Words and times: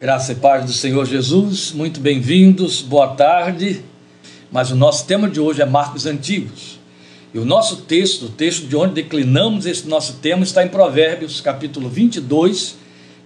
Graça 0.00 0.30
e 0.30 0.36
paz 0.36 0.64
do 0.64 0.72
Senhor 0.72 1.04
Jesus, 1.06 1.72
muito 1.72 1.98
bem-vindos, 1.98 2.82
boa 2.82 3.16
tarde. 3.16 3.82
Mas 4.48 4.70
o 4.70 4.76
nosso 4.76 5.04
tema 5.04 5.28
de 5.28 5.40
hoje 5.40 5.60
é 5.60 5.66
Marcos 5.66 6.06
Antigos. 6.06 6.78
E 7.34 7.38
o 7.40 7.44
nosso 7.44 7.78
texto, 7.78 8.26
o 8.26 8.28
texto 8.28 8.68
de 8.68 8.76
onde 8.76 8.94
declinamos 8.94 9.66
esse 9.66 9.88
nosso 9.88 10.18
tema, 10.18 10.44
está 10.44 10.64
em 10.64 10.68
Provérbios, 10.68 11.40
capítulo 11.40 11.88
22, 11.88 12.76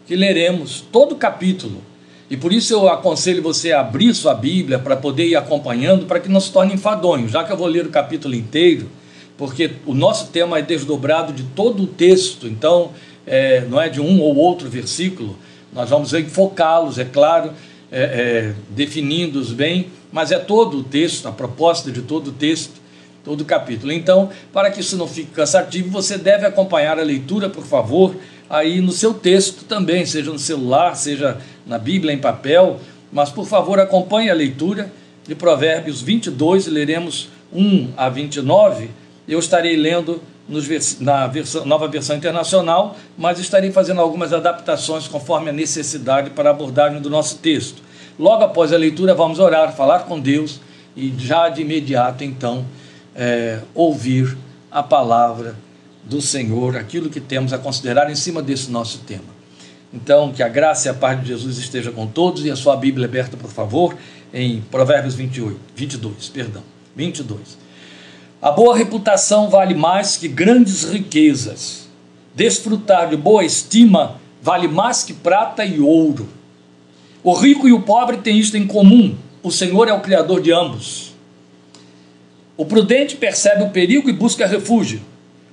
que 0.07 0.17
leremos 0.17 0.83
todo 0.91 1.13
o 1.13 1.17
capítulo. 1.17 1.83
E 2.31 2.39
por 2.39 2.55
isso 2.55 2.73
eu 2.73 2.89
aconselho 2.89 3.43
você 3.43 3.73
a 3.73 3.81
abrir 3.81 4.15
sua 4.15 4.33
Bíblia 4.33 4.79
para 4.79 4.97
poder 4.97 5.27
ir 5.27 5.37
acompanhando, 5.37 6.07
para 6.07 6.21
que 6.21 6.31
não 6.31 6.41
se 6.41 6.51
torne 6.51 6.73
enfadonho, 6.73 7.29
já 7.29 7.45
que 7.45 7.53
eu 7.53 7.57
vou 7.59 7.67
ler 7.67 7.85
o 7.85 7.91
capítulo 7.91 8.35
inteiro, 8.35 8.89
porque 9.37 9.73
o 9.85 9.93
nosso 9.93 10.29
tema 10.29 10.59
é 10.59 10.63
desdobrado 10.63 11.35
de 11.35 11.43
todo 11.43 11.83
o 11.83 11.87
texto, 11.87 12.49
então 12.49 12.93
é, 13.27 13.61
não 13.61 13.79
é 13.79 13.91
de 13.91 14.01
um 14.01 14.23
ou 14.23 14.35
outro 14.37 14.71
versículo 14.71 15.37
nós 15.73 15.89
vamos 15.89 16.13
enfocá-los, 16.13 16.99
é 16.99 17.05
claro, 17.05 17.53
é, 17.91 18.03
é, 18.03 18.55
definindo-os 18.71 19.53
bem, 19.53 19.89
mas 20.13 20.31
é 20.31 20.39
todo 20.39 20.79
o 20.79 20.85
texto, 20.85 21.27
a 21.27 21.33
proposta 21.33 21.91
de 21.91 22.03
todo 22.03 22.29
o 22.29 22.33
texto, 22.33 22.81
todo 23.25 23.41
o 23.41 23.45
capítulo. 23.45 23.93
Então, 23.93 24.31
para 24.53 24.71
que 24.71 24.81
isso 24.81 24.97
não 24.97 25.09
fique 25.09 25.31
cansativo, 25.31 25.91
você 25.91 26.19
deve 26.19 26.47
acompanhar 26.47 26.99
a 26.99 27.03
leitura, 27.03 27.49
por 27.49 27.65
favor, 27.65 28.15
aí 28.51 28.81
no 28.81 28.93
seu 28.93 29.15
texto 29.15 29.65
também, 29.65 30.05
seja 30.05 30.31
no 30.31 30.39
celular, 30.39 30.95
seja 30.95 31.39
na 31.67 31.79
Bíblia 31.79 32.13
em 32.13 32.19
papel, 32.19 32.79
mas 33.11 33.31
por 33.31 33.47
favor 33.47 33.81
acompanhe 33.81 34.31
a 34.31 34.35
leitura 34.35 34.93
de 35.27 35.35
Provérbios 35.35 36.03
22, 36.03 36.67
leremos 36.67 37.29
1 37.53 37.93
a 37.97 38.09
29. 38.09 38.91
Eu 39.29 39.39
estarei 39.39 39.77
lendo 39.77 40.21
nos, 40.49 40.99
na 41.01 41.31
nova 41.65 41.89
versão 41.89 42.17
internacional, 42.17 42.97
mas 43.17 43.39
estarei 43.39 43.71
fazendo 43.71 44.01
algumas 44.01 44.33
adaptações 44.33 45.07
conforme 45.07 45.51
a 45.51 45.53
necessidade 45.53 46.31
para 46.31 46.51
a 46.51 46.53
abordagem 46.53 47.01
do 47.01 47.09
nosso 47.09 47.39
texto. 47.39 47.83
Logo 48.19 48.45
após 48.45 48.73
a 48.73 48.77
leitura, 48.77 49.15
vamos 49.15 49.39
orar, 49.39 49.75
falar 49.75 50.01
com 50.01 50.21
Deus 50.21 50.61
e 50.97 51.13
já 51.17 51.49
de 51.49 51.63
imediato, 51.63 52.23
então, 52.25 52.65
é, 53.15 53.61
ouvir 53.75 54.37
a 54.71 54.83
palavra 54.83 55.57
do 56.05 56.21
Senhor, 56.21 56.77
aquilo 56.77 57.09
que 57.09 57.21
temos 57.21 57.53
a 57.53 57.59
considerar 57.59 58.11
em 58.11 58.15
cima 58.15 58.43
desse 58.43 58.71
nosso 58.71 58.99
tema. 59.01 59.33
Então, 59.93 60.33
que 60.33 60.43
a 60.43 60.49
graça 60.49 60.89
e 60.89 60.91
a 60.91 60.95
paz 60.95 61.21
de 61.21 61.29
Jesus 61.29 61.59
esteja 61.59 61.93
com 61.93 62.07
todos 62.07 62.45
e 62.45 62.51
a 62.51 62.57
sua 62.57 62.77
Bíblia 62.77 63.07
aberta, 63.07 63.37
por 63.37 63.51
favor, 63.51 63.97
em 64.33 64.63
Provérbios 64.63 65.15
28, 65.15 65.59
22, 65.75 66.29
perdão, 66.31 66.63
22. 66.97 67.62
A 68.43 68.51
boa 68.51 68.77
reputação 68.77 69.49
vale 69.49 69.73
mais 69.73 70.17
que 70.17 70.27
grandes 70.27 70.83
riquezas. 70.83 71.89
Desfrutar 72.35 73.09
de 73.09 73.17
boa 73.17 73.45
estima 73.45 74.21
vale 74.43 74.67
mais 74.67 75.05
que 75.05 75.13
prata 75.15 75.65
e 75.65 75.79
ouro. 75.79 76.29
O 77.23 77.35
rico 77.35 77.69
e 77.69 77.73
o 77.73 77.83
pobre 77.83 78.17
têm 78.17 78.41
isto 78.41 78.57
em 78.57 78.67
comum: 78.67 79.15
o 79.45 79.53
Senhor 79.53 79.87
é 79.87 79.93
o 79.93 80.01
Criador 80.01 80.43
de 80.43 80.51
ambos. 80.53 81.15
O 82.57 82.67
prudente 82.67 83.15
percebe 83.15 83.63
o 83.63 83.71
perigo 83.71 84.11
e 84.11 84.13
busca 84.13 84.45
refúgio. 84.45 85.01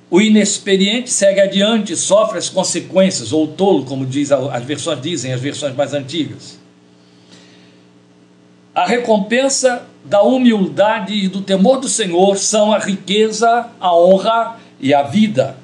O 0.10 0.20
inexperiente 0.20 1.12
segue 1.12 1.40
adiante 1.40 1.94
e 1.94 1.96
sofre 1.96 2.40
as 2.40 2.50
consequências, 2.50 3.32
ou 3.32 3.48
tolo, 3.48 3.86
como 3.86 4.04
diz, 4.04 4.32
as 4.32 4.64
versões 4.64 5.00
dizem, 5.00 5.32
as 5.32 5.40
versões 5.40 5.76
mais 5.76 5.94
antigas. 5.94 6.58
A 8.74 8.88
recompensa 8.88 9.86
da 10.04 10.22
humildade 10.22 11.14
e 11.14 11.28
do 11.28 11.42
temor 11.42 11.80
do 11.80 11.90
Senhor 11.90 12.38
são 12.38 12.74
a 12.74 12.80
riqueza, 12.80 13.68
a 13.80 13.96
honra 13.96 14.58
e 14.80 14.94
a 14.94 15.04
vida. 15.04 15.58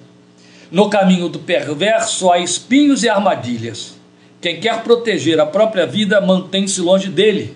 No 0.71 0.89
caminho 0.89 1.29
do 1.29 1.39
perverso 1.39 2.31
há 2.31 2.39
espinhos 2.39 3.03
e 3.03 3.09
armadilhas. 3.09 3.95
Quem 4.41 4.59
quer 4.59 4.83
proteger 4.83 5.39
a 5.39 5.45
própria 5.45 5.85
vida 5.87 6.19
mantém-se 6.21 6.81
longe 6.81 7.09
dele. 7.09 7.55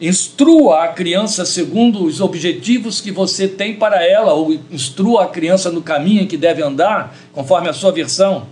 Instrua 0.00 0.84
a 0.84 0.88
criança 0.88 1.44
segundo 1.44 2.04
os 2.04 2.20
objetivos 2.20 3.00
que 3.00 3.10
você 3.10 3.48
tem 3.48 3.74
para 3.74 4.04
ela, 4.04 4.32
ou 4.32 4.52
instrua 4.70 5.24
a 5.24 5.28
criança 5.28 5.70
no 5.70 5.82
caminho 5.82 6.22
em 6.22 6.26
que 6.26 6.36
deve 6.36 6.62
andar, 6.62 7.16
conforme 7.32 7.68
a 7.68 7.72
sua 7.72 7.90
versão. 7.90 8.46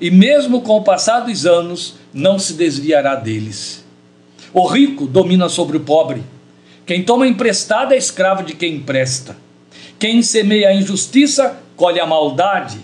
E 0.00 0.10
mesmo 0.10 0.62
com 0.62 0.76
o 0.76 0.82
passar 0.82 1.20
dos 1.20 1.46
anos, 1.46 1.94
não 2.12 2.38
se 2.38 2.54
desviará 2.54 3.14
deles. 3.14 3.84
O 4.52 4.66
rico 4.66 5.06
domina 5.06 5.48
sobre 5.48 5.76
o 5.76 5.80
pobre. 5.80 6.24
Quem 6.86 7.02
toma 7.02 7.26
emprestado 7.26 7.92
é 7.92 7.96
escravo 7.96 8.42
de 8.42 8.54
quem 8.54 8.76
empresta. 8.76 9.36
Quem 9.98 10.22
semeia 10.22 10.68
a 10.68 10.74
injustiça 10.74 11.58
colhe 11.76 12.00
a 12.00 12.06
maldade. 12.06 12.78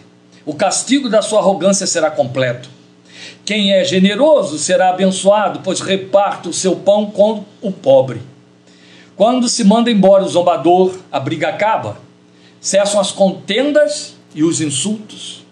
O 0.45 0.55
castigo 0.55 1.09
da 1.09 1.23
sua 1.23 1.41
arrogância 1.41 1.87
será 1.87 2.11
completo. 2.11 2.69
Quem 3.45 3.73
é 3.73 3.85
generoso 3.85 4.59
será 4.59 4.91
abençoado, 4.91 5.61
pois 5.62 5.81
reparte 5.81 6.49
o 6.49 6.53
seu 6.53 6.77
pão 6.77 7.06
com 7.11 7.45
o 7.61 7.73
pobre. 7.73 8.21
Quando 9.17 9.49
se 9.49 9.65
manda 9.65 9.91
embora 9.91 10.25
o 10.25 10.29
zombador, 10.29 10.99
a 11.11 11.19
briga 11.19 11.49
acaba. 11.49 11.99
Cessam 12.61 13.01
as 13.01 13.11
contendas 13.11 14.15
e 14.35 14.45
os 14.45 14.61
insultos. 14.61 15.45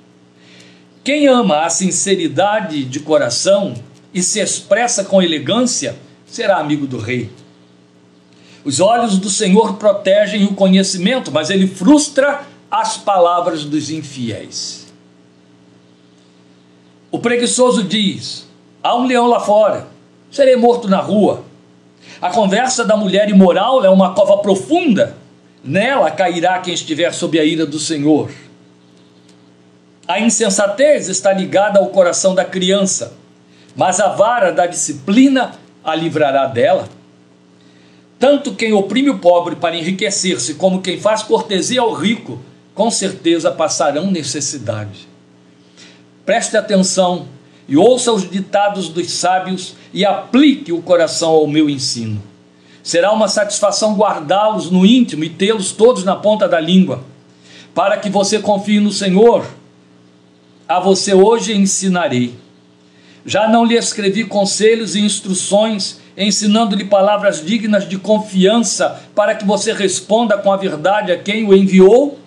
Quem 1.03 1.27
ama 1.27 1.65
a 1.65 1.71
sinceridade 1.71 2.85
de 2.85 3.01
coração 3.01 3.75
e 4.13 4.23
se 4.23 4.41
expressa 4.41 5.05
com 5.05 5.23
elegância, 5.23 5.97
será 6.27 6.59
amigo 6.59 6.87
do 6.87 6.99
rei. 6.99 7.31
Os 8.65 8.81
olhos 8.81 9.19
do 9.19 9.29
Senhor 9.29 9.75
protegem 9.75 10.45
o 10.45 10.55
conhecimento, 10.55 11.31
mas 11.31 11.51
ele 11.51 11.67
frustra 11.67 12.43
as 12.71 12.97
palavras 12.97 13.65
dos 13.65 13.91
infiéis. 13.91 14.93
O 17.11 17.19
preguiçoso 17.19 17.83
diz: 17.83 18.49
há 18.83 18.97
um 18.97 19.07
leão 19.07 19.27
lá 19.27 19.41
fora, 19.41 19.87
serei 20.31 20.57
morto 20.57 20.89
na 20.89 21.01
rua. 21.01 21.45
A 22.21 22.31
conversa 22.31 22.85
da 22.85 22.97
mulher 22.97 23.29
imoral 23.29 23.85
é 23.85 23.91
uma 23.91 24.15
cova 24.15 24.39
profunda, 24.39 25.17
nela 25.63 26.11
cairá 26.11 26.59
quem 26.59 26.73
estiver 26.73 27.13
sob 27.13 27.39
a 27.39 27.45
ira 27.45 27.67
do 27.67 27.79
Senhor. 27.79 28.31
A 30.09 30.21
insensatez 30.21 31.09
está 31.09 31.33
ligada 31.33 31.79
ao 31.79 31.87
coração 31.89 32.35
da 32.35 32.45
criança 32.45 33.25
mas 33.75 34.01
a 34.01 34.09
vara 34.09 34.53
da 34.53 34.67
disciplina 34.67 35.53
a 35.83 35.95
livrará 35.95 36.47
dela. 36.47 36.89
Tanto 38.25 38.55
quem 38.55 38.73
oprime 38.73 39.11
o 39.11 39.19
pobre 39.19 39.55
para 39.55 39.77
enriquecer-se, 39.77 40.55
como 40.55 40.81
quem 40.81 40.99
faz 40.99 41.23
cortesia 41.23 41.83
ao 41.83 41.93
rico, 41.93 42.41
com 42.75 42.91
certeza 42.91 43.51
passarão 43.51 44.11
necessidade. 44.11 45.07
Preste 46.25 46.57
atenção 46.57 47.27
e 47.69 47.77
ouça 47.77 48.11
os 48.11 48.27
ditados 48.31 48.89
dos 48.89 49.11
sábios 49.11 49.75
e 49.93 50.07
aplique 50.07 50.73
o 50.73 50.81
coração 50.81 51.33
ao 51.33 51.47
meu 51.47 51.69
ensino. 51.69 52.19
Será 52.83 53.13
uma 53.13 53.29
satisfação 53.29 53.95
guardá-los 53.95 54.71
no 54.71 54.87
íntimo 54.87 55.23
e 55.23 55.29
tê-los 55.29 55.73
todos 55.73 56.03
na 56.03 56.17
ponta 56.17 56.49
da 56.49 56.59
língua, 56.59 57.05
para 57.75 57.99
que 57.99 58.09
você 58.09 58.39
confie 58.39 58.81
no 58.81 58.91
Senhor. 58.91 59.45
A 60.67 60.81
você 60.81 61.13
hoje 61.13 61.53
ensinarei 61.53 62.35
já 63.27 63.49
não 63.49 63.65
lhe 63.65 63.75
escrevi 63.75 64.25
conselhos 64.25 64.95
e 64.95 65.01
instruções, 65.01 65.99
ensinando-lhe 66.17 66.85
palavras 66.85 67.45
dignas 67.45 67.89
de 67.89 67.99
confiança, 67.99 69.03
para 69.15 69.35
que 69.35 69.45
você 69.45 69.73
responda 69.73 70.39
com 70.39 70.53
a 70.53 70.57
verdade 70.57 71.13
a 71.13 71.19
quem 71.19 71.47
o 71.47 71.55
enviou? 71.55 72.19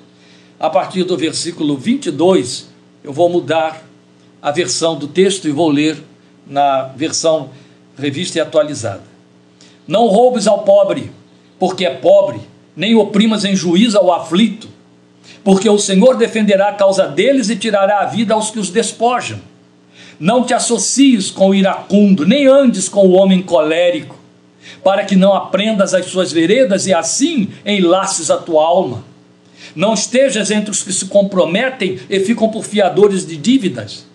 A 0.60 0.70
partir 0.70 1.04
do 1.04 1.16
versículo 1.16 1.78
22, 1.78 2.68
eu 3.04 3.14
vou 3.14 3.30
mudar 3.30 3.84
a 4.42 4.52
versão 4.52 4.96
do 4.96 5.08
texto 5.08 5.48
e 5.48 5.52
vou 5.52 5.70
ler 5.70 6.04
na 6.46 6.84
versão 6.96 7.50
revista 7.98 8.38
e 8.38 8.42
atualizada. 8.42 9.04
Não 9.88 10.08
roubes 10.08 10.48
ao 10.48 10.64
pobre, 10.64 11.12
porque 11.60 11.86
é 11.86 11.94
pobre, 11.94 12.40
nem 12.76 12.96
oprimas 12.96 13.46
em 13.46 13.56
juízo 13.56 13.98
ao 13.98 14.12
aflito, 14.12 14.68
porque 15.44 15.70
o 15.70 15.80
Senhor 15.80 16.18
defenderá 16.18 16.70
a 16.70 16.74
causa 16.74 17.08
deles 17.08 17.50
e 17.50 17.56
tirará 17.56 18.00
a 18.00 18.06
vida 18.06 18.34
aos 18.34 18.52
que 18.52 18.60
os 18.60 18.70
despojam. 18.70 19.40
Não 20.20 20.44
te 20.44 20.54
associes 20.54 21.30
com 21.30 21.50
o 21.50 21.56
iracundo, 21.56 22.26
nem 22.26 22.48
andes 22.48 22.90
com 22.90 23.06
o 23.06 23.12
homem 23.12 23.42
colérico, 23.42 24.16
para 24.84 25.06
que 25.06 25.16
não 25.16 25.34
aprendas 25.34 25.94
as 25.94 26.08
suas 26.08 26.32
veredas 26.32 26.88
e 26.88 26.94
assim 26.94 27.50
enlaces 27.64 28.32
a 28.32 28.38
tua 28.38 28.64
alma. 28.64 29.04
Não 29.76 29.94
estejas 29.94 30.50
entre 30.50 30.72
os 30.72 30.82
que 30.82 30.92
se 30.92 31.06
comprometem 31.06 32.00
e 32.10 32.20
ficam 32.20 32.50
por 32.50 32.66
fiadores 32.66 33.28
de 33.28 33.38
dívidas, 33.38 34.08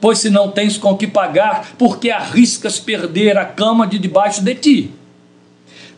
pois 0.00 0.20
se 0.20 0.30
não 0.30 0.50
tens 0.50 0.78
com 0.78 0.96
que 0.96 1.08
pagar, 1.08 1.72
porque 1.76 2.10
arriscas 2.10 2.78
perder 2.78 3.36
a 3.36 3.44
cama 3.44 3.84
de 3.84 3.98
debaixo 3.98 4.42
de 4.42 4.54
ti. 4.54 4.90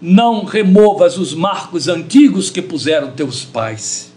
Não 0.00 0.44
removas 0.44 1.18
os 1.18 1.34
marcos 1.34 1.86
antigos 1.86 2.48
que 2.48 2.62
puseram 2.62 3.10
teus 3.10 3.44
pais. 3.44 4.10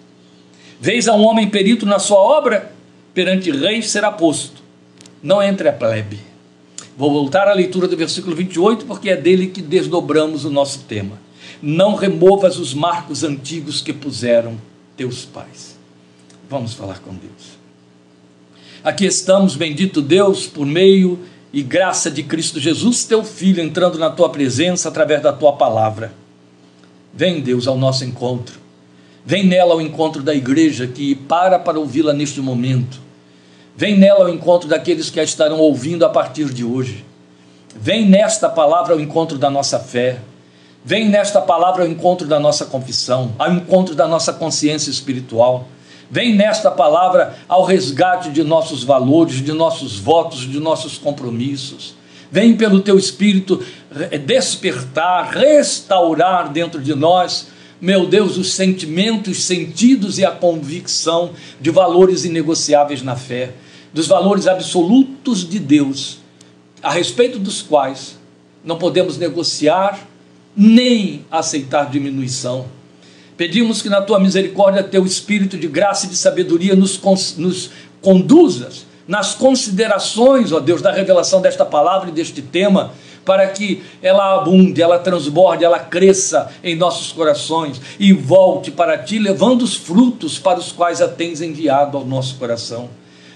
Vês 0.80 1.10
a 1.10 1.14
um 1.14 1.26
homem 1.26 1.50
perito 1.50 1.86
na 1.86 2.00
sua 2.00 2.20
obra, 2.20 2.72
perante 3.14 3.52
reis 3.52 3.90
será 3.90 4.10
posto 4.10 4.63
não 5.24 5.42
entre 5.42 5.70
a 5.70 5.74
plebe. 5.74 6.20
Vou 6.98 7.12
voltar 7.12 7.48
à 7.48 7.54
leitura 7.54 7.88
do 7.88 7.98
versículo 7.98 8.36
28, 8.36 8.86
porque 8.86 9.10
é 9.10 9.16
dele 9.16 9.48
que 9.48 9.62
desdobramos 9.62 10.46
o 10.46 10.52
nosso 10.52 10.80
tema. 10.80 11.20
Não 11.62 11.96
removas 11.96 12.60
os 12.60 12.74
marcos 12.74 13.24
antigos 13.24 13.82
que 13.82 13.94
puseram 13.94 14.58
teus 14.98 15.26
pais. 15.26 15.78
Vamos 16.50 16.74
falar 16.74 17.00
com 17.00 17.12
Deus. 17.12 17.58
Aqui 18.84 19.06
estamos, 19.06 19.56
bendito 19.56 20.02
Deus, 20.02 20.46
por 20.46 20.66
meio 20.66 21.18
e 21.54 21.64
graça 21.64 22.12
de 22.12 22.22
Cristo 22.22 22.60
Jesus, 22.60 23.06
teu 23.06 23.24
Filho, 23.24 23.64
entrando 23.64 23.98
na 23.98 24.10
tua 24.10 24.30
presença 24.30 24.90
através 24.90 25.22
da 25.22 25.32
tua 25.32 25.54
palavra. 25.54 26.14
Vem, 27.14 27.42
Deus, 27.42 27.66
ao 27.66 27.78
nosso 27.78 28.04
encontro. 28.04 28.60
Vem 29.26 29.46
nela 29.46 29.74
ao 29.74 29.82
encontro 29.82 30.22
da 30.22 30.36
igreja 30.36 30.86
que 30.86 31.16
para 31.16 31.58
para 31.58 31.80
ouvi-la 31.80 32.12
neste 32.12 32.42
momento. 32.42 33.00
Vem 33.76 33.98
nela 33.98 34.26
ao 34.26 34.30
encontro 34.30 34.70
daqueles 34.70 35.10
que 35.10 35.20
a 35.20 35.24
estarão 35.24 35.60
ouvindo 35.60 36.06
a 36.06 36.10
partir 36.10 36.46
de 36.46 36.64
hoje. 36.64 37.04
Vem 37.76 38.08
nesta 38.08 38.48
palavra 38.48 38.94
ao 38.94 39.00
encontro 39.00 39.38
da 39.38 39.50
nossa 39.50 39.80
fé. 39.80 40.20
Vem 40.86 41.10
nesta 41.10 41.42
palavra 41.42 41.84
ao 41.84 41.90
encontro 41.90 42.28
da 42.28 42.40
nossa 42.40 42.66
confissão, 42.66 43.34
ao 43.40 43.52
encontro 43.52 43.96
da 43.96 44.08
nossa 44.08 44.32
consciência 44.32 44.92
espiritual. 44.92 45.68
Vem 46.12 46.36
nesta 46.36 46.70
palavra 46.70 47.36
ao 47.50 47.64
resgate 47.64 48.30
de 48.30 48.44
nossos 48.44 48.84
valores, 48.84 49.42
de 49.42 49.52
nossos 49.52 49.98
votos, 49.98 50.42
de 50.42 50.60
nossos 50.60 51.00
compromissos. 51.00 51.96
Vem 52.32 52.56
pelo 52.56 52.82
teu 52.82 53.00
espírito 53.00 53.64
despertar, 54.26 55.32
restaurar 55.32 56.52
dentro 56.52 56.80
de 56.80 56.94
nós, 56.94 57.48
meu 57.82 58.06
Deus, 58.06 58.38
os 58.38 58.54
sentimentos, 58.54 59.44
sentidos 59.44 60.18
e 60.20 60.26
a 60.26 60.32
convicção 60.32 61.32
de 61.60 61.70
valores 61.70 62.26
inegociáveis 62.26 63.02
na 63.02 63.16
fé, 63.16 63.52
dos 63.94 64.08
valores 64.08 64.48
absolutos 64.48 65.48
de 65.48 65.60
Deus, 65.60 66.20
a 66.82 66.92
respeito 66.92 67.38
dos 67.38 67.62
quais 67.62 68.18
não 68.64 68.78
podemos 68.78 69.18
negociar 69.18 70.08
nem 70.56 71.26
aceitar 71.32 71.90
diminuição. 71.90 72.66
Pedimos 73.36 73.82
que 73.82 73.90
na 73.90 74.02
tua 74.02 74.20
misericórdia, 74.20 74.84
teu 74.84 75.06
espírito 75.06 75.58
de 75.58 75.68
graça 75.68 76.06
e 76.06 76.10
de 76.10 76.16
sabedoria 76.16 76.76
nos, 76.76 77.00
nos 77.38 77.72
conduzas 78.02 78.86
nas 79.08 79.36
considerações, 79.36 80.52
ó 80.52 80.60
Deus, 80.60 80.82
da 80.82 80.92
revelação 80.92 81.42
desta 81.42 81.66
palavra 81.66 82.10
e 82.10 82.14
deste 82.14 82.42
tema, 82.42 82.92
para 83.26 83.48
que 83.48 83.82
ela 84.02 84.36
abunde, 84.36 84.82
ela 84.82 85.00
transborde, 85.00 85.64
ela 85.64 85.80
cresça 85.80 86.52
em 86.64 86.76
nossos 86.76 87.12
corações 87.12 87.82
e 88.00 88.12
volte 88.12 88.70
para 88.70 88.98
ti, 88.98 89.18
levando 89.18 89.62
os 89.62 89.76
frutos 89.76 90.38
para 90.38 90.60
os 90.60 90.72
quais 90.72 91.02
a 91.02 91.08
tens 91.08 91.42
enviado 91.42 91.98
ao 91.98 92.06
nosso 92.06 92.36
coração. 92.36 92.90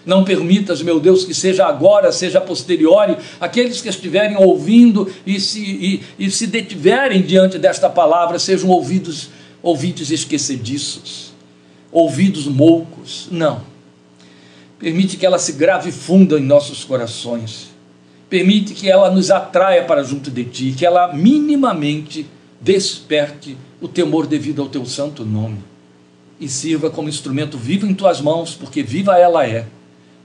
Não 0.07 0.23
permitas, 0.23 0.81
meu 0.81 1.01
Deus, 1.01 1.25
que 1.25 1.33
seja 1.33 1.65
agora, 1.65 2.13
seja 2.13 2.39
posteriori, 2.39 3.17
aqueles 3.41 3.81
que 3.81 3.89
estiverem 3.89 4.37
ouvindo 4.37 5.13
e 5.25 5.37
se, 5.37 5.59
e, 5.59 6.01
e 6.17 6.31
se 6.31 6.47
detiverem 6.47 7.21
diante 7.21 7.59
desta 7.59 7.89
palavra 7.89 8.39
sejam 8.39 8.69
ouvidos 8.69 9.29
ouvidos 9.61 10.09
esquecediços, 10.09 11.33
ouvidos 11.91 12.45
moucos. 12.45 13.27
Não. 13.29 13.61
Permite 14.79 15.17
que 15.17 15.25
ela 15.25 15.37
se 15.37 15.51
grave 15.51 15.91
funda 15.91 16.39
em 16.39 16.43
nossos 16.43 16.85
corações. 16.85 17.67
Permite 18.29 18.73
que 18.73 18.89
ela 18.89 19.11
nos 19.11 19.29
atraia 19.29 19.83
para 19.83 20.03
junto 20.03 20.31
de 20.31 20.45
ti, 20.45 20.75
que 20.77 20.85
ela 20.85 21.13
minimamente 21.13 22.25
desperte 22.61 23.57
o 23.81 23.89
temor 23.89 24.25
devido 24.25 24.61
ao 24.61 24.69
teu 24.69 24.85
santo 24.85 25.25
nome 25.25 25.57
e 26.39 26.47
sirva 26.47 26.89
como 26.89 27.09
instrumento 27.09 27.57
vivo 27.57 27.85
em 27.85 27.93
tuas 27.93 28.21
mãos, 28.21 28.53
porque 28.53 28.83
viva 28.83 29.17
ela 29.17 29.45
é, 29.45 29.65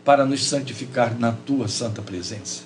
para 0.04 0.24
nos 0.24 0.44
santificar 0.44 1.18
na 1.18 1.32
tua 1.32 1.68
santa 1.68 2.02
presença. 2.02 2.62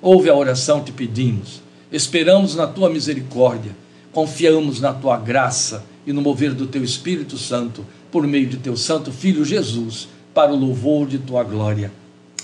Ouve 0.00 0.28
a 0.28 0.34
oração, 0.34 0.84
te 0.84 0.92
pedimos. 0.92 1.62
Esperamos 1.90 2.54
na 2.54 2.66
tua 2.66 2.90
misericórdia, 2.90 3.74
confiamos 4.12 4.80
na 4.80 4.92
tua 4.92 5.16
graça 5.16 5.84
e 6.06 6.12
no 6.12 6.20
mover 6.20 6.52
do 6.52 6.66
teu 6.66 6.84
Espírito 6.84 7.38
Santo, 7.38 7.84
por 8.10 8.26
meio 8.26 8.46
de 8.46 8.56
teu 8.58 8.76
Santo 8.76 9.12
Filho 9.12 9.44
Jesus, 9.44 10.08
para 10.34 10.52
o 10.52 10.56
louvor 10.56 11.06
de 11.06 11.18
tua 11.18 11.42
glória. 11.42 11.92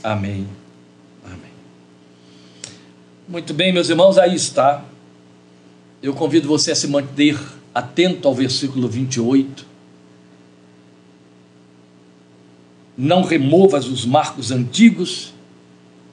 Amém. 0.02 0.46
Amém. 1.24 1.52
Muito 3.28 3.52
bem, 3.52 3.72
meus 3.72 3.88
irmãos, 3.88 4.18
aí 4.18 4.34
está. 4.34 4.84
Eu 6.02 6.14
convido 6.14 6.48
você 6.48 6.72
a 6.72 6.76
se 6.76 6.88
manter 6.88 7.38
atento 7.74 8.26
ao 8.26 8.34
versículo 8.34 8.88
28. 8.88 9.71
Não 12.96 13.22
removas 13.22 13.86
os 13.86 14.04
marcos 14.04 14.50
antigos 14.50 15.32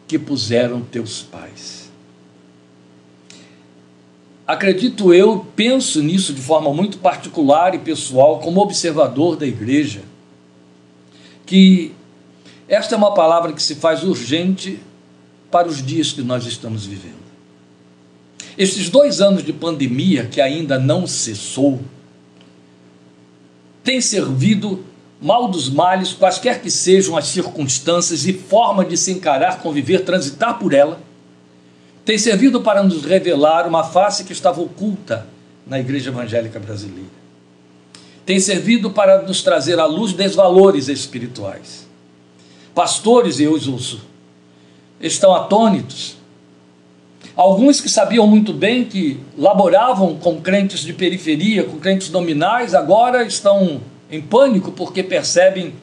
que 0.07 0.17
puseram 0.17 0.81
teus 0.81 1.21
pais 1.21 1.79
acredito 4.49 5.13
eu, 5.13 5.45
penso 5.55 6.01
nisso 6.01 6.33
de 6.33 6.41
forma 6.41 6.73
muito 6.73 6.97
particular 6.97 7.75
e 7.75 7.77
pessoal, 7.77 8.39
como 8.39 8.59
observador 8.59 9.35
da 9.35 9.45
igreja, 9.45 10.01
que 11.45 11.93
esta 12.67 12.95
é 12.95 12.97
uma 12.97 13.13
palavra 13.13 13.53
que 13.53 13.61
se 13.61 13.75
faz 13.75 14.03
urgente 14.03 14.79
para 15.51 15.67
os 15.67 15.85
dias 15.85 16.11
que 16.11 16.23
nós 16.23 16.47
estamos 16.47 16.87
vivendo. 16.87 17.29
Estes 18.57 18.89
dois 18.89 19.21
anos 19.21 19.43
de 19.43 19.53
pandemia, 19.53 20.25
que 20.25 20.41
ainda 20.41 20.79
não 20.79 21.05
cessou, 21.05 21.79
tem 23.83 24.01
servido 24.01 24.83
mal 25.21 25.47
dos 25.47 25.69
males, 25.69 26.13
quaisquer 26.13 26.61
que 26.61 26.71
sejam 26.71 27.17
as 27.17 27.27
circunstâncias 27.27 28.25
e 28.25 28.33
forma 28.33 28.85
de 28.85 28.97
se 28.97 29.11
encarar, 29.11 29.59
conviver, 29.59 30.05
transitar 30.05 30.57
por 30.57 30.73
ela 30.73 30.99
tem 32.09 32.17
servido 32.17 32.61
para 32.61 32.81
nos 32.81 33.05
revelar 33.05 33.67
uma 33.67 33.83
face 33.83 34.23
que 34.23 34.33
estava 34.33 34.59
oculta 34.59 35.27
na 35.67 35.79
igreja 35.79 36.09
evangélica 36.09 36.59
brasileira. 36.59 37.11
Tem 38.25 38.39
servido 38.39 38.89
para 38.89 39.21
nos 39.21 39.43
trazer 39.43 39.79
à 39.79 39.85
luz 39.85 40.11
desvalores 40.11 40.87
espirituais. 40.87 41.87
Pastores, 42.73 43.39
e 43.39 43.43
eu 43.43 43.53
os 43.53 43.97
estão 44.99 45.35
atônitos. 45.35 46.17
Alguns 47.35 47.79
que 47.79 47.87
sabiam 47.87 48.25
muito 48.25 48.53
bem 48.53 48.85
que 48.85 49.19
laboravam 49.37 50.15
com 50.15 50.41
crentes 50.41 50.79
de 50.79 50.93
periferia, 50.93 51.63
com 51.63 51.77
crentes 51.77 52.09
nominais, 52.09 52.73
agora 52.73 53.23
estão 53.23 53.81
em 54.09 54.21
pânico 54.21 54.71
porque 54.71 55.03
percebem 55.03 55.73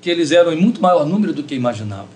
que 0.00 0.10
eles 0.10 0.32
eram 0.32 0.52
em 0.52 0.60
muito 0.60 0.80
maior 0.80 1.06
número 1.06 1.32
do 1.32 1.42
que 1.42 1.54
imaginavam. 1.54 2.08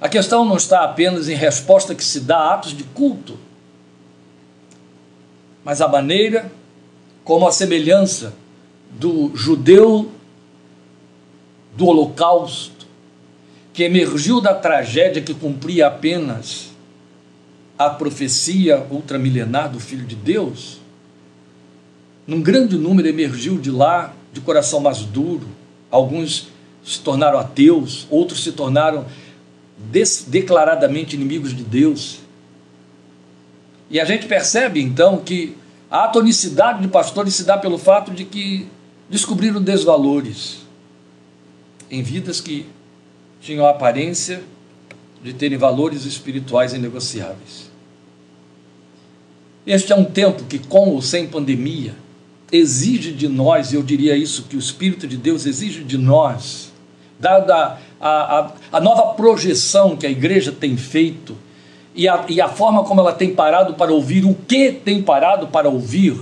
A 0.00 0.08
questão 0.08 0.44
não 0.44 0.56
está 0.56 0.84
apenas 0.84 1.28
em 1.28 1.34
resposta 1.34 1.94
que 1.94 2.04
se 2.04 2.20
dá 2.20 2.38
a 2.38 2.54
atos 2.54 2.76
de 2.76 2.84
culto, 2.84 3.38
mas 5.64 5.80
a 5.80 5.88
maneira 5.88 6.50
como 7.24 7.46
a 7.46 7.52
semelhança 7.52 8.32
do 8.90 9.36
judeu 9.36 10.10
do 11.76 11.86
Holocausto, 11.86 12.86
que 13.72 13.82
emergiu 13.82 14.40
da 14.40 14.54
tragédia 14.54 15.20
que 15.20 15.34
cumpria 15.34 15.88
apenas 15.88 16.70
a 17.78 17.90
profecia 17.90 18.86
ultramilenar 18.90 19.70
do 19.70 19.78
Filho 19.78 20.06
de 20.06 20.16
Deus, 20.16 20.80
num 22.28 22.42
grande 22.42 22.76
número 22.76 23.08
emergiu 23.08 23.56
de 23.56 23.70
lá 23.70 24.14
de 24.34 24.42
coração 24.42 24.80
mais 24.80 24.98
duro, 24.98 25.48
alguns 25.90 26.48
se 26.84 27.00
tornaram 27.00 27.38
ateus, 27.38 28.06
outros 28.10 28.44
se 28.44 28.52
tornaram 28.52 29.06
declaradamente 30.26 31.16
inimigos 31.16 31.56
de 31.56 31.64
Deus. 31.64 32.18
E 33.88 33.98
a 33.98 34.04
gente 34.04 34.26
percebe 34.26 34.78
então 34.78 35.16
que 35.16 35.56
a 35.90 36.04
atonicidade 36.04 36.82
de 36.82 36.88
pastores 36.88 37.34
se 37.34 37.44
dá 37.44 37.56
pelo 37.56 37.78
fato 37.78 38.10
de 38.10 38.26
que 38.26 38.68
descobriram 39.08 39.62
desvalores 39.62 40.58
em 41.90 42.02
vidas 42.02 42.42
que 42.42 42.66
tinham 43.40 43.64
a 43.64 43.70
aparência 43.70 44.42
de 45.22 45.32
terem 45.32 45.56
valores 45.56 46.04
espirituais 46.04 46.74
inegociáveis. 46.74 47.70
Este 49.66 49.94
é 49.94 49.96
um 49.96 50.04
tempo 50.04 50.44
que, 50.44 50.58
com 50.58 50.90
ou 50.90 51.00
sem 51.00 51.26
pandemia, 51.26 51.94
exige 52.50 53.12
de 53.12 53.28
nós, 53.28 53.72
eu 53.72 53.82
diria 53.82 54.16
isso, 54.16 54.44
que 54.44 54.56
o 54.56 54.58
Espírito 54.58 55.06
de 55.06 55.16
Deus 55.16 55.46
exige 55.46 55.84
de 55.84 55.98
nós, 55.98 56.72
dada 57.18 57.78
a, 58.00 58.38
a, 58.38 58.52
a 58.72 58.80
nova 58.80 59.14
projeção 59.14 59.96
que 59.96 60.06
a 60.06 60.10
igreja 60.10 60.52
tem 60.52 60.76
feito 60.76 61.36
e 61.94 62.08
a, 62.08 62.24
e 62.28 62.40
a 62.40 62.48
forma 62.48 62.84
como 62.84 63.00
ela 63.00 63.12
tem 63.12 63.34
parado 63.34 63.74
para 63.74 63.92
ouvir, 63.92 64.24
o 64.24 64.34
que 64.34 64.72
tem 64.72 65.02
parado 65.02 65.48
para 65.48 65.68
ouvir 65.68 66.20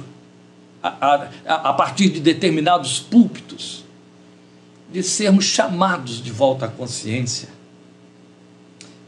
a, 0.83 0.88
a, 0.88 1.54
a 1.71 1.73
partir 1.75 2.09
de 2.09 2.21
determinados 2.21 2.99
púlpitos, 2.99 3.85
de 4.90 5.02
sermos 5.02 5.45
chamados 5.45 6.23
de 6.23 6.30
volta 6.30 6.66
à 6.66 6.68
consciência 6.68 7.56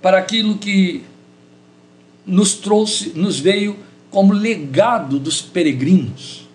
para 0.00 0.18
aquilo 0.18 0.58
que 0.58 1.04
nos 2.26 2.54
trouxe, 2.54 3.10
nos 3.10 3.38
veio 3.38 3.76
como 4.10 4.32
legado 4.32 5.18
dos 5.18 5.42
peregrinos, 5.42 6.47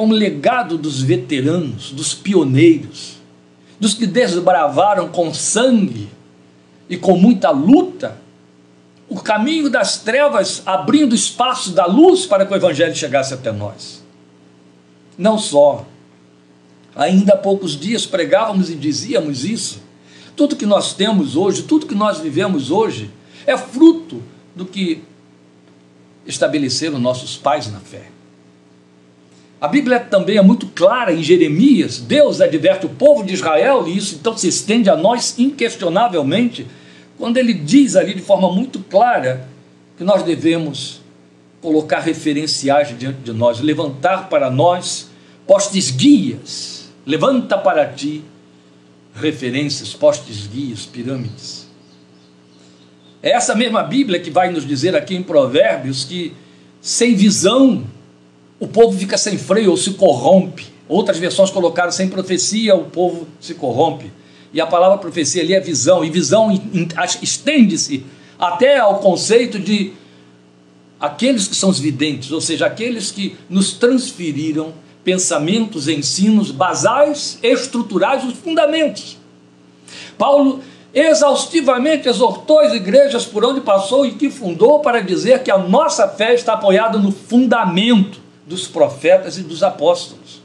como 0.00 0.14
legado 0.14 0.78
dos 0.78 1.02
veteranos, 1.02 1.92
dos 1.92 2.14
pioneiros 2.14 3.18
dos 3.78 3.92
que 3.92 4.06
desbravaram 4.06 5.10
com 5.10 5.34
sangue 5.34 6.08
e 6.88 6.96
com 6.96 7.18
muita 7.18 7.50
luta 7.50 8.16
o 9.10 9.20
caminho 9.20 9.68
das 9.68 9.98
trevas, 9.98 10.62
abrindo 10.64 11.14
espaço 11.14 11.72
da 11.72 11.84
luz 11.84 12.24
para 12.24 12.46
que 12.46 12.52
o 12.54 12.56
Evangelho 12.56 12.96
chegasse 12.96 13.34
até 13.34 13.52
nós. 13.52 14.02
Não 15.18 15.36
só, 15.36 15.84
ainda 16.96 17.34
há 17.34 17.36
poucos 17.36 17.78
dias 17.78 18.06
pregávamos 18.06 18.70
e 18.70 18.76
dizíamos 18.76 19.44
isso, 19.44 19.82
Tudo 20.34 20.56
que 20.56 20.64
nós 20.64 20.94
temos 20.94 21.36
hoje, 21.36 21.64
tudo 21.64 21.84
que 21.84 21.94
nós 21.94 22.20
vivemos 22.20 22.70
hoje, 22.70 23.10
é 23.46 23.54
fruto 23.54 24.22
do 24.56 24.64
que 24.64 25.04
estabeleceram 26.24 26.98
nossos 26.98 27.36
pais 27.36 27.70
na 27.70 27.80
fé. 27.80 28.06
A 29.60 29.68
Bíblia 29.68 30.00
também 30.00 30.38
é 30.38 30.42
muito 30.42 30.66
clara 30.68 31.12
em 31.12 31.22
Jeremias. 31.22 31.98
Deus 31.98 32.40
adverte 32.40 32.86
o 32.86 32.88
povo 32.88 33.22
de 33.22 33.34
Israel, 33.34 33.86
e 33.86 33.96
isso 33.96 34.14
então 34.14 34.36
se 34.36 34.48
estende 34.48 34.88
a 34.88 34.96
nós 34.96 35.38
inquestionavelmente, 35.38 36.66
quando 37.18 37.36
ele 37.36 37.52
diz 37.52 37.94
ali 37.94 38.14
de 38.14 38.22
forma 38.22 38.50
muito 38.50 38.78
clara 38.80 39.46
que 39.98 40.04
nós 40.04 40.22
devemos 40.22 41.02
colocar 41.60 42.00
referenciais 42.00 42.98
diante 42.98 43.18
de 43.18 43.34
nós, 43.34 43.60
levantar 43.60 44.30
para 44.30 44.50
nós 44.50 45.10
postes 45.46 45.90
guias. 45.90 46.90
Levanta 47.04 47.58
para 47.58 47.86
ti 47.86 48.24
referências, 49.14 49.92
postes 49.92 50.46
guias, 50.46 50.86
pirâmides. 50.86 51.68
É 53.22 53.32
essa 53.32 53.54
mesma 53.54 53.82
Bíblia 53.82 54.18
que 54.18 54.30
vai 54.30 54.50
nos 54.50 54.66
dizer 54.66 54.96
aqui 54.96 55.14
em 55.14 55.22
Provérbios 55.22 56.04
que 56.04 56.32
sem 56.80 57.14
visão 57.14 57.84
o 58.60 58.68
povo 58.68 58.96
fica 58.96 59.16
sem 59.16 59.38
freio 59.38 59.70
ou 59.70 59.76
se 59.76 59.92
corrompe. 59.92 60.66
Outras 60.86 61.16
versões 61.18 61.50
colocaram 61.50 61.90
sem 61.90 62.08
profecia, 62.08 62.76
o 62.76 62.84
povo 62.84 63.26
se 63.40 63.54
corrompe. 63.54 64.12
E 64.52 64.60
a 64.60 64.66
palavra 64.66 64.98
profecia 64.98 65.42
ali 65.42 65.54
é 65.54 65.60
visão, 65.60 66.04
e 66.04 66.10
visão 66.10 66.50
estende-se 67.22 68.04
até 68.38 68.78
ao 68.78 68.98
conceito 68.98 69.58
de 69.58 69.92
aqueles 70.98 71.48
que 71.48 71.56
são 71.56 71.70
os 71.70 71.78
videntes, 71.78 72.30
ou 72.32 72.40
seja, 72.40 72.66
aqueles 72.66 73.10
que 73.10 73.36
nos 73.48 73.72
transferiram 73.72 74.74
pensamentos, 75.02 75.88
ensinos 75.88 76.50
basais, 76.50 77.38
estruturais, 77.42 78.24
os 78.24 78.34
fundamentos. 78.34 79.16
Paulo 80.18 80.60
exaustivamente 80.92 82.08
exortou 82.08 82.58
as 82.58 82.74
igrejas 82.74 83.24
por 83.24 83.44
onde 83.44 83.60
passou 83.60 84.04
e 84.04 84.12
que 84.12 84.28
fundou 84.28 84.80
para 84.80 85.00
dizer 85.00 85.42
que 85.42 85.50
a 85.50 85.56
nossa 85.56 86.08
fé 86.08 86.34
está 86.34 86.54
apoiada 86.54 86.98
no 86.98 87.12
fundamento 87.12 88.19
dos 88.50 88.66
profetas 88.66 89.38
e 89.38 89.44
dos 89.44 89.62
apóstolos. 89.62 90.42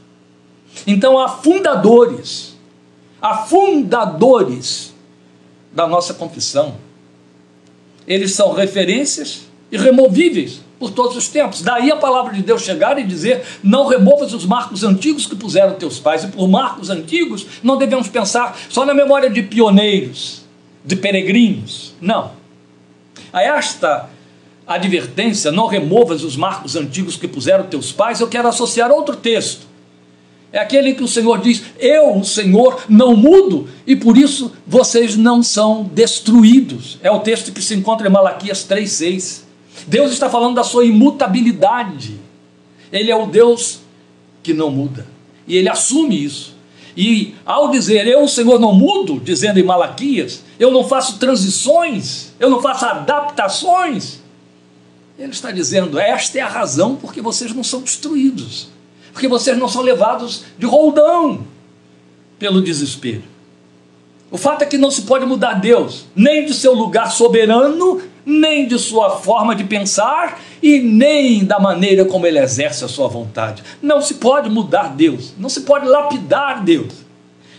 Então 0.86 1.18
há 1.18 1.28
fundadores, 1.28 2.56
há 3.20 3.38
fundadores 3.38 4.94
da 5.72 5.88
nossa 5.88 6.14
confissão. 6.14 6.76
Eles 8.06 8.32
são 8.32 8.52
referências 8.52 9.48
irremovíveis 9.72 10.60
por 10.78 10.92
todos 10.92 11.16
os 11.16 11.26
tempos. 11.26 11.62
Daí 11.62 11.90
a 11.90 11.96
palavra 11.96 12.32
de 12.32 12.42
Deus 12.42 12.62
chegar 12.62 12.96
e 12.96 13.02
dizer: 13.02 13.44
Não 13.60 13.88
removas 13.88 14.32
os 14.32 14.46
marcos 14.46 14.84
antigos 14.84 15.26
que 15.26 15.34
puseram 15.34 15.74
teus 15.74 15.98
pais. 15.98 16.22
E 16.22 16.28
por 16.28 16.46
marcos 16.46 16.90
antigos, 16.90 17.44
não 17.60 17.76
devemos 17.76 18.06
pensar 18.06 18.56
só 18.68 18.86
na 18.86 18.94
memória 18.94 19.28
de 19.28 19.42
pioneiros, 19.42 20.42
de 20.84 20.94
peregrinos. 20.94 21.92
Não. 22.00 22.30
A 23.32 23.42
esta 23.42 24.08
advertência, 24.66 25.52
não 25.52 25.66
removas 25.66 26.24
os 26.24 26.36
marcos 26.36 26.74
antigos 26.74 27.16
que 27.16 27.28
puseram 27.28 27.64
teus 27.64 27.92
pais, 27.92 28.20
eu 28.20 28.28
quero 28.28 28.48
associar 28.48 28.90
outro 28.90 29.16
texto. 29.16 29.66
É 30.52 30.58
aquele 30.58 30.94
que 30.94 31.04
o 31.04 31.08
Senhor 31.08 31.38
diz: 31.38 31.62
Eu, 31.78 32.16
o 32.16 32.24
Senhor, 32.24 32.84
não 32.88 33.16
mudo 33.16 33.68
e 33.86 33.94
por 33.94 34.16
isso 34.16 34.52
vocês 34.66 35.16
não 35.16 35.42
são 35.42 35.84
destruídos. 35.92 36.98
É 37.02 37.10
o 37.10 37.20
texto 37.20 37.52
que 37.52 37.60
se 37.60 37.74
encontra 37.74 38.08
em 38.08 38.10
Malaquias 38.10 38.66
3,6. 38.68 39.42
Deus 39.86 40.12
está 40.12 40.30
falando 40.30 40.54
da 40.54 40.64
sua 40.64 40.84
imutabilidade. 40.84 42.18
Ele 42.90 43.10
é 43.10 43.16
o 43.16 43.26
Deus 43.26 43.80
que 44.42 44.54
não 44.54 44.70
muda. 44.70 45.06
E 45.46 45.56
ele 45.56 45.68
assume 45.68 46.24
isso. 46.24 46.56
E 46.96 47.34
ao 47.44 47.70
dizer 47.70 48.06
eu, 48.06 48.22
o 48.22 48.28
Senhor, 48.28 48.58
não 48.58 48.72
mudo, 48.72 49.20
dizendo 49.22 49.60
em 49.60 49.62
Malaquias, 49.62 50.42
eu 50.58 50.70
não 50.70 50.82
faço 50.82 51.18
transições, 51.18 52.32
eu 52.40 52.48
não 52.48 52.62
faço 52.62 52.86
adaptações, 52.86 54.22
ele 55.18 55.32
está 55.32 55.50
dizendo: 55.50 55.98
esta 55.98 56.38
é 56.38 56.42
a 56.42 56.48
razão 56.48 56.96
porque 56.96 57.20
vocês 57.20 57.54
não 57.54 57.64
são 57.64 57.80
destruídos, 57.80 58.68
porque 59.12 59.28
vocês 59.28 59.56
não 59.56 59.68
são 59.68 59.82
levados 59.82 60.44
de 60.58 60.66
roldão 60.66 61.46
pelo 62.38 62.60
desespero. 62.60 63.22
O 64.30 64.36
fato 64.36 64.62
é 64.62 64.66
que 64.66 64.76
não 64.76 64.90
se 64.90 65.02
pode 65.02 65.24
mudar 65.24 65.54
Deus, 65.54 66.06
nem 66.14 66.44
de 66.44 66.52
seu 66.52 66.74
lugar 66.74 67.12
soberano, 67.12 68.02
nem 68.24 68.66
de 68.66 68.78
sua 68.78 69.18
forma 69.18 69.54
de 69.54 69.62
pensar 69.64 70.40
e 70.60 70.80
nem 70.80 71.44
da 71.44 71.60
maneira 71.60 72.04
como 72.04 72.26
ele 72.26 72.40
exerce 72.40 72.84
a 72.84 72.88
sua 72.88 73.06
vontade. 73.06 73.62
Não 73.80 74.02
se 74.02 74.14
pode 74.14 74.50
mudar 74.50 74.94
Deus, 74.96 75.32
não 75.38 75.48
se 75.48 75.60
pode 75.60 75.86
lapidar 75.86 76.64
Deus. 76.64 77.06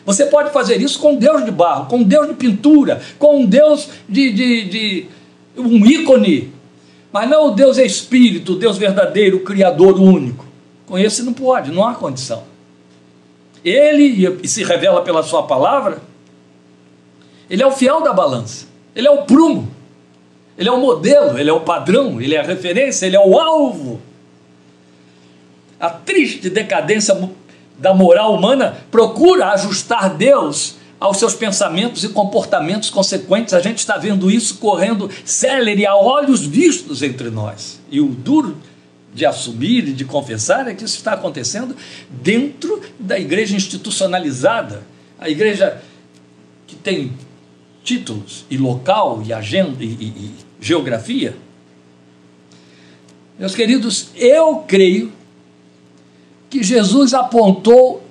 Você 0.06 0.26
pode 0.26 0.52
fazer 0.52 0.82
isso 0.82 1.00
com 1.00 1.16
Deus 1.16 1.44
de 1.44 1.52
barro, 1.52 1.88
com 1.88 2.04
Deus 2.04 2.28
de 2.28 2.34
pintura, 2.34 3.02
com 3.18 3.46
Deus 3.46 3.90
de, 4.08 4.32
de, 4.32 4.66
de 4.66 5.06
um 5.58 5.86
ícone 5.86 6.54
mas 7.18 7.28
não 7.28 7.52
Deus 7.52 7.80
é 7.80 7.84
Espírito, 7.84 8.54
Deus 8.54 8.78
verdadeiro, 8.78 9.40
Criador 9.40 10.00
único. 10.00 10.46
Com 10.86 11.00
esse 11.00 11.24
não 11.24 11.34
pode, 11.34 11.72
não 11.72 11.84
há 11.84 11.96
condição. 11.96 12.44
Ele, 13.66 14.38
e 14.44 14.48
se 14.48 14.64
revela 14.64 15.02
pela 15.02 15.24
sua 15.24 15.42
palavra, 15.42 16.00
ele 17.50 17.64
é 17.64 17.66
o 17.66 17.72
fiel 17.72 18.02
da 18.02 18.14
balança, 18.14 18.68
ele 18.96 19.08
é 19.08 19.10
o 19.10 19.24
prumo, 19.24 19.68
ele 20.56 20.70
é 20.70 20.72
o 20.72 20.78
modelo, 20.78 21.40
ele 21.40 21.50
é 21.50 21.54
o 21.54 21.62
padrão, 21.62 22.22
ele 22.22 22.36
é 22.36 22.40
a 22.40 22.44
referência, 22.44 23.08
ele 23.08 23.16
é 23.16 23.20
o 23.20 23.40
alvo. 23.40 24.00
A 25.80 25.90
triste 25.90 26.52
decadência 26.52 27.20
da 27.80 27.96
moral 27.96 28.36
humana 28.36 28.78
procura 28.92 29.54
ajustar 29.54 30.14
Deus 30.14 30.76
aos 31.00 31.18
seus 31.18 31.34
pensamentos 31.34 32.04
e 32.04 32.10
comportamentos 32.10 32.90
consequentes. 32.90 33.54
A 33.54 33.60
gente 33.60 33.80
está 33.80 33.98
vendo 33.98 34.32
isso 34.32 34.58
correndo 34.58 35.10
célere 35.24 35.86
a 35.86 35.96
olhos 35.96 36.46
vistos 36.46 37.02
entre 37.02 37.30
nós. 37.30 37.80
E 37.90 38.02
o 38.02 38.08
duro 38.08 38.58
de 39.14 39.26
assumir 39.26 39.88
e 39.88 39.94
de 39.94 40.06
confessar 40.06 40.68
é 40.68 40.74
que 40.74 40.84
isso 40.84 40.98
está 40.98 41.14
acontecendo 41.14 41.76
dentro 42.10 42.82
da 43.00 43.18
igreja 43.18 43.56
institucionalizada, 43.56 44.84
a 45.20 45.30
igreja 45.30 45.82
que 46.66 46.76
tem 46.76 47.14
títulos 47.84 48.46
e 48.50 48.58
local 48.58 49.24
e 49.26 49.32
agenda 49.32 49.84
e, 49.84 49.88
e, 49.88 50.06
e 50.06 50.32
geografia. 50.60 51.36
Meus 53.40 53.56
queridos, 53.56 54.10
eu 54.16 54.58
creio 54.68 55.12
que 56.50 56.64
Jesus 56.64 57.14
apontou 57.14 58.04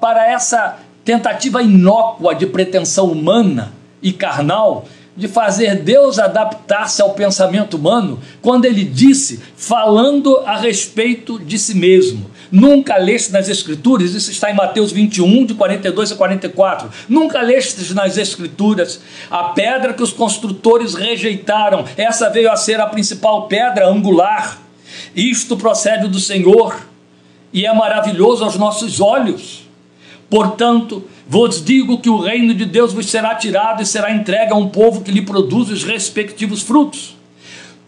para 0.00 0.30
essa 0.30 0.83
tentativa 1.04 1.62
inócua 1.62 2.34
de 2.34 2.46
pretensão 2.46 3.10
humana 3.10 3.72
e 4.02 4.12
carnal 4.12 4.86
de 5.16 5.28
fazer 5.28 5.76
Deus 5.76 6.18
adaptar-se 6.18 7.00
ao 7.00 7.14
pensamento 7.14 7.76
humano, 7.76 8.18
quando 8.42 8.64
ele 8.64 8.84
disse, 8.84 9.40
falando 9.56 10.38
a 10.38 10.56
respeito 10.56 11.38
de 11.38 11.58
si 11.58 11.74
mesmo. 11.74 12.30
Nunca 12.50 12.96
leste 12.96 13.32
nas 13.32 13.48
Escrituras, 13.48 14.12
isso 14.12 14.30
está 14.30 14.50
em 14.50 14.54
Mateus 14.54 14.90
21, 14.90 15.46
de 15.46 15.54
42 15.54 16.12
a 16.12 16.16
44. 16.16 16.90
Nunca 17.08 17.40
leste 17.40 17.94
nas 17.94 18.18
Escrituras 18.18 19.00
a 19.30 19.44
pedra 19.44 19.92
que 19.92 20.02
os 20.02 20.12
construtores 20.12 20.94
rejeitaram, 20.94 21.84
essa 21.96 22.28
veio 22.28 22.50
a 22.50 22.56
ser 22.56 22.80
a 22.80 22.86
principal 22.86 23.46
pedra 23.46 23.88
angular. 23.88 24.60
Isto 25.14 25.56
procede 25.56 26.08
do 26.08 26.18
Senhor 26.18 26.76
e 27.52 27.64
é 27.66 27.72
maravilhoso 27.72 28.42
aos 28.44 28.56
nossos 28.56 29.00
olhos. 29.00 29.63
Portanto, 30.28 31.04
vos 31.26 31.64
digo 31.64 32.00
que 32.00 32.08
o 32.08 32.18
reino 32.18 32.54
de 32.54 32.64
Deus 32.64 32.92
vos 32.92 33.06
será 33.06 33.34
tirado 33.34 33.82
e 33.82 33.86
será 33.86 34.12
entregue 34.12 34.52
a 34.52 34.56
um 34.56 34.68
povo 34.68 35.02
que 35.02 35.10
lhe 35.10 35.22
produz 35.22 35.70
os 35.70 35.84
respectivos 35.84 36.62
frutos. 36.62 37.16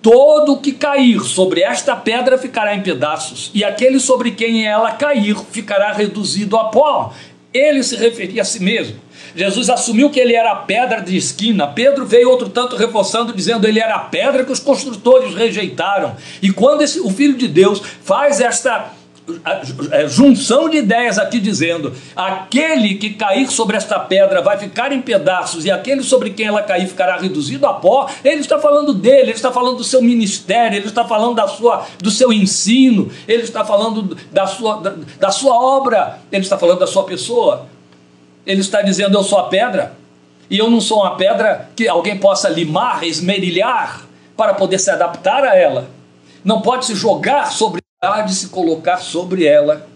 Todo 0.02 0.52
o 0.52 0.60
que 0.60 0.72
cair 0.72 1.20
sobre 1.22 1.62
esta 1.62 1.96
pedra 1.96 2.38
ficará 2.38 2.74
em 2.76 2.80
pedaços, 2.80 3.50
e 3.52 3.64
aquele 3.64 3.98
sobre 3.98 4.30
quem 4.30 4.64
ela 4.64 4.92
cair 4.92 5.36
ficará 5.50 5.92
reduzido 5.92 6.56
a 6.56 6.64
pó. 6.64 7.12
Ele 7.52 7.82
se 7.82 7.96
referia 7.96 8.42
a 8.42 8.44
si 8.44 8.62
mesmo. 8.62 8.96
Jesus 9.34 9.68
assumiu 9.68 10.08
que 10.10 10.20
ele 10.20 10.34
era 10.34 10.52
a 10.52 10.56
pedra 10.56 11.00
de 11.00 11.16
esquina. 11.16 11.66
Pedro 11.66 12.06
veio 12.06 12.30
outro 12.30 12.48
tanto 12.48 12.76
reforçando, 12.76 13.32
dizendo 13.32 13.66
ele 13.66 13.80
era 13.80 13.96
a 13.96 14.00
pedra 14.00 14.44
que 14.44 14.52
os 14.52 14.60
construtores 14.60 15.34
rejeitaram. 15.34 16.16
E 16.40 16.50
quando 16.52 16.82
esse, 16.82 17.00
o 17.00 17.10
Filho 17.10 17.36
de 17.36 17.48
Deus 17.48 17.82
faz 18.02 18.40
esta 18.40 18.92
junção 20.08 20.68
de 20.68 20.78
ideias 20.78 21.18
aqui 21.18 21.40
dizendo: 21.40 21.92
aquele 22.14 22.94
que 22.94 23.10
cair 23.10 23.50
sobre 23.50 23.76
esta 23.76 23.98
pedra 23.98 24.40
vai 24.40 24.56
ficar 24.58 24.92
em 24.92 25.00
pedaços, 25.00 25.64
e 25.64 25.70
aquele 25.70 26.02
sobre 26.02 26.30
quem 26.30 26.46
ela 26.46 26.62
cair 26.62 26.86
ficará 26.86 27.16
reduzido 27.16 27.66
a 27.66 27.74
pó. 27.74 28.08
Ele 28.24 28.40
está 28.40 28.58
falando 28.58 28.94
dele, 28.94 29.22
ele 29.22 29.30
está 29.32 29.50
falando 29.50 29.78
do 29.78 29.84
seu 29.84 30.00
ministério, 30.00 30.78
ele 30.78 30.86
está 30.86 31.04
falando 31.04 31.34
da 31.34 31.48
sua, 31.48 31.86
do 31.98 32.10
seu 32.10 32.32
ensino, 32.32 33.10
ele 33.26 33.42
está 33.42 33.64
falando 33.64 34.16
da 34.30 34.46
sua, 34.46 34.76
da, 34.80 34.94
da 35.18 35.30
sua 35.30 35.54
obra, 35.54 36.20
ele 36.30 36.42
está 36.42 36.56
falando 36.56 36.78
da 36.78 36.86
sua 36.86 37.04
pessoa. 37.04 37.66
Ele 38.46 38.60
está 38.60 38.80
dizendo: 38.82 39.16
Eu 39.18 39.24
sou 39.24 39.38
a 39.38 39.48
pedra, 39.48 39.96
e 40.48 40.58
eu 40.58 40.70
não 40.70 40.80
sou 40.80 41.00
uma 41.00 41.16
pedra 41.16 41.68
que 41.74 41.88
alguém 41.88 42.16
possa 42.18 42.48
limar, 42.48 43.02
esmerilhar, 43.02 44.06
para 44.36 44.54
poder 44.54 44.78
se 44.78 44.90
adaptar 44.90 45.42
a 45.42 45.56
ela. 45.56 45.88
Não 46.44 46.60
pode 46.60 46.86
se 46.86 46.94
jogar 46.94 47.50
sobre 47.50 47.85
há 48.14 48.22
de 48.22 48.34
se 48.34 48.48
colocar 48.48 48.98
sobre 48.98 49.44
ela, 49.44 49.88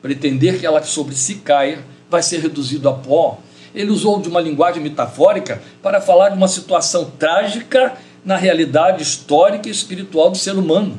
pretender 0.00 0.58
que 0.58 0.66
ela 0.66 0.82
sobre 0.82 1.14
si 1.14 1.36
caia, 1.36 1.84
vai 2.08 2.22
ser 2.22 2.40
reduzido 2.40 2.88
a 2.88 2.92
pó. 2.92 3.38
ele 3.74 3.90
usou 3.90 4.20
de 4.20 4.28
uma 4.28 4.40
linguagem 4.40 4.82
metafórica 4.82 5.62
para 5.80 6.00
falar 6.00 6.30
de 6.30 6.36
uma 6.36 6.48
situação 6.48 7.10
trágica 7.18 7.96
na 8.24 8.36
realidade 8.36 9.02
histórica 9.02 9.68
e 9.68 9.70
espiritual 9.70 10.30
do 10.30 10.36
ser 10.36 10.56
humano. 10.56 10.98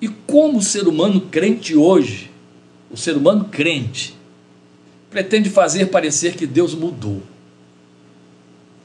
E 0.00 0.08
como 0.08 0.58
o 0.58 0.62
ser 0.62 0.88
humano 0.88 1.20
crente 1.20 1.76
hoje, 1.76 2.30
o 2.90 2.96
ser 2.96 3.16
humano 3.16 3.44
crente, 3.44 4.16
pretende 5.10 5.50
fazer 5.50 5.86
parecer 5.86 6.34
que 6.34 6.46
Deus 6.46 6.74
mudou. 6.74 7.22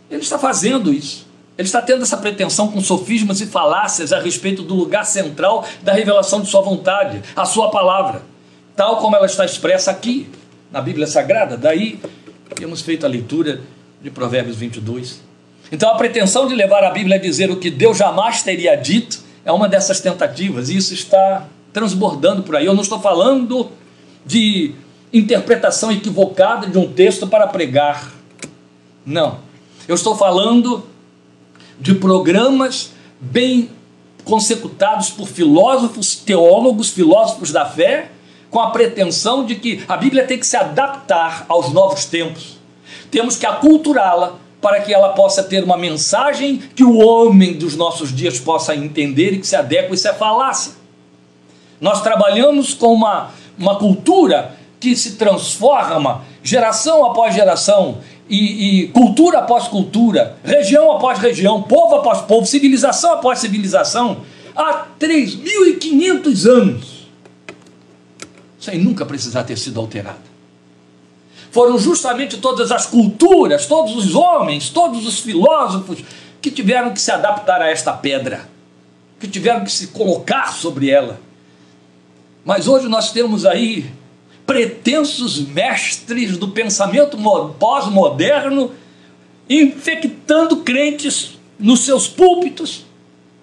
Ele 0.10 0.22
está 0.22 0.38
fazendo 0.38 0.94
isso. 0.94 1.25
Ele 1.58 1.66
está 1.66 1.82
tendo 1.82 2.04
essa 2.04 2.18
pretensão 2.18 2.70
com 2.70 2.82
sofismas 2.82 3.40
e 3.40 3.46
falácias 3.46 4.12
a 4.12 4.20
respeito 4.20 4.62
do 4.62 4.76
lugar 4.76 5.06
central 5.06 5.66
da 5.82 5.94
revelação 5.94 6.42
de 6.42 6.50
Sua 6.50 6.62
vontade, 6.62 7.22
a 7.36 7.46
Sua 7.46 7.72
palavra, 7.72 8.24
tal 8.76 8.98
como 8.98 9.16
ela 9.16 9.26
está 9.26 9.46
expressa 9.46 9.92
aqui 9.92 10.30
na 10.72 10.82
Bíblia 10.82 11.08
Sagrada. 11.08 11.56
Daí 11.56 12.00
temos 12.56 12.82
feito 12.82 13.06
a 13.06 13.10
leitura 13.10 13.62
de 14.02 14.12
Provérbios 14.12 14.58
22. 14.58 15.22
Então 15.72 15.90
a 15.90 15.96
pretensão 15.96 16.48
de 16.48 16.54
levar 16.54 16.84
a 16.84 16.92
Bíblia 16.92 17.16
a 17.16 17.20
dizer 17.20 17.50
o 17.50 17.56
que 17.56 17.72
Deus 17.72 17.98
jamais 17.98 18.44
teria 18.44 18.76
dito 18.76 19.24
é 19.46 19.52
uma 19.52 19.70
dessas 19.70 20.00
tentativas, 20.00 20.70
e 20.70 20.76
isso 20.76 20.94
está 20.94 21.48
transbordando 21.72 22.44
por 22.44 22.56
aí. 22.56 22.66
Eu 22.66 22.74
não 22.74 22.82
estou 22.82 23.00
falando 23.00 23.70
de 24.26 24.74
interpretação 25.14 25.92
equivocada 25.92 26.68
de 26.68 26.78
um 26.78 26.92
texto 26.92 27.28
para 27.28 27.48
pregar. 27.48 28.12
Não. 29.06 29.40
Eu 29.88 29.96
estou 29.96 30.16
falando 30.16 30.84
de 31.80 31.96
programas 31.96 32.92
bem 33.20 33.70
consecutados 34.24 35.10
por 35.10 35.28
filósofos, 35.28 36.16
teólogos, 36.16 36.90
filósofos 36.90 37.52
da 37.52 37.66
fé, 37.66 38.12
com 38.50 38.60
a 38.60 38.72
pretensão 38.72 39.46
de 39.46 39.56
que 39.56 39.84
a 39.88 39.98
Bíblia 39.98 40.26
tem 40.26 40.40
que 40.40 40.48
se 40.48 40.58
adaptar 40.58 41.46
aos 41.48 41.72
novos 41.72 42.06
tempos. 42.06 42.58
Temos 43.12 43.38
que 43.38 43.46
aculturá-la 43.46 44.36
para 44.62 44.82
que 44.82 44.94
ela 44.94 45.10
possa 45.10 45.44
ter 45.44 45.64
uma 45.64 45.78
mensagem 45.78 46.58
que 46.58 46.84
o 46.84 46.98
homem 46.98 47.54
dos 47.54 47.76
nossos 47.76 48.14
dias 48.14 48.40
possa 48.40 48.76
entender 48.76 49.34
e 49.34 49.40
que 49.40 49.46
se 49.46 49.56
adeque. 49.56 49.94
Isso 49.94 50.08
é 50.08 50.14
falácia. 50.14 50.74
Nós 51.80 52.02
trabalhamos 52.02 52.74
com 52.74 52.94
uma, 52.94 53.32
uma 53.60 53.76
cultura 53.76 54.56
que 54.80 54.96
se 54.96 55.18
transforma 55.18 56.24
geração 56.42 57.06
após 57.06 57.36
geração 57.36 58.00
e, 58.30 58.84
e, 58.84 58.88
cultura 58.88 59.40
após 59.40 59.68
cultura, 59.68 60.38
região 60.44 60.92
após 60.92 61.20
região, 61.20 61.62
povo 61.62 61.96
após 61.96 62.22
povo, 62.22 62.46
civilização 62.46 63.14
após 63.14 63.40
civilização, 63.40 64.22
há 64.56 64.86
3.500 65.00 66.50
anos, 66.50 67.08
sem 68.60 68.80
nunca 68.80 69.06
precisar 69.06 69.44
ter 69.44 69.58
sido 69.58 69.80
alterada. 69.80 70.36
Foram 71.52 71.78
justamente 71.78 72.38
todas 72.38 72.72
as 72.72 72.86
culturas, 72.86 73.66
todos 73.66 73.96
os 73.96 74.16
homens, 74.16 74.70
todos 74.70 75.06
os 75.06 75.20
filósofos 75.20 76.00
que 76.42 76.52
tiveram 76.52 76.92
que 76.92 77.00
se 77.00 77.12
adaptar 77.12 77.62
a 77.62 77.70
esta 77.70 77.94
pedra, 77.94 78.50
que 79.20 79.28
tiveram 79.28 79.64
que 79.64 79.72
se 79.72 79.88
colocar 79.88 80.54
sobre 80.54 80.90
ela. 80.90 81.20
Mas 82.44 82.68
hoje 82.68 82.88
nós 82.88 83.12
temos 83.12 83.46
aí 83.46 83.90
pretensos 84.46 85.40
mestres 85.40 86.38
do 86.38 86.50
pensamento 86.50 87.18
pós-moderno 87.60 88.72
infectando 89.50 90.58
crentes 90.58 91.38
nos 91.60 91.86
seus 91.86 92.08
púlpitos, 92.08 92.86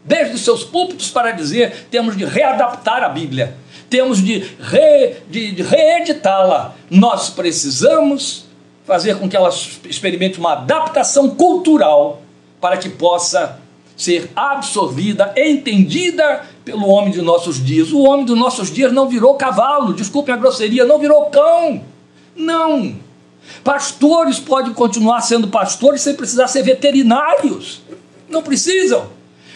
desde 0.04 0.34
os 0.34 0.42
seus 0.42 0.64
púlpitos 0.64 1.10
para 1.10 1.32
dizer 1.32 1.86
temos 1.90 2.16
de 2.16 2.24
readaptar 2.24 3.02
a 3.02 3.08
Bíblia, 3.08 3.56
temos 3.88 4.22
de, 4.22 4.38
re, 4.60 5.16
de, 5.28 5.52
de 5.52 5.62
reeditá-la. 5.62 6.74
Nós 6.90 7.30
precisamos 7.30 8.46
fazer 8.84 9.18
com 9.18 9.28
que 9.28 9.36
ela 9.36 9.50
experimente 9.84 10.38
uma 10.38 10.52
adaptação 10.52 11.30
cultural 11.30 12.22
para 12.60 12.76
que 12.76 12.88
possa 12.88 13.60
ser 13.96 14.30
absorvida, 14.34 15.32
entendida 15.36 16.44
pelo 16.64 16.88
homem 16.88 17.12
de 17.12 17.22
nossos 17.22 17.64
dias. 17.64 17.92
O 17.92 18.02
homem 18.02 18.24
dos 18.24 18.38
nossos 18.38 18.70
dias 18.70 18.92
não 18.92 19.08
virou 19.08 19.34
cavalo, 19.34 19.94
desculpe 19.94 20.30
a 20.30 20.36
grosseria, 20.36 20.84
não 20.84 20.98
virou 20.98 21.26
cão. 21.26 21.82
Não. 22.34 22.96
Pastores 23.64 24.38
podem 24.38 24.72
continuar 24.72 25.20
sendo 25.20 25.48
pastores 25.48 26.00
sem 26.00 26.14
precisar 26.14 26.48
ser 26.48 26.62
veterinários. 26.62 27.82
Não 28.28 28.42
precisam. 28.42 29.06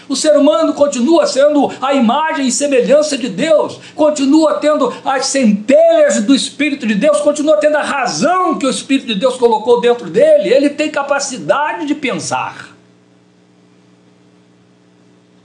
O 0.09 0.15
ser 0.15 0.37
humano 0.37 0.73
continua 0.73 1.27
sendo 1.27 1.69
a 1.83 1.93
imagem 1.93 2.47
e 2.47 2.53
semelhança 2.53 3.19
de 3.19 3.29
Deus, 3.29 3.81
continua 3.95 4.55
tendo 4.55 4.95
as 5.05 5.27
centelhas 5.27 6.23
do 6.23 6.33
Espírito 6.33 6.87
de 6.87 6.95
Deus, 6.95 7.21
continua 7.21 7.57
tendo 7.57 7.77
a 7.77 7.83
razão 7.83 8.57
que 8.57 8.67
o 8.67 8.71
Espírito 8.71 9.09
de 9.09 9.17
Deus 9.17 9.37
colocou 9.37 9.81
dentro 9.81 10.09
dele, 10.09 10.49
ele 10.49 10.71
tem 10.71 10.91
capacidade 10.91 11.87
de 11.87 11.95
pensar. 11.95 12.76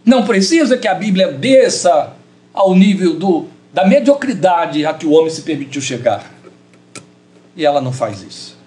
Não 0.04 0.24
precisa 0.24 0.78
que 0.78 0.88
a 0.88 0.96
Bíblia 0.96 1.32
desça 1.32 2.14
ao 2.54 2.74
nível 2.76 3.16
do, 3.16 3.48
da 3.74 3.86
mediocridade 3.86 4.86
a 4.86 4.94
que 4.94 5.06
o 5.06 5.12
homem 5.12 5.30
se 5.30 5.44
permitiu 5.44 5.82
chegar. 5.82 6.32
E 7.56 7.66
ela 7.66 7.80
não 7.80 7.94
faz 7.94 8.22
isso. 8.24 8.58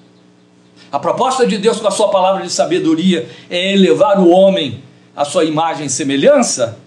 A 0.92 0.98
proposta 0.98 1.44
de 1.46 1.58
Deus 1.58 1.80
com 1.80 1.88
a 1.88 1.90
sua 1.90 2.08
palavra 2.08 2.42
de 2.44 2.52
sabedoria 2.52 3.28
é 3.50 3.72
elevar 3.72 4.20
o 4.20 4.30
homem 4.30 4.82
à 5.16 5.24
sua 5.24 5.44
imagem 5.44 5.86
e 5.86 5.90
semelhança. 5.90 6.78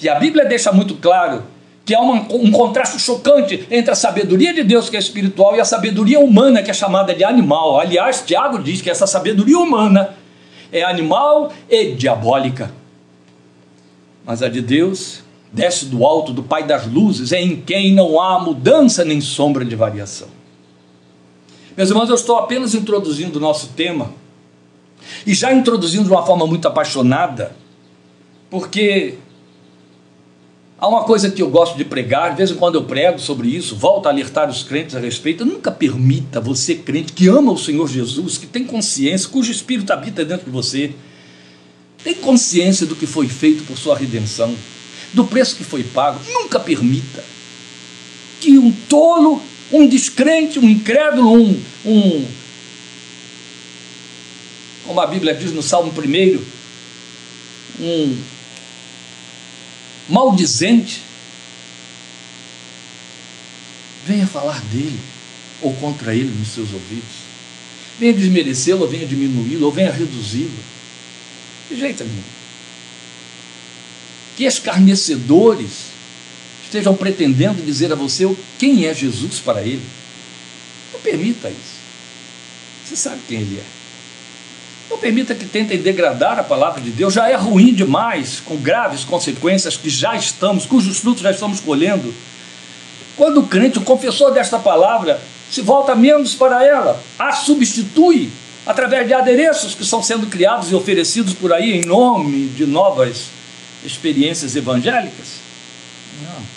E 0.00 0.08
a 0.08 0.14
Bíblia 0.14 0.44
deixa 0.44 0.70
muito 0.70 0.94
claro 0.96 1.42
que 1.84 1.94
há 1.94 2.00
uma, 2.00 2.26
um 2.32 2.50
contraste 2.52 2.98
chocante 2.98 3.66
entre 3.70 3.90
a 3.90 3.94
sabedoria 3.94 4.54
de 4.54 4.62
Deus, 4.62 4.88
que 4.88 4.96
é 4.96 5.00
espiritual, 5.00 5.56
e 5.56 5.60
a 5.60 5.64
sabedoria 5.64 6.20
humana, 6.20 6.62
que 6.62 6.70
é 6.70 6.74
chamada 6.74 7.12
de 7.12 7.24
animal. 7.24 7.80
Aliás, 7.80 8.22
Tiago 8.24 8.62
diz 8.62 8.80
que 8.80 8.88
essa 8.88 9.06
sabedoria 9.06 9.58
humana 9.58 10.14
é 10.72 10.82
animal 10.82 11.52
e 11.68 11.92
diabólica 11.92 12.83
mas 14.24 14.42
a 14.42 14.48
de 14.48 14.60
Deus 14.60 15.22
desce 15.52 15.86
do 15.86 16.04
alto 16.04 16.32
do 16.32 16.42
Pai 16.42 16.66
das 16.66 16.86
luzes, 16.86 17.30
em 17.32 17.56
quem 17.56 17.94
não 17.94 18.20
há 18.20 18.40
mudança 18.40 19.04
nem 19.04 19.20
sombra 19.20 19.64
de 19.64 19.76
variação. 19.76 20.28
Meus 21.76 21.90
irmãos, 21.90 22.08
eu 22.08 22.14
estou 22.14 22.36
apenas 22.36 22.74
introduzindo 22.74 23.36
o 23.36 23.40
nosso 23.40 23.68
tema, 23.68 24.12
e 25.26 25.34
já 25.34 25.52
introduzindo 25.52 26.04
de 26.04 26.10
uma 26.10 26.24
forma 26.24 26.46
muito 26.46 26.66
apaixonada, 26.66 27.54
porque 28.50 29.14
há 30.78 30.88
uma 30.88 31.04
coisa 31.04 31.30
que 31.30 31.42
eu 31.42 31.50
gosto 31.50 31.76
de 31.76 31.84
pregar, 31.84 32.30
de 32.30 32.36
vez 32.36 32.50
em 32.50 32.54
quando 32.54 32.76
eu 32.76 32.84
prego 32.84 33.18
sobre 33.18 33.48
isso, 33.48 33.76
volto 33.76 34.06
a 34.06 34.10
alertar 34.10 34.48
os 34.48 34.62
crentes 34.62 34.94
a 34.96 35.00
respeito. 35.00 35.44
Nunca 35.44 35.70
permita 35.70 36.40
você, 36.40 36.74
crente, 36.74 37.12
que 37.12 37.28
ama 37.28 37.52
o 37.52 37.58
Senhor 37.58 37.88
Jesus, 37.88 38.38
que 38.38 38.46
tem 38.46 38.64
consciência, 38.64 39.28
cujo 39.28 39.50
Espírito 39.50 39.92
habita 39.92 40.24
dentro 40.24 40.46
de 40.46 40.50
você, 40.50 40.94
tem 42.04 42.14
consciência 42.14 42.86
do 42.86 42.94
que 42.94 43.06
foi 43.06 43.26
feito 43.28 43.64
por 43.64 43.78
sua 43.78 43.96
redenção, 43.96 44.54
do 45.14 45.24
preço 45.24 45.56
que 45.56 45.64
foi 45.64 45.82
pago. 45.82 46.20
Nunca 46.30 46.60
permita 46.60 47.24
que 48.40 48.58
um 48.58 48.70
tolo, 48.70 49.42
um 49.72 49.88
descrente, 49.88 50.58
um 50.58 50.68
incrédulo, 50.68 51.32
um, 51.32 51.62
um 51.86 52.26
como 54.84 55.00
a 55.00 55.06
Bíblia 55.06 55.34
diz 55.34 55.50
no 55.50 55.62
Salmo 55.62 55.92
1, 55.96 56.40
um 57.80 58.18
maldizente, 60.10 61.00
venha 64.06 64.26
falar 64.26 64.60
dele 64.66 65.00
ou 65.62 65.72
contra 65.76 66.14
ele 66.14 66.30
nos 66.38 66.48
seus 66.48 66.70
ouvidos. 66.72 67.24
Venha 67.98 68.12
desmerecê-lo, 68.12 68.86
venha 68.86 69.06
diminuí-lo, 69.06 69.64
ou 69.64 69.72
venha 69.72 69.90
reduzi-lo. 69.90 70.73
De 71.70 71.78
jeito 71.78 72.04
nenhum. 72.04 72.22
Que 74.36 74.44
escarnecedores 74.44 75.94
estejam 76.64 76.94
pretendendo 76.94 77.62
dizer 77.62 77.92
a 77.92 77.94
você 77.94 78.28
quem 78.58 78.86
é 78.86 78.94
Jesus 78.94 79.38
para 79.38 79.62
ele. 79.62 79.84
Não 80.92 81.00
permita 81.00 81.48
isso. 81.48 81.74
Você 82.84 82.96
sabe 82.96 83.20
quem 83.28 83.40
ele 83.40 83.58
é. 83.58 83.84
Não 84.90 84.98
permita 84.98 85.34
que 85.34 85.46
tentem 85.46 85.78
degradar 85.78 86.38
a 86.38 86.44
palavra 86.44 86.80
de 86.80 86.90
Deus. 86.90 87.14
Já 87.14 87.28
é 87.28 87.34
ruim 87.34 87.72
demais, 87.72 88.40
com 88.44 88.56
graves 88.56 89.04
consequências 89.04 89.76
que 89.76 89.88
já 89.88 90.14
estamos, 90.14 90.66
cujos 90.66 90.98
frutos 90.98 91.22
já 91.22 91.30
estamos 91.30 91.60
colhendo. 91.60 92.12
Quando 93.16 93.40
o 93.40 93.46
crente, 93.46 93.78
o 93.78 93.82
confessor 93.82 94.32
desta 94.32 94.58
palavra, 94.58 95.20
se 95.50 95.62
volta 95.62 95.94
menos 95.94 96.34
para 96.34 96.64
ela, 96.64 97.02
a 97.18 97.32
substitui 97.32 98.30
através 98.66 99.06
de 99.06 99.14
adereços 99.14 99.74
que 99.74 99.82
estão 99.82 100.02
sendo 100.02 100.26
criados 100.26 100.70
e 100.70 100.74
oferecidos 100.74 101.34
por 101.34 101.52
aí 101.52 101.72
em 101.72 101.84
nome 101.84 102.48
de 102.48 102.66
novas 102.66 103.26
experiências 103.84 104.56
evangélicas? 104.56 105.40
Não. 106.22 106.54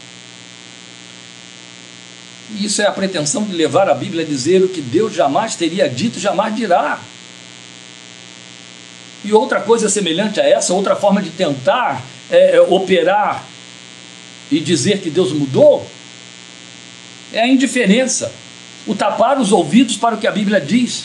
Isso 2.59 2.81
é 2.81 2.85
a 2.85 2.91
pretensão 2.91 3.43
de 3.43 3.53
levar 3.53 3.89
a 3.89 3.93
Bíblia 3.93 4.23
a 4.23 4.27
dizer 4.27 4.63
o 4.63 4.69
que 4.69 4.81
Deus 4.81 5.13
jamais 5.13 5.55
teria 5.55 5.89
dito, 5.89 6.19
jamais 6.19 6.55
dirá. 6.55 6.99
E 9.25 9.33
outra 9.33 9.59
coisa 9.59 9.89
semelhante 9.89 10.39
a 10.39 10.47
essa, 10.47 10.73
outra 10.73 10.95
forma 10.95 11.21
de 11.21 11.29
tentar 11.31 12.01
é, 12.29 12.55
é, 12.55 12.61
operar 12.61 13.43
e 14.49 14.61
dizer 14.61 15.01
que 15.01 15.09
Deus 15.09 15.33
mudou, 15.33 15.85
é 17.33 17.41
a 17.41 17.47
indiferença 17.47 18.31
o 18.85 18.95
tapar 18.95 19.37
os 19.39 19.51
ouvidos 19.51 19.97
para 19.97 20.15
o 20.15 20.17
que 20.17 20.25
a 20.25 20.31
Bíblia 20.31 20.61
diz. 20.61 21.03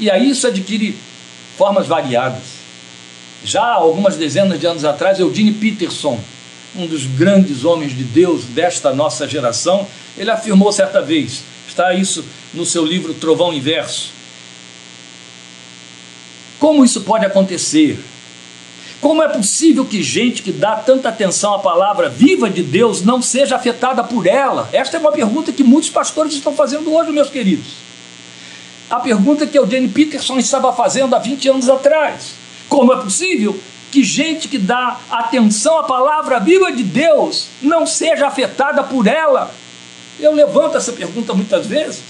E 0.00 0.10
aí 0.10 0.30
isso 0.30 0.46
adquire 0.46 0.96
formas 1.58 1.86
variadas. 1.86 2.42
Já 3.44 3.62
algumas 3.62 4.16
dezenas 4.16 4.58
de 4.58 4.66
anos 4.66 4.82
atrás, 4.82 5.20
Eugene 5.20 5.52
Peterson, 5.52 6.18
um 6.74 6.86
dos 6.86 7.04
grandes 7.04 7.64
homens 7.64 7.94
de 7.94 8.02
Deus 8.02 8.44
desta 8.44 8.94
nossa 8.94 9.28
geração, 9.28 9.86
ele 10.16 10.30
afirmou 10.30 10.72
certa 10.72 11.02
vez, 11.02 11.42
está 11.68 11.92
isso 11.92 12.24
no 12.54 12.64
seu 12.64 12.84
livro 12.84 13.12
Trovão 13.12 13.52
Inverso. 13.52 14.10
Como 16.58 16.82
isso 16.82 17.02
pode 17.02 17.26
acontecer? 17.26 18.02
Como 19.02 19.22
é 19.22 19.28
possível 19.28 19.84
que 19.84 20.02
gente 20.02 20.42
que 20.42 20.52
dá 20.52 20.76
tanta 20.76 21.10
atenção 21.10 21.54
à 21.54 21.58
palavra 21.58 22.08
viva 22.08 22.48
de 22.48 22.62
Deus 22.62 23.02
não 23.02 23.20
seja 23.20 23.56
afetada 23.56 24.02
por 24.02 24.26
ela? 24.26 24.68
Esta 24.72 24.96
é 24.96 25.00
uma 25.00 25.12
pergunta 25.12 25.52
que 25.52 25.64
muitos 25.64 25.90
pastores 25.90 26.32
estão 26.32 26.54
fazendo 26.54 26.92
hoje, 26.92 27.12
meus 27.12 27.28
queridos. 27.28 27.89
A 28.90 28.98
pergunta 28.98 29.46
que 29.46 29.56
Eugene 29.56 29.88
Peterson 29.88 30.36
estava 30.36 30.72
fazendo 30.72 31.14
há 31.14 31.20
20 31.20 31.48
anos 31.48 31.68
atrás. 31.68 32.32
Como 32.68 32.92
é 32.92 32.96
possível 32.96 33.56
que 33.92 34.02
gente 34.02 34.48
que 34.48 34.58
dá 34.58 34.98
atenção 35.08 35.78
à 35.78 35.84
palavra 35.84 36.40
viva 36.40 36.72
de 36.72 36.82
Deus 36.82 37.46
não 37.62 37.86
seja 37.86 38.26
afetada 38.26 38.82
por 38.82 39.06
ela? 39.06 39.54
Eu 40.18 40.34
levanto 40.34 40.76
essa 40.76 40.92
pergunta 40.92 41.32
muitas 41.32 41.66
vezes. 41.66 42.02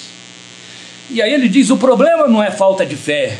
E 1.11 1.21
aí 1.21 1.33
ele 1.35 1.51
diz: 1.51 1.69
o 1.69 1.77
problema 1.77 2.27
não 2.27 2.43
é 2.43 2.51
falta 2.51 2.87
de 2.87 2.97
fé, 2.97 3.39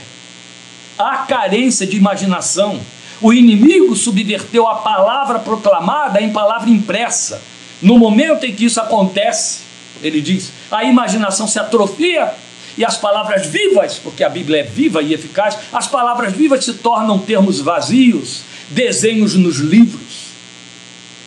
há 0.99 1.19
carência 1.19 1.87
de 1.87 1.97
imaginação. 1.97 2.79
O 3.23 3.33
inimigo 3.33 3.97
subverteu 3.97 4.69
a 4.69 4.77
palavra 4.77 5.39
proclamada 5.39 6.21
em 6.21 6.31
palavra 6.31 6.69
impressa. 6.69 7.41
No 7.81 7.99
momento 7.99 8.45
em 8.45 8.55
que 8.55 8.67
isso 8.67 8.81
acontece, 8.81 9.61
ele 10.03 10.21
diz, 10.21 10.53
a 10.71 10.85
imaginação 10.85 11.47
se 11.47 11.59
atrofia 11.59 12.33
e 12.81 12.85
as 12.85 12.97
palavras 12.97 13.45
vivas, 13.45 14.01
porque 14.03 14.25
a 14.25 14.29
Bíblia 14.31 14.61
é 14.61 14.63
viva 14.63 15.03
e 15.03 15.13
eficaz, 15.13 15.55
as 15.71 15.87
palavras 15.87 16.33
vivas 16.33 16.65
se 16.65 16.73
tornam 16.73 17.19
termos 17.19 17.61
vazios, 17.61 18.41
desenhos 18.71 19.35
nos 19.35 19.59
livros. 19.59 20.31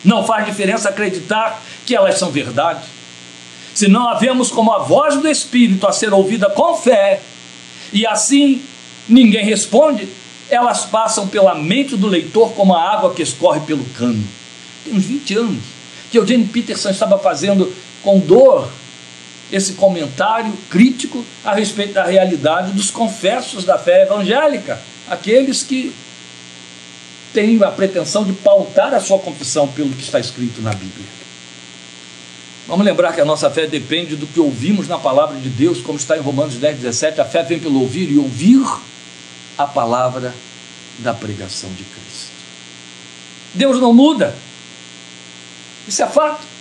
Não 0.04 0.26
faz 0.26 0.46
diferença 0.46 0.88
acreditar 0.88 1.62
que 1.86 1.94
elas 1.94 2.18
são 2.18 2.32
verdade. 2.32 2.82
Se 3.72 3.86
não 3.86 4.08
havemos 4.08 4.50
como 4.50 4.72
a 4.72 4.80
voz 4.80 5.14
do 5.14 5.28
Espírito 5.28 5.86
a 5.86 5.92
ser 5.92 6.12
ouvida 6.12 6.50
com 6.50 6.74
fé, 6.74 7.22
e 7.92 8.04
assim 8.04 8.60
ninguém 9.08 9.44
responde, 9.44 10.08
elas 10.50 10.84
passam 10.84 11.28
pela 11.28 11.54
mente 11.54 11.96
do 11.96 12.08
leitor 12.08 12.50
como 12.54 12.74
a 12.74 12.82
água 12.82 13.14
que 13.14 13.22
escorre 13.22 13.60
pelo 13.60 13.84
cano. 13.96 14.24
Tem 14.82 14.92
uns 14.92 15.04
20 15.04 15.34
anos 15.36 15.62
que 16.10 16.18
Eugene 16.18 16.48
Peterson 16.48 16.90
estava 16.90 17.16
fazendo 17.16 17.72
com 18.02 18.18
dor 18.18 18.68
esse 19.54 19.74
comentário 19.74 20.52
crítico 20.68 21.24
a 21.44 21.54
respeito 21.54 21.94
da 21.94 22.04
realidade 22.04 22.72
dos 22.72 22.90
confessos 22.90 23.64
da 23.64 23.78
fé 23.78 24.02
evangélica, 24.02 24.80
aqueles 25.08 25.62
que 25.62 25.94
têm 27.32 27.62
a 27.62 27.70
pretensão 27.70 28.24
de 28.24 28.32
pautar 28.32 28.92
a 28.92 28.98
sua 28.98 29.20
confissão 29.20 29.68
pelo 29.68 29.90
que 29.90 30.02
está 30.02 30.18
escrito 30.18 30.60
na 30.60 30.72
Bíblia. 30.72 31.06
Vamos 32.66 32.84
lembrar 32.84 33.12
que 33.12 33.20
a 33.20 33.24
nossa 33.24 33.48
fé 33.48 33.68
depende 33.68 34.16
do 34.16 34.26
que 34.26 34.40
ouvimos 34.40 34.88
na 34.88 34.98
palavra 34.98 35.38
de 35.38 35.48
Deus, 35.50 35.80
como 35.80 35.98
está 35.98 36.16
em 36.16 36.20
Romanos 36.20 36.54
10, 36.54 36.78
17. 36.78 37.20
A 37.20 37.24
fé 37.24 37.44
vem 37.44 37.60
pelo 37.60 37.80
ouvir 37.80 38.10
e 38.10 38.18
ouvir 38.18 38.66
a 39.56 39.66
palavra 39.66 40.34
da 40.98 41.14
pregação 41.14 41.70
de 41.70 41.84
Cristo. 41.84 42.32
Deus 43.54 43.80
não 43.80 43.94
muda. 43.94 44.34
Isso 45.86 46.02
é 46.02 46.06
fato. 46.08 46.53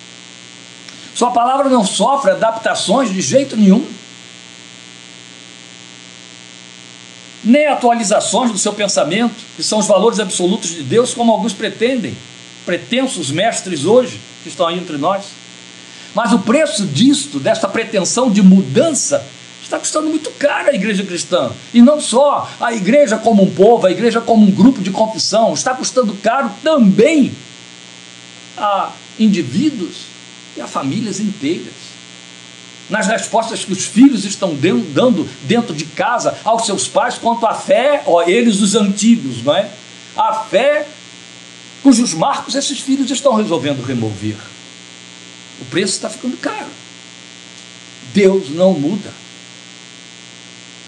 Sua 1.16 1.32
palavra 1.32 1.70
não 1.70 1.86
sofre 1.86 2.32
adaptações 2.32 3.12
de 3.12 3.22
jeito 3.22 3.56
nenhum. 3.56 3.86
Nem 7.44 7.68
atualizações 7.68 8.52
do 8.52 8.58
seu 8.58 8.74
pensamento, 8.74 9.36
que 9.56 9.64
são 9.64 9.80
os 9.80 9.86
valores 9.86 10.20
absolutos 10.20 10.72
de 10.72 10.84
Deus, 10.84 11.14
como 11.14 11.32
alguns 11.32 11.54
pretendem, 11.54 12.18
pretensos 12.66 13.30
mestres 13.30 13.86
hoje, 13.86 14.20
que 14.42 14.50
estão 14.50 14.68
aí 14.68 14.78
entre 14.78 14.98
nós. 14.98 15.26
Mas 16.16 16.32
o 16.32 16.40
preço 16.40 16.86
disto, 16.86 17.40
desta 17.40 17.68
pretensão 17.68 18.32
de 18.32 18.42
mudança, 18.42 19.26
está 19.62 19.78
custando 19.78 20.08
muito 20.08 20.32
caro 20.32 20.70
a 20.70 20.74
igreja 20.74 21.04
cristã. 21.04 21.52
E 21.74 21.82
não 21.82 22.00
só 22.00 22.50
a 22.60 22.74
igreja 22.74 23.18
como 23.18 23.44
um 23.44 23.52
povo, 23.52 23.86
a 23.86 23.92
igreja 23.92 24.22
como 24.22 24.46
um 24.46 24.52
grupo 24.52 24.82
de 24.82 24.92
confissão, 24.92 25.54
está 25.54 25.74
custando 25.74 26.14
caro 26.16 26.52
também 26.64 27.34
a 28.58 28.92
indivíduos 29.20 30.13
e 30.56 30.62
a 30.62 30.68
famílias 30.68 31.20
inteiras. 31.20 31.74
Nas 32.90 33.08
respostas 33.08 33.64
que 33.64 33.72
os 33.72 33.86
filhos 33.86 34.26
estão 34.26 34.56
dando 34.56 35.28
dentro 35.44 35.74
de 35.74 35.86
casa 35.86 36.38
aos 36.44 36.66
seus 36.66 36.88
pais 36.88 37.18
quanto 37.18 37.46
à 37.46 37.54
fé, 37.54 38.04
ó, 38.06 38.22
eles 38.24 38.62
os 38.62 38.76
antigos, 38.76 39.42
não 39.44 39.56
é? 39.56 39.70
A 40.16 40.34
fé 40.34 40.86
cujos 41.82 42.14
marcos 42.14 42.56
esses 42.56 42.80
filhos 42.80 43.12
estão 43.12 43.36
resolvendo 43.36 43.84
remover. 43.84 44.38
O 45.60 45.66
preço 45.66 45.94
está 45.94 46.10
ficando 46.10 46.38
caro. 46.38 46.68
Deus 48.14 48.50
não 48.50 48.74
muda. 48.74 49.12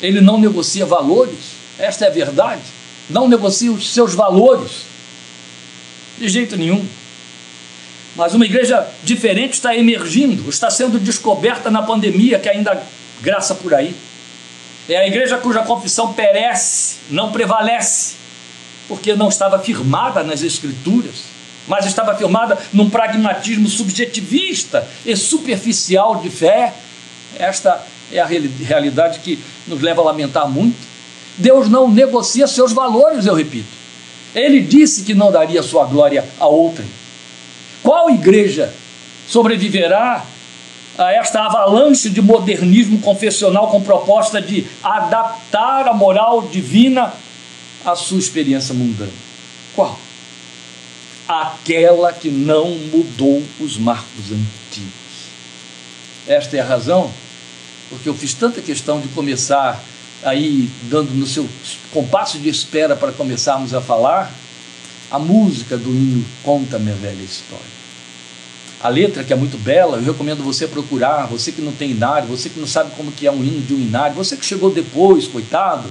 Ele 0.01 0.21
não 0.21 0.39
negocia 0.39 0.85
valores. 0.85 1.55
Esta 1.77 2.05
é 2.05 2.07
a 2.07 2.11
verdade. 2.11 2.61
Não 3.09 3.27
negocia 3.27 3.71
os 3.71 3.89
seus 3.89 4.13
valores. 4.13 4.85
De 6.17 6.29
jeito 6.29 6.55
nenhum. 6.55 6.85
Mas 8.15 8.33
uma 8.33 8.45
igreja 8.45 8.87
diferente 9.03 9.53
está 9.53 9.75
emergindo, 9.75 10.49
está 10.49 10.69
sendo 10.69 10.97
descoberta 10.99 11.69
na 11.69 11.81
pandemia, 11.81 12.39
que 12.39 12.47
ainda 12.47 12.81
graça 13.21 13.53
por 13.53 13.73
aí. 13.73 13.93
É 14.87 14.97
a 14.97 15.07
igreja 15.07 15.37
cuja 15.37 15.63
confissão 15.63 16.13
perece, 16.13 16.95
não 17.09 17.31
prevalece, 17.31 18.13
porque 18.87 19.15
não 19.15 19.27
estava 19.27 19.59
firmada 19.59 20.23
nas 20.23 20.43
Escrituras, 20.43 21.23
mas 21.67 21.85
estava 21.85 22.15
firmada 22.15 22.57
num 22.71 22.89
pragmatismo 22.89 23.67
subjetivista 23.67 24.87
e 25.05 25.15
superficial 25.15 26.17
de 26.17 26.29
fé. 26.29 26.73
Esta 27.37 27.83
é 28.13 28.19
a 28.19 28.25
realidade 28.25 29.19
que 29.19 29.39
nos 29.67 29.81
leva 29.81 30.01
a 30.01 30.05
lamentar 30.05 30.47
muito. 30.47 30.77
Deus 31.37 31.67
não 31.67 31.89
negocia 31.89 32.47
seus 32.47 32.71
valores, 32.71 33.25
eu 33.25 33.33
repito. 33.33 33.67
Ele 34.33 34.61
disse 34.61 35.03
que 35.03 35.13
não 35.13 35.31
daria 35.31 35.63
sua 35.63 35.85
glória 35.85 36.23
a 36.39 36.45
outrem. 36.45 36.87
Qual 37.85 38.09
igreja 38.09 38.73
sobreviverá 39.27 40.25
a 40.97 41.11
esta 41.11 41.45
avalanche 41.45 42.09
de 42.09 42.19
modernismo 42.19 42.99
confessional 42.99 43.69
com 43.69 43.79
proposta 43.79 44.41
de 44.41 44.65
adaptar 44.81 45.87
a 45.87 45.93
moral 45.93 46.41
divina 46.47 47.13
à 47.85 47.95
sua 47.95 48.17
experiência 48.17 48.73
mundana? 48.73 49.11
Qual? 49.75 49.99
Aquela 51.27 52.11
que 52.11 52.31
não 52.31 52.69
mudou 52.69 53.43
os 53.59 53.77
marcos 53.77 54.31
antigos. 54.31 54.91
Esta 56.27 56.57
é 56.57 56.61
a 56.61 56.65
razão 56.65 57.11
porque 57.91 58.09
eu 58.09 58.15
fiz 58.15 58.33
tanta 58.33 58.63
questão 58.63 58.99
de 58.99 59.09
começar 59.09 59.79
aí 60.23 60.71
dando 60.89 61.11
no 61.11 61.27
seu 61.27 61.47
compasso 61.93 62.39
de 62.39 62.49
espera 62.49 62.95
para 62.95 63.11
começarmos 63.11 63.75
a 63.75 63.79
falar 63.79 64.33
a 65.11 65.19
música 65.19 65.77
do 65.77 65.91
hino 65.91 66.25
Conta 66.41 66.79
Minha 66.79 66.95
Velha 66.95 67.21
História 67.21 67.74
a 68.85 68.89
letra 68.89 69.23
que 69.23 69.33
é 69.33 69.35
muito 69.35 69.57
bela, 69.57 69.97
eu 69.97 70.03
recomendo 70.03 70.43
você 70.43 70.67
procurar, 70.67 71.25
você 71.25 71.51
que 71.51 71.59
não 71.59 71.71
tem 71.71 71.89
inário, 71.89 72.27
você 72.27 72.49
que 72.49 72.59
não 72.59 72.67
sabe 72.67 72.91
como 72.95 73.11
que 73.11 73.25
é 73.25 73.31
um 73.31 73.43
hino 73.43 73.59
de 73.61 73.73
um 73.73 73.79
inário, 73.79 74.15
você 74.15 74.37
que 74.37 74.45
chegou 74.45 74.69
depois, 74.69 75.27
coitado, 75.27 75.89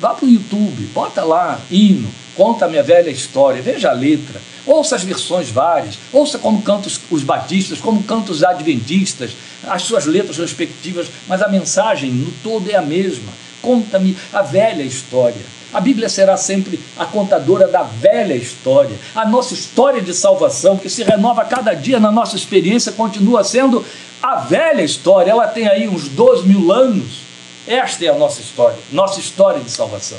vá 0.00 0.10
para 0.10 0.24
o 0.24 0.30
YouTube, 0.30 0.88
bota 0.94 1.24
lá, 1.24 1.60
hino, 1.68 2.08
conta 2.36 2.66
a 2.66 2.68
minha 2.68 2.82
velha 2.84 3.10
história, 3.10 3.60
veja 3.60 3.90
a 3.90 3.92
letra, 3.92 4.40
ouça 4.64 4.94
as 4.94 5.02
versões 5.02 5.50
várias, 5.50 5.98
ouça 6.12 6.38
como 6.38 6.62
cantam 6.62 6.92
os, 7.10 7.24
batistas, 7.24 7.80
como 7.80 8.04
cantam 8.04 8.32
os 8.32 8.44
adventistas, 8.44 9.32
as 9.66 9.82
suas 9.82 10.06
letras 10.06 10.38
respectivas, 10.38 11.08
mas 11.26 11.42
a 11.42 11.48
mensagem 11.48 12.08
no 12.08 12.30
todo 12.44 12.70
é 12.70 12.76
a 12.76 12.82
mesma. 12.82 13.32
Conta-me 13.60 14.16
a 14.32 14.42
velha 14.42 14.84
história. 14.84 15.57
A 15.72 15.80
Bíblia 15.80 16.08
será 16.08 16.36
sempre 16.36 16.80
a 16.96 17.04
contadora 17.04 17.68
da 17.68 17.82
velha 17.82 18.34
história. 18.34 18.96
A 19.14 19.26
nossa 19.26 19.52
história 19.52 20.00
de 20.00 20.14
salvação, 20.14 20.78
que 20.78 20.88
se 20.88 21.02
renova 21.02 21.44
cada 21.44 21.74
dia 21.74 22.00
na 22.00 22.10
nossa 22.10 22.36
experiência, 22.36 22.92
continua 22.92 23.44
sendo 23.44 23.84
a 24.22 24.36
velha 24.36 24.82
história. 24.82 25.30
Ela 25.30 25.46
tem 25.46 25.68
aí 25.68 25.86
uns 25.86 26.08
12 26.08 26.46
mil 26.48 26.72
anos. 26.72 27.20
Esta 27.66 28.06
é 28.06 28.08
a 28.08 28.14
nossa 28.14 28.40
história, 28.40 28.78
nossa 28.90 29.20
história 29.20 29.60
de 29.60 29.70
salvação. 29.70 30.18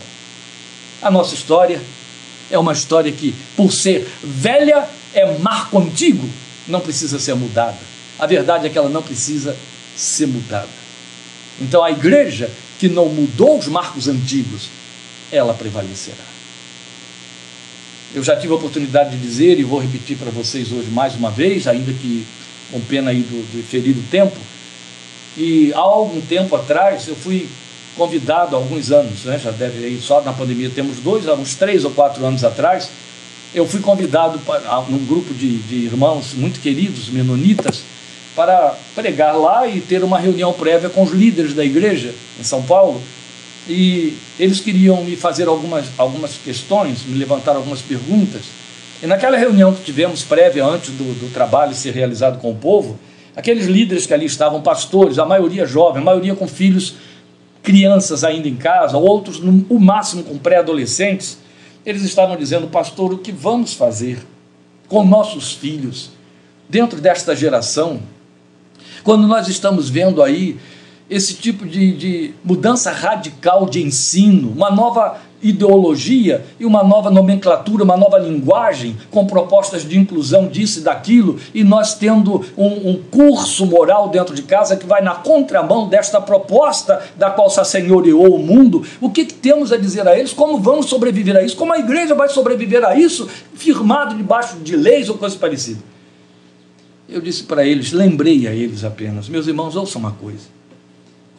A 1.01 1.09
nossa 1.09 1.33
história 1.33 1.81
é 2.51 2.59
uma 2.59 2.73
história 2.73 3.11
que, 3.11 3.33
por 3.57 3.71
ser 3.71 4.07
velha, 4.23 4.87
é 5.15 5.25
marco 5.39 5.79
antigo, 5.79 6.29
não 6.67 6.79
precisa 6.79 7.17
ser 7.17 7.33
mudada. 7.33 7.77
A 8.19 8.27
verdade 8.27 8.67
é 8.67 8.69
que 8.69 8.77
ela 8.77 8.89
não 8.89 9.01
precisa 9.01 9.55
ser 9.95 10.27
mudada. 10.27 10.67
Então 11.59 11.83
a 11.83 11.89
igreja 11.89 12.51
que 12.77 12.87
não 12.87 13.07
mudou 13.09 13.57
os 13.57 13.67
marcos 13.67 14.07
antigos, 14.07 14.69
ela 15.31 15.53
prevalecerá. 15.53 16.25
Eu 18.13 18.23
já 18.23 18.35
tive 18.35 18.53
a 18.53 18.55
oportunidade 18.55 19.11
de 19.11 19.17
dizer 19.17 19.59
e 19.59 19.63
vou 19.63 19.79
repetir 19.79 20.17
para 20.17 20.31
vocês 20.31 20.71
hoje 20.71 20.89
mais 20.89 21.13
uma 21.15 21.29
vez, 21.29 21.67
ainda 21.67 21.93
que 21.93 22.25
com 22.71 22.79
pena 22.81 23.11
aí 23.11 23.21
do, 23.21 23.41
do 23.51 23.63
ferido 23.63 24.01
tempo, 24.09 24.35
E 25.37 25.71
há 25.73 25.79
algum 25.79 26.19
tempo 26.21 26.55
atrás 26.55 27.07
eu 27.07 27.15
fui 27.15 27.47
convidado, 27.95 28.55
há 28.55 28.59
alguns 28.59 28.91
anos, 28.91 29.25
né, 29.25 29.39
já 29.39 29.51
deve 29.51 29.87
ir 29.87 30.01
só 30.01 30.21
na 30.21 30.33
pandemia 30.33 30.69
temos 30.69 30.97
dois, 30.97 31.27
há 31.27 31.33
uns 31.33 31.55
três 31.55 31.85
ou 31.85 31.91
quatro 31.91 32.25
anos 32.25 32.43
atrás, 32.43 32.89
eu 33.53 33.67
fui 33.67 33.79
convidado 33.79 34.39
para 34.39 34.81
num 34.89 35.05
grupo 35.05 35.33
de, 35.33 35.57
de 35.57 35.75
irmãos 35.85 36.33
muito 36.33 36.59
queridos, 36.59 37.09
menonitas, 37.09 37.83
para 38.35 38.75
pregar 38.95 39.37
lá 39.37 39.67
e 39.67 39.81
ter 39.81 40.03
uma 40.03 40.19
reunião 40.19 40.53
prévia 40.53 40.89
com 40.89 41.03
os 41.03 41.11
líderes 41.11 41.53
da 41.53 41.65
igreja 41.65 42.13
em 42.39 42.43
São 42.43 42.61
Paulo. 42.61 43.01
E 43.69 44.17
eles 44.39 44.59
queriam 44.59 45.03
me 45.03 45.15
fazer 45.15 45.47
algumas, 45.47 45.85
algumas 45.95 46.33
questões, 46.43 47.05
me 47.05 47.17
levantar 47.19 47.55
algumas 47.55 47.83
perguntas. 47.83 48.41
E 49.01 49.05
naquela 49.05 49.37
reunião 49.37 49.73
que 49.73 49.83
tivemos 49.83 50.23
prévia 50.23 50.65
antes 50.65 50.89
do, 50.89 51.03
do 51.19 51.31
trabalho 51.31 51.75
ser 51.75 51.93
realizado 51.93 52.39
com 52.39 52.51
o 52.51 52.55
povo, 52.55 52.99
aqueles 53.35 53.67
líderes 53.67 54.07
que 54.07 54.13
ali 54.13 54.25
estavam, 54.25 54.59
pastores, 54.59 55.19
a 55.19 55.25
maioria 55.25 55.67
jovem, 55.67 56.01
a 56.01 56.05
maioria 56.05 56.35
com 56.35 56.47
filhos, 56.47 56.95
crianças 57.61 58.23
ainda 58.23 58.47
em 58.47 58.55
casa, 58.55 58.97
outros 58.97 59.39
no 59.39 59.63
o 59.69 59.79
máximo 59.79 60.23
com 60.23 60.37
pré-adolescentes, 60.37 61.37
eles 61.85 62.01
estavam 62.01 62.35
dizendo, 62.35 62.67
pastor, 62.67 63.13
o 63.13 63.19
que 63.19 63.31
vamos 63.31 63.73
fazer 63.73 64.17
com 64.87 65.05
nossos 65.05 65.53
filhos 65.53 66.09
dentro 66.67 66.99
desta 66.99 67.35
geração? 67.35 68.01
Quando 69.03 69.27
nós 69.27 69.47
estamos 69.47 69.89
vendo 69.89 70.23
aí 70.23 70.57
esse 71.09 71.33
tipo 71.33 71.65
de, 71.65 71.91
de 71.91 72.33
mudança 72.43 72.91
radical 72.91 73.65
de 73.65 73.81
ensino, 73.81 74.51
uma 74.51 74.69
nova 74.69 75.17
ideologia 75.41 76.45
e 76.59 76.65
uma 76.65 76.83
nova 76.83 77.09
nomenclatura, 77.09 77.83
uma 77.83 77.97
nova 77.97 78.17
linguagem 78.17 78.97
com 79.09 79.25
propostas 79.25 79.87
de 79.87 79.97
inclusão 79.97 80.47
disso 80.47 80.79
e 80.79 80.83
daquilo, 80.83 81.39
e 81.53 81.63
nós 81.63 81.95
tendo 81.95 82.45
um, 82.57 82.89
um, 82.89 83.03
curso 83.09 83.65
moral 83.65 84.09
dentro 84.09 84.35
de 84.35 84.43
casa 84.43 84.75
que 84.75 84.85
vai 84.85 85.01
na 85.01 85.15
contramão 85.15 85.87
desta 85.87 86.19
proposta 86.19 87.01
da 87.15 87.31
qual 87.31 87.49
se 87.49 87.59
assenhoreou 87.59 88.35
o 88.35 88.39
mundo, 88.39 88.85
o 88.99 89.09
que, 89.09 89.25
que 89.25 89.33
temos 89.33 89.71
a 89.71 89.77
dizer 89.77 90.07
a 90.07 90.17
eles? 90.17 90.33
Como 90.33 90.59
vamos 90.59 90.87
sobreviver 90.87 91.35
a 91.35 91.41
isso? 91.41 91.55
Como 91.55 91.73
a 91.73 91.79
igreja 91.79 92.13
vai 92.13 92.29
sobreviver 92.29 92.83
a 92.83 92.95
isso, 92.95 93.27
firmado 93.53 94.15
debaixo 94.15 94.57
de 94.57 94.75
leis 94.75 95.09
ou 95.09 95.17
coisa 95.17 95.37
parecida? 95.37 95.79
Eu 97.07 97.21
disse 97.21 97.43
para 97.43 97.65
eles, 97.65 97.91
lembrei 97.91 98.45
a 98.45 98.51
eles 98.51 98.83
apenas, 98.83 99.27
meus 99.29 99.47
irmãos, 99.47 99.75
ouçam 99.75 99.99
uma 99.99 100.11
coisa. 100.11 100.58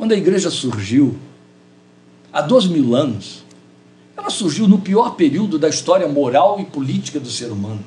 Quando 0.00 0.12
a 0.12 0.16
igreja 0.16 0.48
surgiu, 0.48 1.14
há 2.32 2.40
dois 2.40 2.64
mil 2.64 2.96
anos, 2.96 3.44
ela 4.16 4.30
surgiu 4.30 4.66
no 4.66 4.78
pior 4.78 5.10
período 5.10 5.58
da 5.58 5.68
história 5.68 6.08
moral 6.08 6.58
e 6.58 6.64
política 6.64 7.20
do 7.20 7.28
ser 7.28 7.52
humano. 7.52 7.84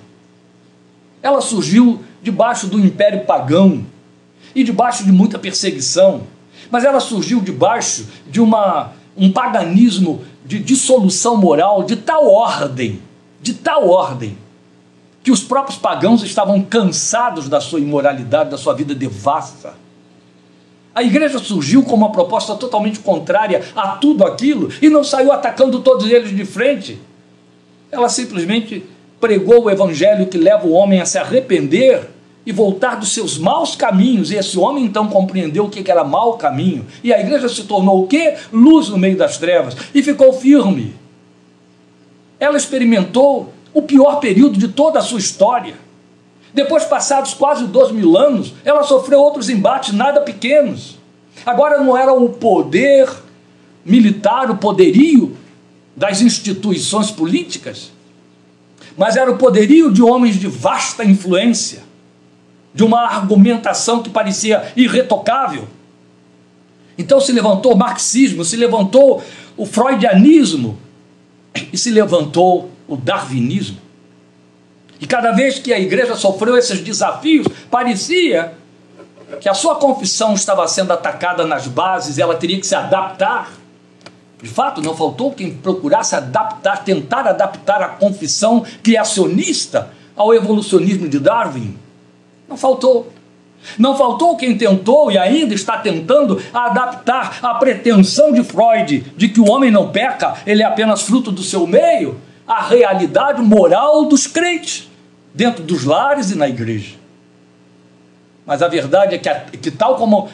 Ela 1.24 1.42
surgiu 1.42 2.04
debaixo 2.22 2.68
do 2.68 2.80
império 2.80 3.26
pagão 3.26 3.84
e 4.54 4.64
debaixo 4.64 5.04
de 5.04 5.12
muita 5.12 5.40
perseguição, 5.40 6.28
mas 6.70 6.84
ela 6.84 7.00
surgiu 7.00 7.42
debaixo 7.42 8.08
de 8.30 8.40
uma, 8.40 8.92
um 9.18 9.32
paganismo 9.32 10.24
de 10.46 10.60
dissolução 10.60 11.36
moral 11.36 11.82
de 11.84 11.96
tal 11.96 12.32
ordem, 12.32 13.02
de 13.42 13.56
tal 13.56 13.90
ordem, 13.90 14.38
que 15.24 15.32
os 15.32 15.42
próprios 15.42 15.80
pagãos 15.80 16.22
estavam 16.22 16.62
cansados 16.62 17.50
da 17.50 17.60
sua 17.60 17.80
imoralidade, 17.80 18.52
da 18.52 18.58
sua 18.60 18.76
vida 18.76 18.94
devassa. 18.94 19.82
A 20.96 21.02
igreja 21.02 21.40
surgiu 21.40 21.84
com 21.84 21.96
uma 21.96 22.12
proposta 22.12 22.56
totalmente 22.56 23.00
contrária 23.00 23.64
a 23.76 23.90
tudo 23.90 24.26
aquilo 24.26 24.70
e 24.82 24.90
não 24.90 25.04
saiu 25.04 25.32
atacando 25.32 25.80
todos 25.82 26.10
eles 26.10 26.36
de 26.36 26.46
frente. 26.46 27.00
Ela 27.92 28.10
simplesmente 28.10 28.84
pregou 29.20 29.64
o 29.64 29.70
evangelho 29.72 30.28
que 30.28 30.38
leva 30.38 30.68
o 30.68 30.72
homem 30.74 31.02
a 31.02 31.06
se 31.06 31.18
arrepender 31.18 32.10
e 32.46 32.52
voltar 32.52 32.96
dos 32.96 33.14
seus 33.14 33.38
maus 33.38 33.76
caminhos. 33.76 34.32
E 34.32 34.36
esse 34.36 34.60
homem 34.60 34.86
então 34.86 35.08
compreendeu 35.08 35.66
o 35.66 35.70
que 35.70 35.90
era 35.90 36.04
mau 36.04 36.34
caminho. 36.34 36.86
E 37.04 37.14
a 37.14 37.20
igreja 37.20 37.50
se 37.50 37.64
tornou 37.64 38.04
o 38.04 38.08
quê? 38.08 38.36
Luz 38.52 38.90
no 38.90 38.98
meio 38.98 39.18
das 39.18 39.38
trevas. 39.38 39.76
E 39.94 40.04
ficou 40.04 40.34
firme. 40.34 40.94
Ela 42.40 42.58
experimentou 42.58 43.54
o 43.74 43.82
pior 43.82 44.20
período 44.20 44.60
de 44.60 44.68
toda 44.68 45.00
a 45.00 45.02
sua 45.02 45.20
história. 45.20 45.76
Depois, 46.54 46.86
passados 46.86 47.34
quase 47.34 47.66
dois 47.66 47.92
mil 47.92 48.18
anos, 48.18 48.54
ela 48.64 48.84
sofreu 48.84 49.20
outros 49.20 49.50
embates 49.50 49.94
nada 49.94 50.22
pequenos. 50.22 50.98
Agora 51.46 51.84
não 51.84 51.98
era 51.98 52.14
o 52.14 52.30
poder 52.30 53.10
militar, 53.84 54.52
o 54.52 54.58
poderio 54.58 55.36
das 55.96 56.22
instituições 56.22 57.12
políticas, 57.12 57.92
mas 58.98 59.16
era 59.16 59.32
o 59.32 59.38
poderio 59.38 59.92
de 59.92 60.02
homens 60.02 60.40
de 60.40 60.48
vasta 60.48 61.04
influência, 61.04 61.84
de 62.74 62.84
uma 62.84 63.02
argumentação 63.02 64.02
que 64.02 64.10
parecia 64.10 64.72
irretocável. 64.76 65.68
Então 66.98 67.20
se 67.20 67.32
levantou 67.32 67.74
o 67.74 67.78
marxismo, 67.78 68.46
se 68.46 68.56
levantou 68.56 69.24
o 69.58 69.66
freudianismo 69.66 70.78
e 71.72 71.78
se 71.78 71.90
levantou 71.90 72.70
o 72.88 72.96
darwinismo. 72.96 73.78
E 75.00 75.08
cada 75.08 75.32
vez 75.32 75.60
que 75.60 75.74
a 75.74 75.80
igreja 75.80 76.16
sofreu 76.16 76.58
esses 76.58 76.80
desafios, 76.82 77.48
parecia 77.70 78.54
que 79.40 79.50
a 79.50 79.54
sua 79.54 79.76
confissão 79.76 80.34
estava 80.34 80.68
sendo 80.68 80.94
atacada 80.94 81.46
nas 81.46 81.68
bases, 81.68 82.18
ela 82.18 82.36
teria 82.36 82.60
que 82.60 82.68
se 82.68 82.76
adaptar. 82.76 83.52
De 84.42 84.50
fato, 84.50 84.82
não 84.82 84.96
faltou 84.96 85.32
quem 85.32 85.54
procurasse 85.56 86.16
adaptar, 86.16 86.84
tentar 86.84 87.28
adaptar 87.28 87.82
a 87.82 87.90
confissão 87.90 88.66
criacionista 88.82 89.90
ao 90.16 90.34
evolucionismo 90.34 91.08
de 91.08 91.20
Darwin. 91.20 91.78
Não 92.48 92.58
faltou. 92.58 93.12
Não 93.78 93.98
faltou 93.98 94.36
quem 94.36 94.58
tentou 94.58 95.10
e 95.10 95.18
ainda 95.18 95.54
está 95.54 95.78
tentando 95.78 96.42
adaptar 96.54 97.40
a 97.42 97.54
pretensão 97.56 98.34
de 98.34 98.44
Freud 98.44 99.14
de 99.16 99.30
que 99.30 99.40
o 99.40 99.50
homem 99.50 99.72
não 99.72 99.90
peca, 99.90 100.36
ele 100.46 100.62
é 100.62 100.66
apenas 100.66 101.04
fruto 101.04 101.32
do 101.32 101.42
seu 101.42 101.66
meio, 101.66 102.20
à 102.48 102.62
realidade 102.62 103.42
moral 103.42 104.06
dos 104.06 104.28
crentes 104.28 104.90
dentro 105.34 105.64
dos 105.64 105.84
lares 105.84 106.32
e 106.32 106.36
na 106.36 106.48
igreja. 106.48 106.96
Mas 108.46 108.62
a 108.62 108.68
verdade 108.68 109.16
é 109.16 109.18
que, 109.18 109.58
que 109.58 109.72
tal 109.72 109.96
como 109.96 110.30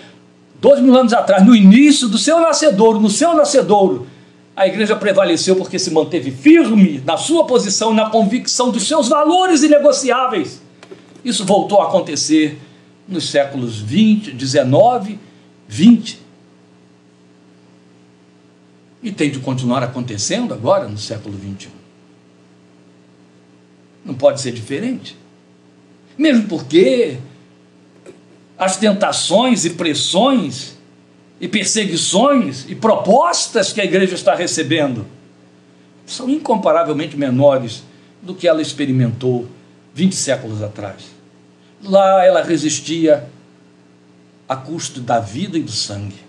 dois 0.60 0.80
mil 0.80 0.96
anos 0.96 1.14
atrás, 1.14 1.46
no 1.46 1.56
início 1.56 2.08
do 2.08 2.18
seu 2.18 2.40
nascedouro, 2.40 3.00
no 3.00 3.10
seu 3.10 3.34
nascedouro, 3.34 4.08
a 4.56 4.68
igreja 4.68 4.96
prevaleceu 4.96 5.56
porque 5.56 5.80
se 5.80 5.92
manteve 5.92 6.32
firme 6.32 7.02
na 7.06 7.16
sua 7.16 7.46
posição, 7.46 7.94
na 7.94 8.10
convicção 8.10 8.72
dos 8.72 8.88
seus 8.88 9.08
valores 9.08 9.64
inegociáveis. 9.64 10.62
Isso 11.24 11.46
voltou 11.46 11.82
a 11.82 11.88
acontecer 11.88 12.60
nos 13.08 13.30
séculos 13.30 13.80
20, 13.80 14.32
19, 14.32 15.18
20. 15.68 16.20
E 19.02 19.12
tem 19.12 19.32
de 19.32 19.40
continuar 19.40 19.82
acontecendo 19.82 20.54
agora 20.54 20.88
no 20.88 20.98
século 20.98 21.38
21. 21.38 21.79
Não 24.04 24.14
pode 24.14 24.42
ser 24.42 24.52
diferente. 24.52 25.18
Mesmo 26.18 26.48
porque 26.48 27.18
as 28.58 28.78
tentações 28.78 29.66
e 29.66 29.72
pressões 29.72 30.78
e 31.40 31.48
perseguições 31.48 32.66
e 32.68 32.76
propostas 32.76 33.72
que 33.72 33.80
a 33.80 33.86
igreja 33.86 34.16
está 34.16 34.36
recebendo 34.36 35.06
são 36.06 36.30
incomparavelmente 36.30 37.16
menores 37.16 37.84
do 38.22 38.36
que 38.36 38.48
ela 38.48 38.62
experimentou 38.62 39.48
20 39.94 40.16
séculos 40.16 40.62
atrás. 40.62 41.04
Lá 41.82 42.26
ela 42.26 42.44
resistia 42.44 43.30
a 44.48 44.56
custo 44.56 45.00
da 45.00 45.20
vida 45.20 45.58
e 45.58 45.62
do 45.62 45.72
sangue. 45.72 46.20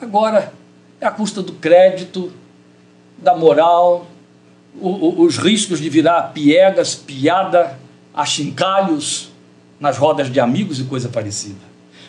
Agora 0.00 0.52
é 1.00 1.06
a 1.06 1.10
custa 1.10 1.42
do 1.42 1.54
crédito, 1.54 2.32
da 3.18 3.34
moral, 3.34 4.06
os 4.80 5.36
riscos 5.36 5.80
de 5.80 5.88
virar 5.88 6.32
piegas, 6.32 6.94
piada, 6.94 7.78
achincalhos 8.14 9.30
nas 9.78 9.98
rodas 9.98 10.30
de 10.30 10.40
amigos 10.40 10.80
e 10.80 10.84
coisa 10.84 11.08
parecida. 11.08 11.60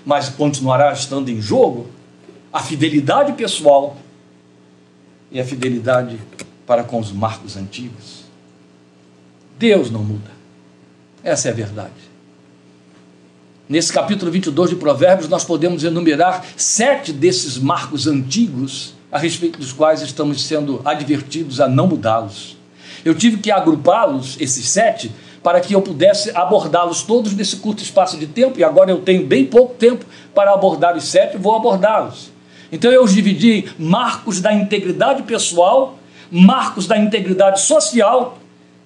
Mas 0.06 0.30
continuará 0.30 0.92
estando 0.94 1.30
em 1.30 1.42
jogo 1.42 1.90
a 2.52 2.62
fidelidade 2.62 3.34
pessoal 3.34 3.98
e 5.32 5.40
a 5.40 5.46
fidelidade 5.46 6.20
para 6.66 6.84
com 6.84 7.00
os 7.00 7.12
marcos 7.12 7.58
antigos. 7.58 8.24
Deus 9.58 9.90
não 9.90 10.04
muda. 10.04 10.32
Essa 11.24 11.48
é 11.50 11.52
a 11.52 11.56
verdade. 11.56 11.92
Nesse 13.68 13.92
capítulo 13.92 14.30
22 14.30 14.72
de 14.72 14.76
Provérbios, 14.76 15.30
nós 15.30 15.44
podemos 15.44 15.84
enumerar 15.84 16.46
sete 16.58 17.12
desses 17.14 17.58
marcos 17.58 18.08
antigos 18.08 18.94
a 19.14 19.20
respeito 19.20 19.60
dos 19.60 19.72
quais 19.72 20.02
estamos 20.02 20.42
sendo 20.44 20.82
advertidos 20.84 21.62
a 21.62 21.68
não 21.68 21.86
mudá-los. 21.86 22.58
Eu 23.06 23.14
tive 23.14 23.38
que 23.38 23.52
agrupá-los, 23.52 24.36
esses 24.42 24.68
sete, 24.68 25.12
para 25.44 25.62
que 25.62 25.74
eu 25.74 25.84
pudesse 25.84 26.36
abordá-los 26.36 27.04
todos 27.04 27.32
nesse 27.36 27.58
curto 27.58 27.84
espaço 27.84 28.18
de 28.18 28.26
tempo, 28.26 28.60
e 28.60 28.64
agora 28.64 28.90
eu 28.90 29.02
tenho 29.02 29.24
bem 29.24 29.46
pouco 29.46 29.76
tempo 29.76 30.04
para 30.34 30.52
abordar 30.52 30.98
os 30.98 31.04
sete, 31.04 31.38
vou 31.38 31.56
abordá-los. 31.56 32.32
Então 32.72 32.92
eu 32.92 33.04
os 33.04 33.14
dividi 33.14 33.52
em 33.78 33.84
marcos 33.84 34.42
da 34.42 34.52
integridade 34.52 35.22
pessoal, 35.22 36.00
marcos 36.32 36.88
da 36.88 36.98
integridade 36.98 37.62
social 37.62 38.40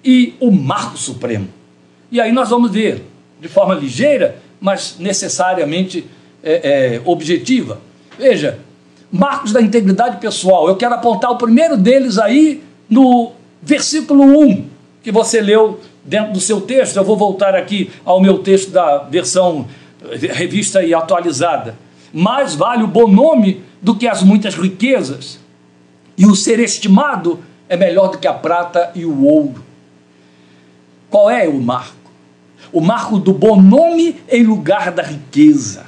e 0.04 0.34
o 0.38 0.50
marco 0.50 0.98
supremo. 0.98 1.48
E 2.12 2.20
aí 2.20 2.32
nós 2.32 2.50
vamos 2.50 2.70
ver, 2.70 3.02
de 3.40 3.48
forma 3.48 3.74
ligeira, 3.74 4.36
mas 4.60 4.96
necessariamente 4.98 6.04
é, 6.42 6.96
é, 6.96 7.02
objetiva. 7.06 7.80
Veja, 8.18 8.58
marcos 9.10 9.52
da 9.52 9.60
integridade 9.60 10.18
pessoal. 10.18 10.68
Eu 10.68 10.76
quero 10.76 10.94
apontar 10.94 11.30
o 11.30 11.38
primeiro 11.38 11.76
deles 11.76 12.18
aí 12.18 12.62
no 12.88 13.32
versículo 13.62 14.22
1, 14.22 14.66
que 15.02 15.10
você 15.10 15.40
leu 15.40 15.80
dentro 16.04 16.32
do 16.32 16.40
seu 16.40 16.60
texto. 16.60 16.96
Eu 16.96 17.04
vou 17.04 17.16
voltar 17.16 17.54
aqui 17.54 17.90
ao 18.04 18.20
meu 18.20 18.38
texto 18.38 18.70
da 18.70 18.98
versão 18.98 19.66
revista 20.12 20.82
e 20.82 20.94
atualizada. 20.94 21.76
Mais 22.12 22.54
vale 22.54 22.82
o 22.82 22.86
bom 22.86 23.08
nome 23.08 23.62
do 23.80 23.94
que 23.94 24.06
as 24.06 24.22
muitas 24.22 24.54
riquezas, 24.54 25.38
e 26.16 26.26
o 26.26 26.34
ser 26.34 26.58
estimado 26.58 27.38
é 27.68 27.76
melhor 27.76 28.08
do 28.08 28.18
que 28.18 28.26
a 28.26 28.32
prata 28.32 28.90
e 28.94 29.04
o 29.04 29.24
ouro. 29.24 29.62
Qual 31.10 31.30
é 31.30 31.48
o 31.48 31.60
marco? 31.60 31.96
O 32.72 32.80
marco 32.80 33.18
do 33.18 33.32
bom 33.32 33.60
nome 33.60 34.16
em 34.28 34.42
lugar 34.42 34.90
da 34.90 35.02
riqueza. 35.02 35.86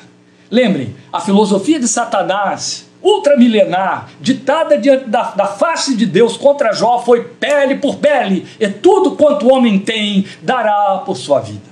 Lembrem, 0.51 0.95
a 1.13 1.21
filosofia 1.21 1.81
de 1.81 1.89
Satanás, 1.89 2.89
ultramilenar, 3.03 4.11
ditada 4.21 4.77
diante 4.77 5.09
da, 5.09 5.31
da 5.31 5.47
face 5.47 5.97
de 5.97 6.07
Deus 6.07 6.37
contra 6.37 6.73
Jó, 6.73 6.99
foi 6.99 7.25
pele 7.25 7.77
por 7.77 7.97
pele, 7.97 8.47
e 8.59 8.69
tudo 8.69 9.13
quanto 9.13 9.47
o 9.47 9.53
homem 9.53 9.79
tem 9.79 10.27
dará 10.43 10.99
por 10.99 11.17
sua 11.17 11.41
vida. 11.41 11.71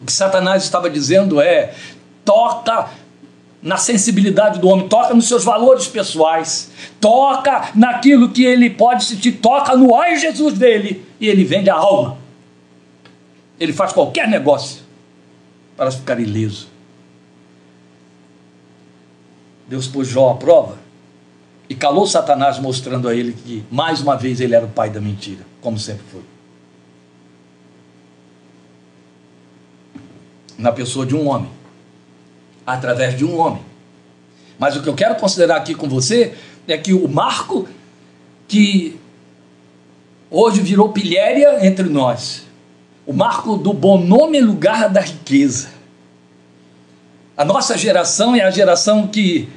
O 0.00 0.06
que 0.06 0.12
Satanás 0.12 0.64
estava 0.64 0.88
dizendo 0.88 1.40
é: 1.40 1.74
toca 2.24 2.88
na 3.62 3.76
sensibilidade 3.76 4.58
do 4.58 4.68
homem, 4.68 4.88
toca 4.88 5.12
nos 5.12 5.28
seus 5.28 5.44
valores 5.44 5.86
pessoais, 5.86 6.70
toca 6.98 7.70
naquilo 7.74 8.30
que 8.30 8.44
ele 8.44 8.70
pode 8.70 9.04
sentir, 9.04 9.32
toca 9.32 9.76
no 9.76 9.94
ai 9.94 10.16
Jesus 10.16 10.54
dele, 10.54 11.04
e 11.20 11.28
ele 11.28 11.44
vende 11.44 11.68
a 11.68 11.74
alma. 11.74 12.16
Ele 13.58 13.74
faz 13.74 13.92
qualquer 13.92 14.26
negócio 14.26 14.80
para 15.76 15.90
ficar 15.90 16.18
ileso. 16.18 16.68
Deus 19.70 19.86
pôs 19.86 20.08
Jó 20.08 20.32
à 20.32 20.34
prova 20.34 20.78
e 21.68 21.76
calou 21.76 22.04
Satanás, 22.04 22.58
mostrando 22.58 23.08
a 23.08 23.14
ele 23.14 23.32
que, 23.32 23.64
mais 23.70 24.00
uma 24.00 24.16
vez, 24.16 24.40
ele 24.40 24.52
era 24.52 24.66
o 24.66 24.68
pai 24.68 24.90
da 24.90 25.00
mentira, 25.00 25.46
como 25.60 25.78
sempre 25.78 26.02
foi. 26.10 26.22
Na 30.58 30.72
pessoa 30.72 31.06
de 31.06 31.14
um 31.14 31.28
homem, 31.28 31.48
através 32.66 33.16
de 33.16 33.24
um 33.24 33.38
homem. 33.38 33.62
Mas 34.58 34.74
o 34.74 34.82
que 34.82 34.88
eu 34.88 34.94
quero 34.96 35.14
considerar 35.14 35.58
aqui 35.58 35.76
com 35.76 35.88
você 35.88 36.34
é 36.66 36.76
que 36.76 36.92
o 36.92 37.06
marco 37.06 37.68
que 38.48 38.98
hoje 40.28 40.60
virou 40.60 40.88
pilhéria 40.88 41.64
entre 41.64 41.88
nós, 41.88 42.44
o 43.06 43.12
marco 43.12 43.56
do 43.56 43.72
bom 43.72 44.02
nome 44.02 44.38
em 44.38 44.42
lugar 44.42 44.88
da 44.88 45.00
riqueza. 45.00 45.68
A 47.36 47.44
nossa 47.44 47.78
geração 47.78 48.34
é 48.34 48.40
a 48.40 48.50
geração 48.50 49.06
que 49.06 49.48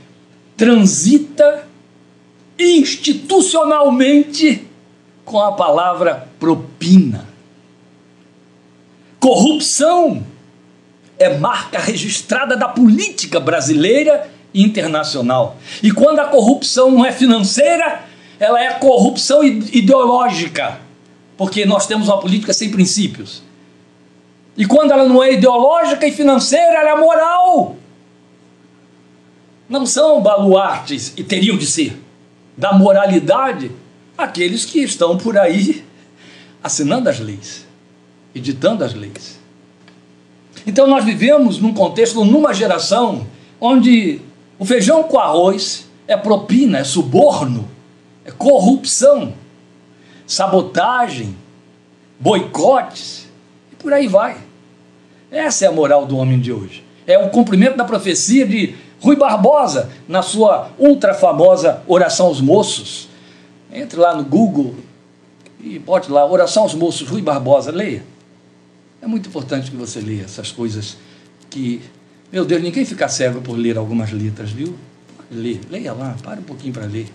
transita 0.56 1.68
institucionalmente 2.58 4.66
com 5.26 5.40
a 5.40 5.54
palavra 5.54 6.28
propina. 6.40 7.28
Corrupção 9.20 10.24
é 11.18 11.38
marca 11.38 11.80
registrada 11.80 12.58
da 12.58 12.68
política 12.68 13.40
brasileira 13.40 14.30
e 14.54 14.64
internacional. 14.64 15.58
E 15.82 15.92
quando 15.92 16.20
a 16.20 16.26
corrupção 16.26 16.92
não 16.92 17.06
é 17.06 17.12
financeira, 17.12 18.04
ela 18.40 18.62
é 18.62 18.74
corrupção 18.74 19.44
ideológica, 19.44 20.80
porque 21.38 21.66
nós 21.66 21.88
temos 21.88 22.08
uma 22.08 22.20
política 22.20 22.54
sem 22.54 22.70
princípios. 22.70 23.42
E 24.56 24.66
quando 24.66 24.92
ela 24.92 25.08
não 25.08 25.24
é 25.24 25.34
ideológica 25.34 26.06
e 26.06 26.12
financeira, 26.12 26.80
ela 26.80 26.92
é 26.92 26.96
moral 26.96 27.78
não 29.74 29.88
são 29.88 30.22
baluartes 30.22 31.14
e 31.18 31.24
teriam 31.24 31.58
de 31.58 31.66
ser 31.66 32.00
da 32.56 32.74
moralidade 32.74 33.72
aqueles 34.16 34.66
que 34.66 34.78
estão 34.84 35.18
por 35.18 35.36
aí 35.36 35.84
assinando 36.64 37.10
as 37.10 37.20
leis, 37.20 37.66
editando 38.36 38.84
as 38.84 38.94
leis. 38.94 39.40
Então 40.68 40.86
nós 40.86 41.04
vivemos 41.04 41.58
num 41.58 41.74
contexto, 41.74 42.24
numa 42.24 42.54
geração 42.54 43.26
onde 43.60 44.22
o 44.60 44.64
feijão 44.64 45.02
com 45.02 45.18
arroz 45.18 45.90
é 46.08 46.16
propina, 46.16 46.78
é 46.78 46.84
suborno, 46.84 47.68
é 48.24 48.30
corrupção, 48.30 49.34
sabotagem, 50.28 51.36
boicotes 52.20 53.28
e 53.72 53.76
por 53.76 53.92
aí 53.92 54.08
vai. 54.08 54.38
Essa 55.32 55.66
é 55.66 55.68
a 55.68 55.72
moral 55.72 56.06
do 56.06 56.16
homem 56.16 56.40
de 56.40 56.54
hoje. 56.54 56.84
É 57.08 57.18
o 57.18 57.30
cumprimento 57.32 57.76
da 57.76 57.84
profecia 57.84 58.46
de 58.46 58.76
Rui 59.04 59.18
Barbosa, 59.18 59.90
na 60.08 60.22
sua 60.22 60.70
ultra 60.80 61.14
famosa 61.14 61.84
Oração 61.86 62.28
aos 62.28 62.40
Moços. 62.40 63.10
Entre 63.70 64.00
lá 64.00 64.16
no 64.16 64.24
Google 64.24 64.76
e 65.60 65.78
bote 65.78 66.10
lá, 66.10 66.26
Oração 66.26 66.64
aos 66.64 66.74
Moços, 66.74 67.10
Rui 67.10 67.22
Barbosa, 67.22 67.70
leia. 67.70 68.02
É 69.02 69.06
muito 69.06 69.28
importante 69.28 69.70
que 69.70 69.76
você 69.76 70.00
leia 70.00 70.24
essas 70.24 70.54
coisas 70.54 70.96
que, 71.50 71.82
meu 72.32 72.46
Deus, 72.46 72.62
ninguém 72.64 72.86
fica 72.86 73.10
cego 73.10 73.42
por 73.42 73.58
ler 73.58 73.78
algumas 73.78 74.10
letras, 74.14 74.52
viu? 74.52 74.74
Lê, 75.30 75.60
leia 75.70 75.92
lá, 75.92 76.16
para 76.24 76.40
um 76.40 76.44
pouquinho 76.44 76.72
para 76.72 76.86
ler. 76.86 77.08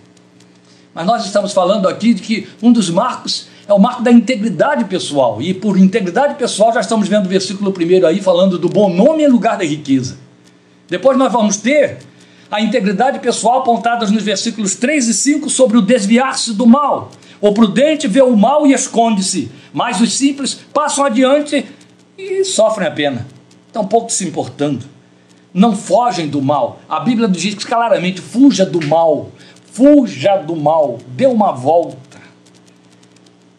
Mas 0.93 1.07
nós 1.07 1.25
estamos 1.25 1.53
falando 1.53 1.87
aqui 1.87 2.13
de 2.13 2.21
que 2.21 2.47
um 2.61 2.71
dos 2.71 2.91
marcos 2.91 3.47
é 3.67 3.73
o 3.73 3.79
marco 3.79 4.03
da 4.03 4.11
integridade 4.11 4.85
pessoal. 4.85 5.41
E 5.41 5.55
por 5.55 5.75
integridade 5.75 6.35
pessoal 6.35 6.71
já 6.71 6.81
estamos 6.81 7.07
vendo 7.07 7.25
o 7.25 7.29
versículo 7.29 7.71
primeiro 7.71 8.05
aí 8.05 8.21
falando 8.21 8.59
do 8.59 8.69
bom 8.69 8.93
nome 8.93 9.23
em 9.23 9.27
lugar 9.27 9.57
da 9.57 9.65
riqueza. 9.65 10.28
Depois 10.89 11.17
nós 11.17 11.31
vamos 11.31 11.57
ter 11.57 11.99
a 12.49 12.59
integridade 12.61 13.19
pessoal 13.19 13.59
apontada 13.59 14.07
nos 14.07 14.23
versículos 14.23 14.75
3 14.75 15.07
e 15.07 15.13
5 15.13 15.49
sobre 15.49 15.77
o 15.77 15.81
desviar-se 15.81 16.53
do 16.53 16.65
mal. 16.65 17.11
O 17.39 17.53
prudente 17.53 18.07
vê 18.07 18.21
o 18.21 18.35
mal 18.35 18.65
e 18.65 18.73
esconde-se, 18.73 19.51
mas 19.71 20.01
os 20.01 20.13
simples 20.13 20.55
passam 20.73 21.05
adiante 21.05 21.65
e 22.17 22.43
sofrem 22.43 22.87
a 22.87 22.91
pena. 22.91 23.27
Estão 23.67 23.85
pouco 23.85 24.11
se 24.11 24.27
importando. 24.27 24.83
Não 25.53 25.75
fogem 25.75 26.27
do 26.27 26.41
mal. 26.41 26.79
A 26.89 26.99
Bíblia 26.99 27.27
diz 27.27 27.55
claramente: 27.63 28.19
fuja 28.19 28.65
do 28.65 28.85
mal. 28.85 29.29
Fuja 29.71 30.37
do 30.37 30.55
mal. 30.55 30.97
Dê 31.09 31.27
uma 31.27 31.51
volta. 31.51 32.19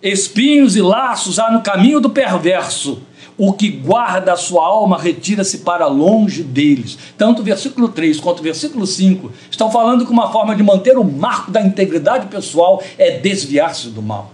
Espinhos 0.03 0.77
e 0.77 0.83
laços 0.83 1.39
há 1.39 1.51
no 1.51 1.63
caminho 1.63 2.01
do 2.01 2.11
perverso 2.11 3.03
o 3.43 3.55
que 3.55 3.71
guarda 3.71 4.35
a 4.35 4.37
sua 4.37 4.67
alma 4.67 4.99
retira-se 4.99 5.61
para 5.61 5.87
longe 5.87 6.43
deles. 6.43 6.99
Tanto 7.17 7.41
o 7.41 7.43
versículo 7.43 7.89
3 7.89 8.21
quanto 8.21 8.41
o 8.41 8.43
versículo 8.43 8.87
5 8.87 9.33
estão 9.51 9.71
falando 9.71 10.05
que 10.05 10.13
uma 10.13 10.31
forma 10.31 10.55
de 10.55 10.63
manter 10.63 10.99
o 10.99 11.05
marco 11.05 11.51
da 11.51 11.63
integridade 11.63 12.27
pessoal 12.27 12.83
é 12.99 13.17
desviar-se 13.17 13.89
do 13.89 14.03
mal. 14.03 14.31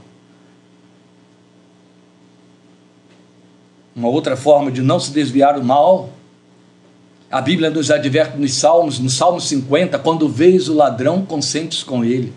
Uma 3.95 4.09
outra 4.09 4.37
forma 4.37 4.73
de 4.73 4.83
não 4.83 4.99
se 4.99 5.13
desviar 5.13 5.55
do 5.55 5.65
mal, 5.65 6.11
a 7.31 7.41
Bíblia 7.41 7.71
nos 7.71 7.93
adverte 7.93 8.37
nos 8.37 8.55
Salmos, 8.55 8.99
no 8.99 9.09
Salmo 9.09 9.41
50, 9.41 10.01
quando 10.01 10.29
vês 10.29 10.69
o 10.69 10.75
ladrão, 10.75 11.25
consentes 11.25 11.85
com 11.85 12.05
ele 12.05 12.35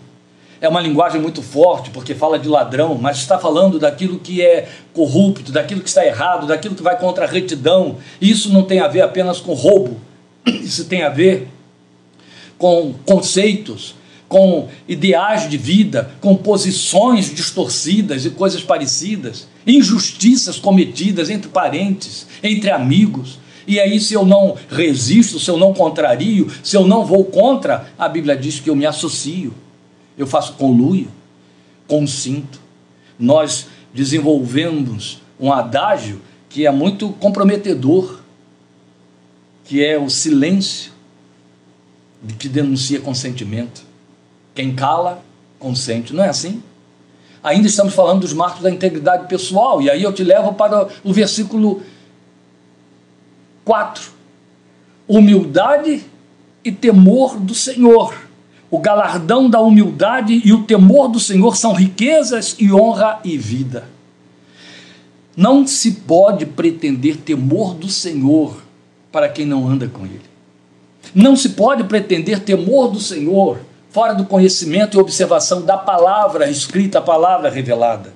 é 0.60 0.68
uma 0.68 0.80
linguagem 0.80 1.20
muito 1.20 1.42
forte, 1.42 1.90
porque 1.90 2.14
fala 2.14 2.38
de 2.38 2.48
ladrão, 2.48 2.94
mas 3.00 3.16
está 3.16 3.38
falando 3.38 3.78
daquilo 3.78 4.18
que 4.18 4.42
é 4.42 4.68
corrupto, 4.92 5.50
daquilo 5.50 5.80
que 5.80 5.88
está 5.88 6.04
errado, 6.04 6.46
daquilo 6.46 6.74
que 6.74 6.82
vai 6.82 6.98
contra 6.98 7.24
a 7.24 7.28
retidão. 7.28 7.96
Isso 8.20 8.52
não 8.52 8.64
tem 8.64 8.80
a 8.80 8.86
ver 8.86 9.00
apenas 9.00 9.40
com 9.40 9.54
roubo, 9.54 9.98
isso 10.46 10.84
tem 10.84 11.02
a 11.02 11.08
ver 11.08 11.48
com 12.58 12.94
conceitos, 13.06 13.94
com 14.28 14.68
ideais 14.86 15.48
de 15.48 15.56
vida, 15.56 16.10
com 16.20 16.36
posições 16.36 17.34
distorcidas 17.34 18.26
e 18.26 18.30
coisas 18.30 18.62
parecidas, 18.62 19.48
injustiças 19.66 20.58
cometidas 20.58 21.30
entre 21.30 21.48
parentes, 21.48 22.26
entre 22.42 22.70
amigos. 22.70 23.38
E 23.66 23.80
aí, 23.80 23.98
se 23.98 24.12
eu 24.14 24.26
não 24.26 24.56
resisto, 24.70 25.40
se 25.40 25.50
eu 25.50 25.56
não 25.56 25.72
contrario, 25.72 26.50
se 26.62 26.76
eu 26.76 26.86
não 26.86 27.04
vou 27.04 27.24
contra, 27.24 27.90
a 27.98 28.08
Bíblia 28.08 28.36
diz 28.36 28.60
que 28.60 28.68
eu 28.68 28.76
me 28.76 28.84
associo 28.84 29.54
eu 30.16 30.26
faço 30.26 30.54
conluio, 30.54 31.08
consinto. 31.86 32.60
Nós 33.18 33.66
desenvolvemos 33.92 35.20
um 35.38 35.52
adágio 35.52 36.20
que 36.48 36.66
é 36.66 36.70
muito 36.70 37.10
comprometedor, 37.10 38.20
que 39.64 39.84
é 39.84 39.98
o 39.98 40.10
silêncio 40.10 40.92
que 42.38 42.48
denuncia 42.48 43.00
consentimento. 43.00 43.82
Quem 44.54 44.74
cala, 44.74 45.22
consente. 45.58 46.12
Não 46.12 46.24
é 46.24 46.28
assim? 46.28 46.62
Ainda 47.42 47.66
estamos 47.66 47.94
falando 47.94 48.20
dos 48.20 48.32
marcos 48.32 48.62
da 48.62 48.70
integridade 48.70 49.26
pessoal, 49.26 49.80
e 49.80 49.88
aí 49.88 50.02
eu 50.02 50.12
te 50.12 50.22
levo 50.22 50.52
para 50.52 50.88
o 51.02 51.12
versículo 51.12 51.82
4. 53.64 54.10
Humildade 55.08 56.04
e 56.62 56.70
temor 56.70 57.38
do 57.38 57.54
Senhor 57.54 58.29
o 58.70 58.78
galardão 58.78 59.50
da 59.50 59.60
humildade 59.60 60.40
e 60.44 60.52
o 60.52 60.62
temor 60.62 61.08
do 61.08 61.18
Senhor 61.18 61.56
são 61.56 61.72
riquezas 61.72 62.54
e 62.58 62.72
honra 62.72 63.20
e 63.24 63.36
vida. 63.36 63.84
Não 65.36 65.66
se 65.66 65.92
pode 65.92 66.46
pretender 66.46 67.16
temor 67.16 67.74
do 67.74 67.88
Senhor 67.88 68.62
para 69.10 69.28
quem 69.28 69.44
não 69.44 69.66
anda 69.66 69.88
com 69.88 70.04
Ele. 70.04 70.20
Não 71.14 71.34
se 71.34 71.50
pode 71.50 71.84
pretender 71.84 72.40
temor 72.40 72.88
do 72.88 73.00
Senhor 73.00 73.58
fora 73.90 74.14
do 74.14 74.24
conhecimento 74.24 74.96
e 74.96 75.00
observação 75.00 75.62
da 75.62 75.76
palavra 75.76 76.48
escrita, 76.48 76.98
a 76.98 77.02
palavra 77.02 77.50
revelada. 77.50 78.12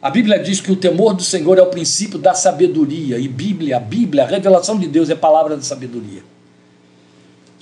A 0.00 0.08
Bíblia 0.08 0.38
diz 0.38 0.60
que 0.60 0.72
o 0.72 0.76
temor 0.76 1.14
do 1.14 1.22
Senhor 1.22 1.58
é 1.58 1.62
o 1.62 1.66
princípio 1.66 2.18
da 2.18 2.34
sabedoria, 2.34 3.18
e 3.18 3.28
Bíblia, 3.28 3.76
a 3.76 3.80
Bíblia, 3.80 4.24
a 4.24 4.26
revelação 4.26 4.78
de 4.78 4.86
Deus 4.86 5.10
é 5.10 5.14
palavra 5.14 5.56
de 5.56 5.64
sabedoria. 5.64 6.22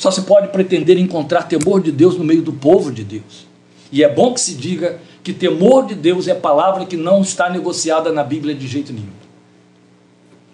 Só 0.02 0.10
se 0.10 0.22
pode 0.22 0.48
pretender 0.48 0.98
encontrar 0.98 1.44
temor 1.44 1.80
de 1.80 1.92
Deus 1.92 2.18
no 2.18 2.24
meio 2.24 2.42
do 2.42 2.52
povo 2.52 2.90
de 2.90 3.04
Deus. 3.04 3.46
E 3.92 4.02
é 4.02 4.08
bom 4.08 4.34
que 4.34 4.40
se 4.40 4.56
diga 4.56 4.98
que 5.22 5.32
temor 5.32 5.86
de 5.86 5.94
Deus 5.94 6.26
é 6.26 6.34
palavra 6.34 6.84
que 6.84 6.96
não 6.96 7.22
está 7.22 7.48
negociada 7.48 8.10
na 8.10 8.24
Bíblia 8.24 8.52
de 8.52 8.66
jeito 8.66 8.92
nenhum. 8.92 9.06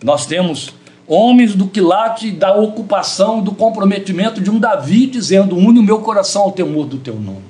Nós 0.04 0.26
temos 0.26 0.74
homens 1.06 1.54
do 1.54 1.66
quilate 1.66 2.30
da 2.30 2.54
ocupação, 2.54 3.40
do 3.40 3.52
comprometimento 3.52 4.38
de 4.38 4.50
um 4.50 4.58
Davi 4.58 5.06
dizendo: 5.06 5.56
Une 5.56 5.78
o 5.78 5.82
meu 5.82 6.00
coração 6.00 6.42
ao 6.42 6.52
temor 6.52 6.84
do 6.84 6.98
teu 6.98 7.14
nome. 7.14 7.48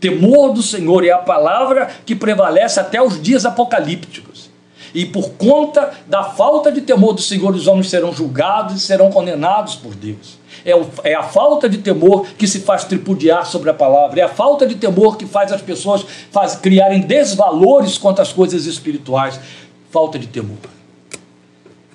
Temor 0.00 0.52
do 0.52 0.64
Senhor 0.64 1.04
é 1.04 1.12
a 1.12 1.18
palavra 1.18 1.90
que 2.04 2.16
prevalece 2.16 2.80
até 2.80 3.00
os 3.00 3.22
dias 3.22 3.46
apocalípticos. 3.46 4.50
E 4.92 5.06
por 5.06 5.30
conta 5.34 5.92
da 6.08 6.24
falta 6.24 6.72
de 6.72 6.80
temor 6.80 7.12
do 7.12 7.22
Senhor, 7.22 7.54
os 7.54 7.68
homens 7.68 7.88
serão 7.88 8.12
julgados 8.12 8.74
e 8.74 8.80
serão 8.80 9.12
condenados 9.12 9.76
por 9.76 9.94
Deus. 9.94 10.42
É, 10.64 10.74
o, 10.74 10.86
é, 11.02 11.14
a 11.14 11.22
falta 11.22 11.68
de 11.68 11.78
temor 11.78 12.26
que 12.38 12.46
se 12.46 12.60
faz 12.60 12.84
tripudiar 12.84 13.44
sobre 13.46 13.68
a 13.70 13.74
palavra, 13.74 14.20
é 14.20 14.22
a 14.22 14.28
falta 14.28 14.66
de 14.66 14.74
temor 14.76 15.16
que 15.16 15.26
faz 15.26 15.52
as 15.52 15.60
pessoas 15.60 16.04
faz, 16.30 16.56
criarem 16.56 17.00
desvalores 17.00 17.98
quanto 17.98 18.22
às 18.22 18.32
coisas 18.32 18.66
espirituais. 18.66 19.38
Falta 19.90 20.18
de 20.18 20.26
temor. 20.26 20.56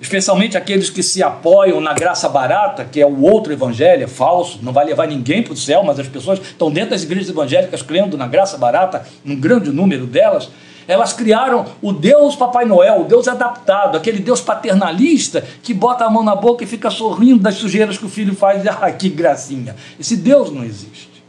Especialmente 0.00 0.56
aqueles 0.56 0.88
que 0.88 1.02
se 1.02 1.22
apoiam 1.22 1.78
na 1.78 1.92
graça 1.92 2.26
barata, 2.26 2.86
que 2.86 3.00
é 3.00 3.06
o 3.06 3.20
outro 3.20 3.52
evangelho, 3.52 4.04
é 4.04 4.06
falso, 4.06 4.58
não 4.62 4.72
vai 4.72 4.86
levar 4.86 5.06
ninguém 5.06 5.42
para 5.42 5.52
o 5.52 5.56
céu, 5.56 5.82
mas 5.82 6.00
as 6.00 6.08
pessoas 6.08 6.40
estão 6.40 6.70
dentro 6.70 6.90
das 6.90 7.02
igrejas 7.02 7.28
evangélicas 7.28 7.82
crendo 7.82 8.16
na 8.16 8.26
graça 8.26 8.56
barata, 8.56 9.06
um 9.26 9.36
grande 9.36 9.70
número 9.70 10.06
delas, 10.06 10.48
elas 10.86 11.12
criaram 11.12 11.66
o 11.80 11.92
Deus 11.92 12.36
Papai 12.36 12.64
Noel, 12.64 13.02
o 13.02 13.04
Deus 13.04 13.28
adaptado, 13.28 13.96
aquele 13.96 14.18
Deus 14.18 14.40
paternalista 14.40 15.44
que 15.62 15.72
bota 15.72 16.04
a 16.04 16.10
mão 16.10 16.22
na 16.22 16.34
boca 16.34 16.64
e 16.64 16.66
fica 16.66 16.90
sorrindo 16.90 17.40
das 17.40 17.54
sujeiras 17.54 17.98
que 17.98 18.06
o 18.06 18.08
filho 18.08 18.34
faz. 18.34 18.62
Ah, 18.80 18.90
que 18.90 19.08
gracinha! 19.08 19.76
Esse 19.98 20.16
Deus 20.16 20.50
não 20.50 20.64
existe. 20.64 21.22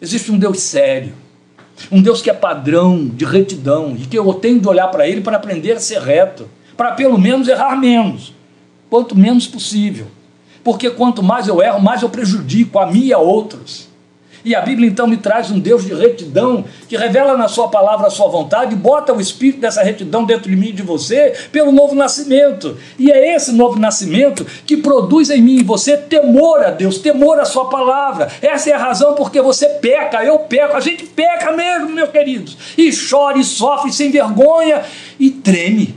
Existe 0.00 0.30
um 0.30 0.38
Deus 0.38 0.60
sério, 0.60 1.14
um 1.90 2.02
Deus 2.02 2.20
que 2.20 2.28
é 2.28 2.34
padrão 2.34 3.06
de 3.06 3.24
retidão 3.24 3.96
e 3.98 4.06
que 4.06 4.18
eu 4.18 4.34
tenho 4.34 4.60
de 4.60 4.68
olhar 4.68 4.88
para 4.88 5.08
ele 5.08 5.20
para 5.20 5.36
aprender 5.36 5.72
a 5.72 5.80
ser 5.80 6.00
reto 6.00 6.48
para 6.78 6.92
pelo 6.92 7.18
menos 7.18 7.48
errar 7.48 7.76
menos, 7.76 8.32
quanto 8.88 9.18
menos 9.18 9.48
possível. 9.48 10.06
Porque 10.62 10.88
quanto 10.90 11.24
mais 11.24 11.48
eu 11.48 11.60
erro, 11.60 11.80
mais 11.80 12.02
eu 12.02 12.08
prejudico 12.08 12.78
a 12.78 12.86
mim 12.86 13.06
e 13.06 13.12
a 13.12 13.18
outros. 13.18 13.87
E 14.44 14.54
a 14.54 14.60
Bíblia 14.60 14.88
então 14.88 15.06
me 15.06 15.16
traz 15.16 15.50
um 15.50 15.58
Deus 15.58 15.84
de 15.84 15.94
retidão, 15.94 16.64
que 16.88 16.96
revela 16.96 17.36
na 17.36 17.48
Sua 17.48 17.68
palavra 17.68 18.06
a 18.06 18.10
Sua 18.10 18.28
vontade, 18.28 18.74
bota 18.76 19.12
o 19.12 19.20
espírito 19.20 19.60
dessa 19.60 19.82
retidão 19.82 20.24
dentro 20.24 20.50
de 20.50 20.56
mim 20.56 20.68
e 20.68 20.72
de 20.72 20.82
você 20.82 21.34
pelo 21.50 21.72
novo 21.72 21.94
nascimento. 21.94 22.76
E 22.98 23.10
é 23.10 23.34
esse 23.34 23.52
novo 23.52 23.78
nascimento 23.78 24.46
que 24.64 24.76
produz 24.76 25.30
em 25.30 25.42
mim 25.42 25.58
e 25.58 25.62
você 25.62 25.96
temor 25.96 26.64
a 26.64 26.70
Deus, 26.70 26.98
temor 26.98 27.38
à 27.40 27.44
Sua 27.44 27.68
palavra. 27.68 28.30
Essa 28.40 28.70
é 28.70 28.72
a 28.72 28.78
razão 28.78 29.14
porque 29.14 29.40
você 29.40 29.68
peca, 29.68 30.24
eu 30.24 30.38
peco, 30.40 30.76
a 30.76 30.80
gente 30.80 31.04
peca 31.04 31.52
mesmo, 31.52 31.90
meus 31.90 32.10
queridos. 32.10 32.56
E 32.76 32.90
chora, 32.92 33.38
e 33.38 33.44
sofre, 33.44 33.92
sem 33.92 34.10
vergonha, 34.10 34.82
e 35.18 35.30
treme. 35.30 35.96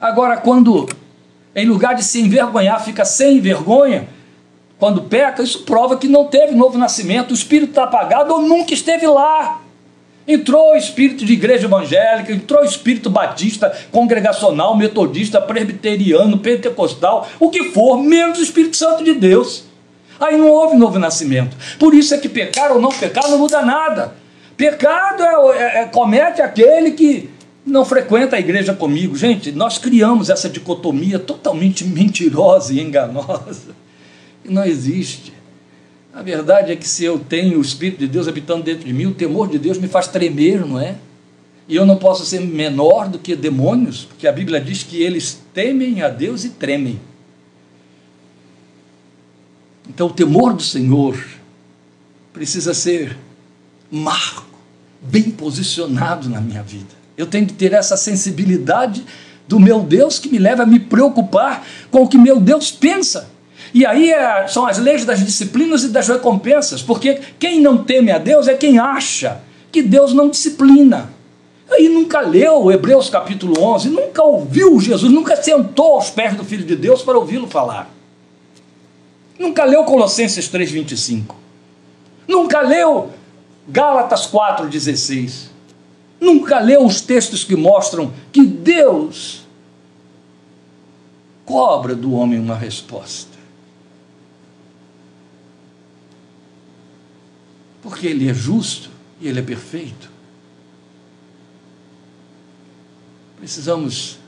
Agora, 0.00 0.36
quando 0.36 0.88
em 1.54 1.66
lugar 1.66 1.94
de 1.94 2.04
se 2.04 2.20
envergonhar, 2.20 2.84
fica 2.84 3.04
sem 3.04 3.40
vergonha, 3.40 4.08
quando 4.78 5.02
peca, 5.02 5.42
isso 5.42 5.64
prova 5.64 5.96
que 5.96 6.06
não 6.06 6.26
teve 6.26 6.54
novo 6.54 6.78
nascimento, 6.78 7.32
o 7.32 7.34
espírito 7.34 7.70
está 7.70 7.84
apagado 7.84 8.32
ou 8.32 8.42
nunca 8.42 8.72
esteve 8.72 9.06
lá. 9.06 9.60
Entrou 10.26 10.72
o 10.72 10.76
espírito 10.76 11.24
de 11.24 11.32
igreja 11.32 11.66
evangélica, 11.66 12.32
entrou 12.32 12.60
o 12.60 12.64
espírito 12.64 13.08
batista, 13.10 13.74
congregacional, 13.90 14.76
metodista, 14.76 15.40
presbiteriano, 15.40 16.38
pentecostal, 16.38 17.26
o 17.40 17.50
que 17.50 17.70
for, 17.70 17.96
menos 17.96 18.38
o 18.38 18.42
Espírito 18.42 18.76
Santo 18.76 19.02
de 19.02 19.14
Deus. 19.14 19.64
Aí 20.20 20.36
não 20.36 20.50
houve 20.50 20.76
novo 20.76 20.98
nascimento. 20.98 21.56
Por 21.78 21.94
isso 21.94 22.14
é 22.14 22.18
que 22.18 22.28
pecar 22.28 22.70
ou 22.72 22.80
não 22.80 22.90
pecar 22.90 23.28
não 23.30 23.38
muda 23.38 23.62
nada. 23.62 24.14
Pecado 24.56 25.22
é, 25.22 25.56
é, 25.56 25.82
é 25.82 25.84
comete 25.86 26.42
aquele 26.42 26.90
que 26.90 27.30
não 27.64 27.84
frequenta 27.84 28.36
a 28.36 28.40
igreja 28.40 28.74
comigo. 28.74 29.16
Gente, 29.16 29.50
nós 29.50 29.78
criamos 29.78 30.28
essa 30.28 30.48
dicotomia 30.48 31.18
totalmente 31.18 31.84
mentirosa 31.84 32.74
e 32.74 32.80
enganosa. 32.80 33.74
Não 34.48 34.64
existe. 34.64 35.32
A 36.12 36.22
verdade 36.22 36.72
é 36.72 36.76
que 36.76 36.88
se 36.88 37.04
eu 37.04 37.18
tenho 37.18 37.58
o 37.58 37.62
Espírito 37.62 37.98
de 37.98 38.08
Deus 38.08 38.26
habitando 38.26 38.64
dentro 38.64 38.84
de 38.84 38.92
mim, 38.92 39.06
o 39.06 39.14
temor 39.14 39.48
de 39.48 39.58
Deus 39.58 39.78
me 39.78 39.86
faz 39.86 40.08
tremer, 40.08 40.66
não 40.66 40.80
é? 40.80 40.96
E 41.68 41.76
eu 41.76 41.84
não 41.84 41.96
posso 41.96 42.24
ser 42.24 42.40
menor 42.40 43.08
do 43.08 43.18
que 43.18 43.36
demônios, 43.36 44.04
porque 44.04 44.26
a 44.26 44.32
Bíblia 44.32 44.60
diz 44.60 44.82
que 44.82 45.02
eles 45.02 45.38
temem 45.52 46.02
a 46.02 46.08
Deus 46.08 46.44
e 46.44 46.50
tremem. 46.50 46.98
Então 49.88 50.06
o 50.06 50.12
temor 50.12 50.54
do 50.54 50.62
Senhor 50.62 51.22
precisa 52.32 52.72
ser 52.72 53.16
marco, 53.90 54.46
bem 55.02 55.30
posicionado 55.30 56.28
na 56.28 56.40
minha 56.40 56.62
vida. 56.62 56.96
Eu 57.16 57.26
tenho 57.26 57.46
que 57.46 57.52
ter 57.52 57.72
essa 57.72 57.96
sensibilidade 57.96 59.04
do 59.46 59.58
meu 59.58 59.82
Deus 59.82 60.18
que 60.18 60.28
me 60.28 60.38
leva 60.38 60.62
a 60.62 60.66
me 60.66 60.78
preocupar 60.78 61.66
com 61.90 62.02
o 62.02 62.08
que 62.08 62.16
meu 62.18 62.38
Deus 62.40 62.70
pensa. 62.70 63.28
E 63.72 63.84
aí 63.84 64.10
é, 64.10 64.46
são 64.48 64.66
as 64.66 64.78
leis 64.78 65.04
das 65.04 65.24
disciplinas 65.24 65.84
e 65.84 65.88
das 65.88 66.08
recompensas, 66.08 66.82
porque 66.82 67.20
quem 67.38 67.60
não 67.60 67.78
teme 67.84 68.10
a 68.10 68.18
Deus 68.18 68.48
é 68.48 68.54
quem 68.54 68.78
acha 68.78 69.40
que 69.70 69.82
Deus 69.82 70.12
não 70.12 70.28
disciplina. 70.28 71.10
Aí 71.70 71.88
nunca 71.88 72.20
leu 72.20 72.72
Hebreus 72.72 73.10
capítulo 73.10 73.62
11, 73.62 73.90
nunca 73.90 74.22
ouviu 74.22 74.80
Jesus, 74.80 75.12
nunca 75.12 75.36
sentou 75.36 75.94
aos 75.94 76.10
pés 76.10 76.34
do 76.34 76.44
Filho 76.44 76.64
de 76.64 76.74
Deus 76.74 77.02
para 77.02 77.18
ouvi-lo 77.18 77.46
falar. 77.46 77.90
Nunca 79.38 79.64
leu 79.64 79.84
Colossenses 79.84 80.50
3,25. 80.50 81.34
Nunca 82.26 82.60
leu 82.60 83.10
Gálatas 83.68 84.26
4,16 84.26 85.48
nunca 86.20 86.58
leu 86.58 86.84
os 86.84 87.00
textos 87.00 87.44
que 87.44 87.56
mostram 87.56 88.12
que 88.32 88.44
Deus 88.44 89.46
cobra 91.44 91.94
do 91.94 92.12
homem 92.12 92.38
uma 92.38 92.54
resposta. 92.54 93.37
Porque 97.82 98.06
ele 98.06 98.28
é 98.28 98.34
justo 98.34 98.90
e 99.20 99.28
ele 99.28 99.38
é 99.38 99.42
perfeito. 99.42 100.10
Precisamos 103.38 104.18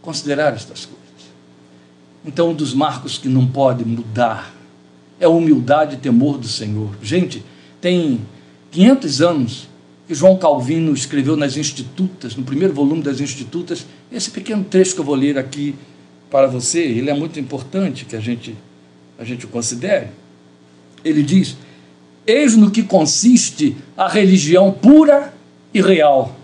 considerar 0.00 0.54
estas 0.54 0.84
coisas. 0.84 1.02
Então, 2.24 2.50
um 2.50 2.54
dos 2.54 2.74
marcos 2.74 3.18
que 3.18 3.28
não 3.28 3.46
pode 3.46 3.84
mudar 3.84 4.54
é 5.18 5.24
a 5.24 5.28
humildade 5.28 5.96
e 5.96 5.98
temor 5.98 6.38
do 6.38 6.48
Senhor. 6.48 6.90
Gente, 7.02 7.44
tem 7.80 8.20
500 8.70 9.22
anos 9.22 9.68
que 10.06 10.14
João 10.14 10.36
Calvino 10.36 10.92
escreveu 10.92 11.36
nas 11.36 11.56
Institutas, 11.56 12.36
no 12.36 12.42
primeiro 12.42 12.74
volume 12.74 13.02
das 13.02 13.20
Institutas, 13.20 13.86
esse 14.10 14.30
pequeno 14.30 14.64
trecho 14.64 14.94
que 14.94 15.00
eu 15.00 15.04
vou 15.04 15.14
ler 15.14 15.38
aqui 15.38 15.74
para 16.30 16.46
você, 16.46 16.80
ele 16.80 17.10
é 17.10 17.14
muito 17.14 17.38
importante 17.38 18.04
que 18.04 18.16
a 18.16 18.20
gente, 18.20 18.56
a 19.18 19.24
gente 19.24 19.44
o 19.44 19.48
considere. 19.48 20.08
Ele 21.04 21.22
diz: 21.22 21.56
Eis 22.26 22.56
no 22.56 22.70
que 22.70 22.82
consiste 22.82 23.76
a 23.96 24.08
religião 24.08 24.70
pura 24.70 25.34
e 25.74 25.80
real. 25.80 26.34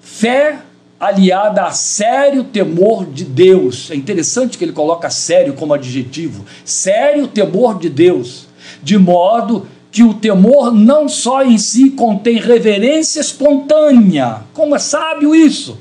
Fé 0.00 0.58
aliada 0.98 1.64
a 1.64 1.70
sério 1.70 2.44
temor 2.44 3.06
de 3.06 3.24
Deus. 3.24 3.90
É 3.90 3.94
interessante 3.94 4.56
que 4.56 4.64
ele 4.64 4.72
coloca 4.72 5.10
sério 5.10 5.54
como 5.54 5.74
adjetivo. 5.74 6.44
Sério 6.64 7.28
temor 7.28 7.78
de 7.78 7.88
Deus. 7.88 8.46
De 8.82 8.96
modo 8.96 9.68
que 9.90 10.02
o 10.02 10.14
temor 10.14 10.74
não 10.74 11.08
só 11.08 11.44
em 11.44 11.56
si 11.56 11.90
contém 11.90 12.38
reverência 12.38 13.20
espontânea, 13.20 14.42
como 14.52 14.74
é 14.74 14.78
sábio 14.80 15.34
isso, 15.34 15.78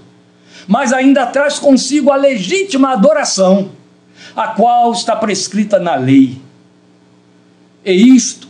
mas 0.68 0.94
ainda 0.94 1.26
traz 1.26 1.58
consigo 1.58 2.12
a 2.12 2.16
legítima 2.16 2.92
adoração, 2.92 3.72
a 4.36 4.50
qual 4.50 4.92
está 4.92 5.16
prescrita 5.16 5.80
na 5.80 5.96
lei. 5.96 6.38
E 7.84 7.92
isto 7.92 8.43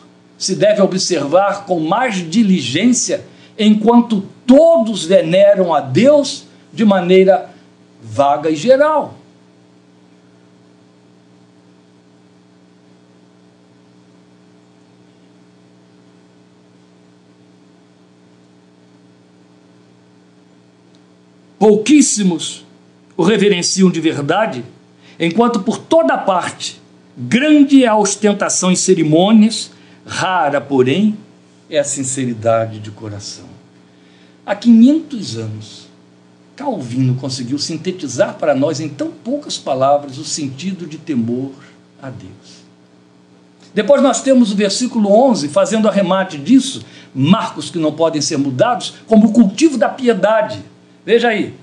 se 0.44 0.56
deve 0.56 0.82
observar 0.82 1.66
com 1.66 1.80
mais 1.80 2.16
diligência 2.30 3.26
enquanto 3.58 4.24
todos 4.46 5.06
veneram 5.06 5.74
a 5.74 5.80
Deus 5.80 6.46
de 6.72 6.84
maneira 6.84 7.50
vaga 8.02 8.50
e 8.50 8.56
geral. 8.56 9.16
pouquíssimos 21.58 22.66
o 23.16 23.24
reverenciam 23.24 23.90
de 23.90 24.02
verdade, 24.02 24.66
enquanto 25.18 25.62
por 25.62 25.78
toda 25.78 26.18
parte 26.18 26.84
Grande 27.16 27.84
é 27.84 27.88
a 27.88 27.96
ostentação 27.96 28.72
em 28.72 28.76
cerimônias, 28.76 29.72
rara, 30.06 30.60
porém, 30.60 31.18
é 31.70 31.80
a 31.80 31.84
sinceridade 31.84 32.80
de 32.80 32.92
coração. 32.92 33.46
Há 34.46 34.56
500 34.56 35.38
anos, 35.38 35.88
Calvino 36.56 37.16
conseguiu 37.16 37.58
sintetizar 37.58 38.36
para 38.36 38.54
nós 38.54 38.80
em 38.80 38.90
tão 38.90 39.10
poucas 39.10 39.58
palavras 39.58 40.18
o 40.18 40.26
sentido 40.26 40.86
de 40.86 40.98
temor 40.98 41.52
a 42.02 42.10
Deus. 42.10 42.64
Depois 43.74 44.04
nós 44.04 44.22
temos 44.22 44.52
o 44.52 44.56
versículo 44.56 45.12
11, 45.12 45.48
fazendo 45.50 45.88
arremate 45.88 46.38
disso, 46.38 46.86
marcos 47.14 47.72
que 47.72 47.80
não 47.80 47.92
podem 47.92 48.22
ser 48.22 48.38
mudados, 48.38 48.94
como 49.08 49.28
o 49.28 49.32
cultivo 49.32 49.78
da 49.78 49.90
piedade. 49.90 50.60
Veja 51.04 51.30
aí, 51.30 51.56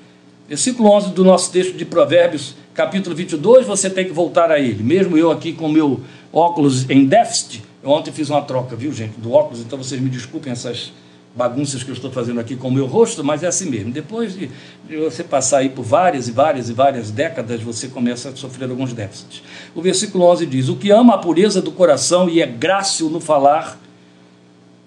versículo 0.48 0.90
11 0.90 1.10
do 1.10 1.24
nosso 1.24 1.52
texto 1.52 1.76
de 1.76 1.84
Provérbios, 1.84 2.56
capítulo 2.74 3.14
22, 3.14 3.64
você 3.64 3.88
tem 3.88 4.04
que 4.04 4.12
voltar 4.12 4.50
a 4.50 4.58
ele. 4.58 4.82
Mesmo 4.82 5.16
eu 5.16 5.30
aqui 5.30 5.52
com 5.52 5.68
meu 5.68 6.00
óculos 6.32 6.88
em 6.90 7.04
déficit, 7.04 7.62
eu 7.82 7.90
ontem 7.90 8.12
fiz 8.12 8.28
uma 8.28 8.42
troca, 8.42 8.76
viu, 8.76 8.92
gente, 8.92 9.18
do 9.18 9.32
óculos, 9.32 9.60
então 9.60 9.78
vocês 9.78 10.00
me 10.00 10.10
desculpem 10.10 10.52
essas 10.52 10.92
bagunças 11.34 11.82
que 11.82 11.90
eu 11.90 11.94
estou 11.94 12.10
fazendo 12.10 12.40
aqui 12.40 12.56
com 12.56 12.68
o 12.68 12.72
meu 12.72 12.86
rosto, 12.86 13.24
mas 13.24 13.42
é 13.42 13.46
assim 13.46 13.70
mesmo. 13.70 13.90
Depois 13.90 14.34
de, 14.34 14.50
de, 14.88 14.96
você 14.96 15.24
passar 15.24 15.58
aí 15.58 15.70
por 15.70 15.82
várias 15.82 16.28
e 16.28 16.32
várias 16.32 16.68
e 16.68 16.72
várias 16.72 17.10
décadas, 17.10 17.62
você 17.62 17.88
começa 17.88 18.30
a 18.30 18.36
sofrer 18.36 18.68
alguns 18.68 18.92
déficits. 18.92 19.42
O 19.74 19.80
versículo 19.80 20.24
11 20.24 20.46
diz: 20.46 20.68
O 20.68 20.76
que 20.76 20.90
ama 20.90 21.14
a 21.14 21.18
pureza 21.18 21.62
do 21.62 21.72
coração 21.72 22.28
e 22.28 22.42
é 22.42 22.46
grácil 22.46 23.08
no 23.08 23.20
falar, 23.20 23.78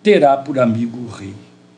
terá 0.04 0.38
por 0.38 0.60
amigo 0.60 1.00
o 1.00 1.08
rei. 1.08 1.34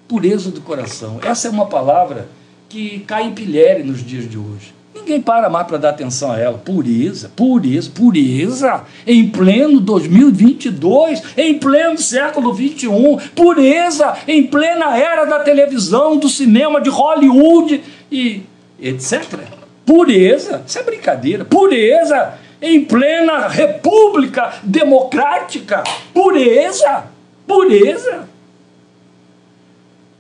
Pureza 0.08 0.52
do 0.52 0.62
coração. 0.62 1.20
Essa 1.24 1.48
é 1.48 1.52
uma 1.52 1.68
palavra 1.68 2.28
que 2.68 3.00
cai 3.02 3.24
em 3.24 3.34
pilhere 3.34 3.84
nos 3.84 4.04
dias 4.04 4.30
de 4.30 4.38
hoje. 4.38 4.75
Ninguém 5.06 5.22
para 5.22 5.52
mais 5.52 5.68
para 5.68 5.78
dar 5.78 5.90
atenção 5.92 6.32
a 6.32 6.40
ela. 6.40 6.58
Pureza, 6.58 7.32
pureza, 7.36 7.92
pureza. 7.94 8.84
Em 9.06 9.30
pleno 9.30 9.80
2022, 9.80 11.22
em 11.38 11.60
pleno 11.60 11.96
século 12.00 12.52
21, 12.52 13.18
pureza 13.36 14.18
em 14.28 14.48
plena 14.48 14.98
era 14.98 15.26
da 15.26 15.42
televisão, 15.42 16.18
do 16.18 16.28
cinema, 16.28 16.82
de 16.82 16.90
Hollywood 16.90 17.84
e 18.12 18.42
etc. 18.82 19.42
Pureza, 19.86 20.64
isso 20.66 20.80
é 20.80 20.82
brincadeira. 20.82 21.46
Pureza 21.46 22.34
em 22.60 22.84
plena 22.84 23.48
república 23.48 24.56
democrática. 24.64 25.84
Pureza, 26.16 27.04
pureza, 27.46 28.28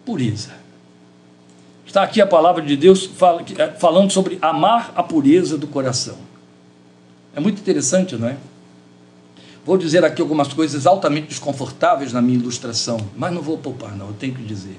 pureza. 0.06 0.65
Está 1.96 2.04
aqui 2.04 2.20
a 2.20 2.28
palavra 2.28 2.62
de 2.62 2.76
Deus 2.76 3.10
é, 3.58 3.68
falando 3.68 4.12
sobre 4.12 4.38
amar 4.42 4.92
a 4.98 5.02
pureza 5.02 5.58
do 5.58 5.66
coração. 5.66 6.18
É 7.34 7.40
muito 7.40 7.62
interessante, 7.62 8.18
não 8.18 8.28
é? 8.28 8.36
Vou 9.66 9.78
dizer 9.78 10.04
aqui 10.04 10.22
algumas 10.22 10.52
coisas 10.52 10.86
altamente 10.86 11.28
desconfortáveis 11.28 12.12
na 12.12 12.22
minha 12.22 12.38
ilustração, 12.38 13.00
mas 13.16 13.34
não 13.34 13.42
vou 13.42 13.58
poupar, 13.58 13.96
não, 13.96 14.08
eu 14.08 14.14
tenho 14.14 14.36
que 14.36 14.44
dizer. 14.44 14.78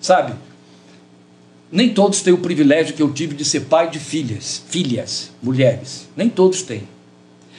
Sabe, 0.00 0.32
nem 1.70 1.92
todos 1.92 2.22
têm 2.22 2.32
o 2.32 2.38
privilégio 2.38 2.94
que 2.94 3.02
eu 3.02 3.12
tive 3.12 3.34
de 3.34 3.44
ser 3.44 3.66
pai 3.66 3.90
de 3.90 3.98
filhas, 3.98 4.64
filhas, 4.66 5.30
mulheres. 5.42 6.08
Nem 6.16 6.30
todos 6.30 6.62
têm. 6.62 6.88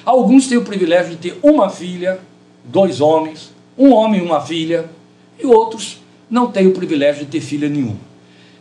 Alguns 0.04 0.48
têm 0.48 0.58
o 0.58 0.66
privilégio 0.66 1.12
de 1.12 1.18
ter 1.18 1.40
uma 1.44 1.70
filha, 1.70 2.20
dois 2.64 3.00
homens, 3.00 3.54
um 3.78 3.94
homem 3.94 4.22
e 4.22 4.24
uma 4.26 4.42
filha, 4.42 4.90
e 5.40 5.46
outros 5.46 6.00
não 6.28 6.52
têm 6.52 6.66
o 6.66 6.74
privilégio 6.74 7.26
de 7.26 7.30
ter 7.30 7.42
filha 7.42 7.70
nenhuma. 7.70 8.15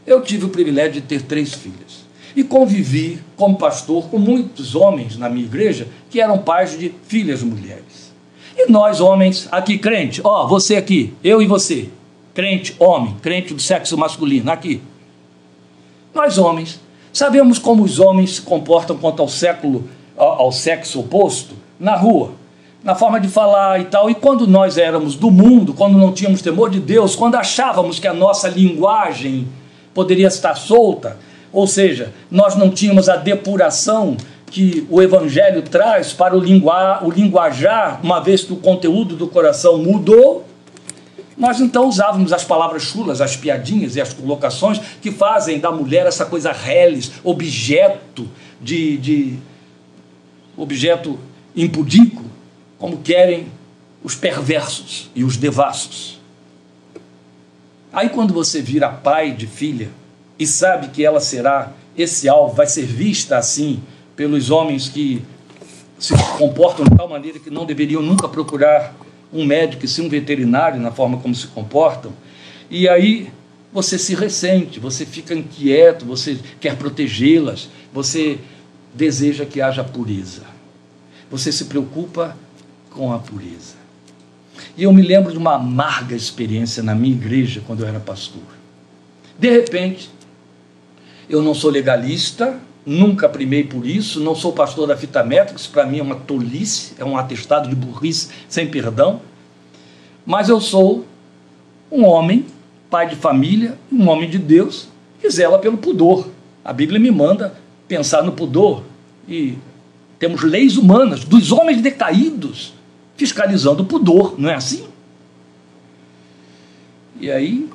Eu 0.06 0.20
tive 0.22 0.44
o 0.44 0.50
privilégio 0.50 0.94
de 0.94 1.02
ter 1.02 1.22
três 1.22 1.54
filhas. 1.54 2.04
E 2.36 2.42
convivi 2.42 3.20
como 3.36 3.56
pastor 3.56 4.08
com 4.08 4.18
muitos 4.18 4.74
homens 4.74 5.16
na 5.16 5.28
minha 5.28 5.44
igreja 5.44 5.86
que 6.10 6.20
eram 6.20 6.38
pais 6.38 6.76
de 6.78 6.92
filhas 7.06 7.42
mulheres. 7.42 8.12
E 8.56 8.70
nós, 8.70 9.00
homens, 9.00 9.48
aqui 9.50 9.78
crente, 9.78 10.20
ó, 10.22 10.46
você 10.46 10.76
aqui, 10.76 11.12
eu 11.22 11.40
e 11.40 11.46
você, 11.46 11.88
crente 12.32 12.74
homem, 12.78 13.16
crente 13.22 13.54
do 13.54 13.60
sexo 13.60 13.96
masculino, 13.96 14.50
aqui. 14.50 14.80
Nós, 16.12 16.38
homens, 16.38 16.80
sabemos 17.12 17.58
como 17.58 17.82
os 17.82 17.98
homens 17.98 18.36
se 18.36 18.42
comportam 18.42 18.96
quanto 18.96 19.22
ao 19.22 19.28
século, 19.28 19.88
ao, 20.16 20.52
sexo 20.52 21.00
oposto 21.00 21.54
na 21.78 21.96
rua 21.96 22.32
na 22.82 22.94
forma 22.94 23.18
de 23.18 23.28
falar 23.28 23.80
e 23.80 23.84
tal. 23.84 24.10
E 24.10 24.14
quando 24.14 24.46
nós 24.46 24.76
éramos 24.76 25.16
do 25.16 25.30
mundo, 25.30 25.72
quando 25.72 25.96
não 25.96 26.12
tínhamos 26.12 26.42
temor 26.42 26.68
de 26.68 26.78
Deus, 26.78 27.16
quando 27.16 27.34
achávamos 27.34 27.98
que 27.98 28.06
a 28.06 28.12
nossa 28.12 28.46
linguagem 28.46 29.48
poderia 29.94 30.26
estar 30.26 30.54
solta, 30.56 31.16
ou 31.52 31.66
seja, 31.66 32.12
nós 32.30 32.56
não 32.56 32.68
tínhamos 32.68 33.08
a 33.08 33.16
depuração 33.16 34.16
que 34.46 34.86
o 34.90 35.00
Evangelho 35.00 35.62
traz 35.62 36.12
para 36.12 36.36
o, 36.36 36.40
linguar, 36.40 37.04
o 37.06 37.10
linguajar, 37.10 38.00
uma 38.02 38.20
vez 38.20 38.42
que 38.42 38.52
o 38.52 38.56
conteúdo 38.56 39.16
do 39.16 39.28
coração 39.28 39.78
mudou, 39.78 40.44
nós 41.36 41.60
então 41.60 41.88
usávamos 41.88 42.32
as 42.32 42.44
palavras 42.44 42.82
chulas, 42.82 43.20
as 43.20 43.36
piadinhas 43.36 43.96
e 43.96 44.00
as 44.00 44.12
colocações 44.12 44.80
que 45.00 45.10
fazem 45.10 45.58
da 45.58 45.72
mulher 45.72 46.06
essa 46.06 46.24
coisa 46.24 46.52
reles, 46.52 47.12
objeto 47.24 48.28
de, 48.60 48.96
de 48.98 49.38
objeto 50.56 51.18
impudico, 51.56 52.22
como 52.78 52.98
querem 52.98 53.48
os 54.02 54.14
perversos 54.14 55.10
e 55.14 55.24
os 55.24 55.36
devassos. 55.36 56.13
Aí 57.94 58.08
quando 58.08 58.34
você 58.34 58.60
vira 58.60 58.88
pai 58.88 59.30
de 59.30 59.46
filha 59.46 59.88
e 60.36 60.46
sabe 60.46 60.88
que 60.88 61.04
ela 61.04 61.20
será 61.20 61.72
esse 61.96 62.28
alvo, 62.28 62.52
vai 62.52 62.66
ser 62.66 62.84
vista 62.84 63.38
assim 63.38 63.80
pelos 64.16 64.50
homens 64.50 64.88
que 64.88 65.22
se 65.96 66.12
comportam 66.36 66.84
de 66.84 66.96
tal 66.96 67.08
maneira 67.08 67.38
que 67.38 67.50
não 67.50 67.64
deveriam 67.64 68.02
nunca 68.02 68.28
procurar 68.28 68.92
um 69.32 69.44
médico 69.44 69.84
e 69.84 69.88
sim 69.88 70.06
um 70.06 70.08
veterinário 70.08 70.80
na 70.80 70.90
forma 70.90 71.18
como 71.18 71.34
se 71.36 71.46
comportam. 71.46 72.12
E 72.68 72.88
aí 72.88 73.30
você 73.72 73.96
se 73.96 74.12
ressente, 74.14 74.80
você 74.80 75.06
fica 75.06 75.32
inquieto, 75.32 76.04
você 76.04 76.36
quer 76.60 76.76
protegê-las, 76.76 77.68
você 77.92 78.38
deseja 78.92 79.46
que 79.46 79.60
haja 79.60 79.84
pureza. 79.84 80.42
Você 81.30 81.52
se 81.52 81.66
preocupa 81.66 82.36
com 82.90 83.12
a 83.12 83.20
pureza. 83.20 83.83
E 84.76 84.82
eu 84.82 84.92
me 84.92 85.02
lembro 85.02 85.32
de 85.32 85.38
uma 85.38 85.54
amarga 85.54 86.14
experiência 86.14 86.82
na 86.82 86.94
minha 86.94 87.14
igreja 87.14 87.62
quando 87.66 87.82
eu 87.82 87.88
era 87.88 88.00
pastor. 88.00 88.42
De 89.38 89.50
repente, 89.50 90.10
eu 91.28 91.42
não 91.42 91.54
sou 91.54 91.70
legalista, 91.70 92.58
nunca 92.84 93.28
primei 93.28 93.64
por 93.64 93.86
isso, 93.86 94.20
não 94.20 94.34
sou 94.34 94.52
pastor 94.52 94.86
da 94.86 94.96
fita 94.96 95.22
métrica, 95.22 95.58
isso 95.58 95.70
para 95.70 95.86
mim 95.86 95.98
é 95.98 96.02
uma 96.02 96.16
tolice, 96.16 96.94
é 96.98 97.04
um 97.04 97.16
atestado 97.16 97.68
de 97.68 97.74
burrice 97.74 98.28
sem 98.48 98.66
perdão. 98.68 99.20
Mas 100.26 100.48
eu 100.48 100.60
sou 100.60 101.06
um 101.90 102.04
homem, 102.04 102.46
pai 102.90 103.08
de 103.08 103.16
família, 103.16 103.78
um 103.90 104.08
homem 104.08 104.28
de 104.28 104.38
Deus, 104.38 104.88
que 105.20 105.30
zela 105.30 105.58
pelo 105.58 105.78
pudor. 105.78 106.28
A 106.64 106.72
Bíblia 106.72 106.98
me 106.98 107.10
manda 107.10 107.54
pensar 107.86 108.22
no 108.22 108.32
pudor. 108.32 108.82
E 109.28 109.56
temos 110.18 110.42
leis 110.42 110.76
humanas 110.76 111.24
dos 111.24 111.52
homens 111.52 111.80
decaídos 111.80 112.73
fiscalizando 113.16 113.82
o 113.82 113.86
pudor, 113.86 114.34
não 114.38 114.50
é 114.50 114.54
assim? 114.54 114.84
E 117.20 117.30
aí, 117.30 117.70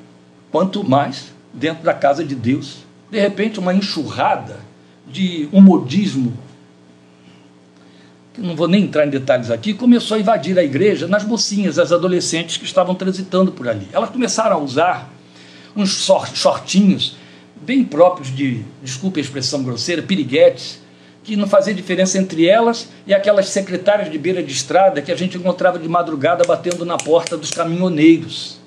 quanto 0.52 0.84
mais 0.84 1.34
dentro 1.54 1.84
da 1.84 1.94
casa 1.94 2.24
de 2.24 2.36
Deus, 2.36 2.80
de 3.10 3.20
repente 3.20 3.60
uma 3.60 3.74
enxurrada 3.74 4.60
de 5.08 5.50
um 5.52 5.62
modismo, 5.62 6.38
que 8.34 8.42
não 8.42 8.56
vou 8.56 8.68
nem 8.68 8.84
entrar 8.84 9.08
em 9.08 9.10
detalhes 9.10 9.50
aqui, 9.50 9.74
começou 9.74 10.16
a 10.18 10.20
invadir 10.20 10.58
a 10.60 10.64
igreja 10.64 11.08
nas 11.08 11.26
mocinhas, 11.26 11.80
as 11.80 11.92
adolescentes 11.92 12.58
que 12.58 12.66
estavam 12.66 12.94
transitando 12.94 13.52
por 13.52 13.68
ali. 13.68 13.88
Elas 13.92 14.10
começaram 14.10 14.58
a 14.58 14.60
usar 14.60 15.12
uns 15.76 16.08
shortinhos 16.36 17.16
bem 17.62 17.84
próprios 17.84 18.34
de, 18.34 18.64
desculpe 18.84 19.20
a 19.20 19.24
expressão 19.24 19.64
grosseira, 19.64 20.02
piriguetes, 20.02 20.80
que 21.30 21.36
não 21.36 21.48
fazia 21.48 21.76
diferença 21.76 22.18
entre 22.18 22.48
elas 22.48 22.90
e 23.06 23.14
aquelas 23.14 23.50
secretárias 23.50 24.12
de 24.12 24.18
beira 24.18 24.42
de 24.42 24.52
estrada 24.52 25.00
que 25.00 25.12
a 25.12 25.16
gente 25.16 25.38
encontrava 25.38 25.78
de 25.78 25.88
madrugada 25.88 26.44
batendo 26.44 26.84
na 26.84 26.98
porta 26.98 27.38
dos 27.38 27.52
caminhoneiros. 27.52 28.58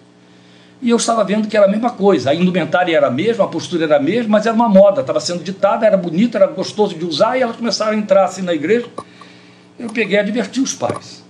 E 0.80 0.90
eu 0.90 0.96
estava 0.96 1.24
vendo 1.24 1.48
que 1.48 1.56
era 1.56 1.66
a 1.66 1.68
mesma 1.68 1.90
coisa, 1.90 2.30
a 2.30 2.34
indumentária 2.34 2.96
era 2.96 3.08
a 3.08 3.10
mesma, 3.10 3.44
a 3.44 3.48
postura 3.48 3.84
era 3.84 3.96
a 3.96 4.00
mesma, 4.00 4.30
mas 4.30 4.46
era 4.46 4.54
uma 4.54 4.68
moda, 4.68 5.00
estava 5.00 5.18
sendo 5.18 5.42
ditada, 5.42 5.84
era 5.84 5.96
bonita, 5.96 6.38
era 6.38 6.46
gostoso 6.46 6.96
de 6.96 7.04
usar, 7.04 7.36
e 7.36 7.42
elas 7.42 7.56
começaram 7.56 7.92
a 7.92 7.96
entrar 7.96 8.24
assim 8.24 8.42
na 8.42 8.54
igreja. 8.54 8.86
Eu 9.76 9.90
peguei 9.90 10.18
a 10.18 10.22
advertir 10.22 10.62
os 10.62 10.72
pais. 10.72 11.24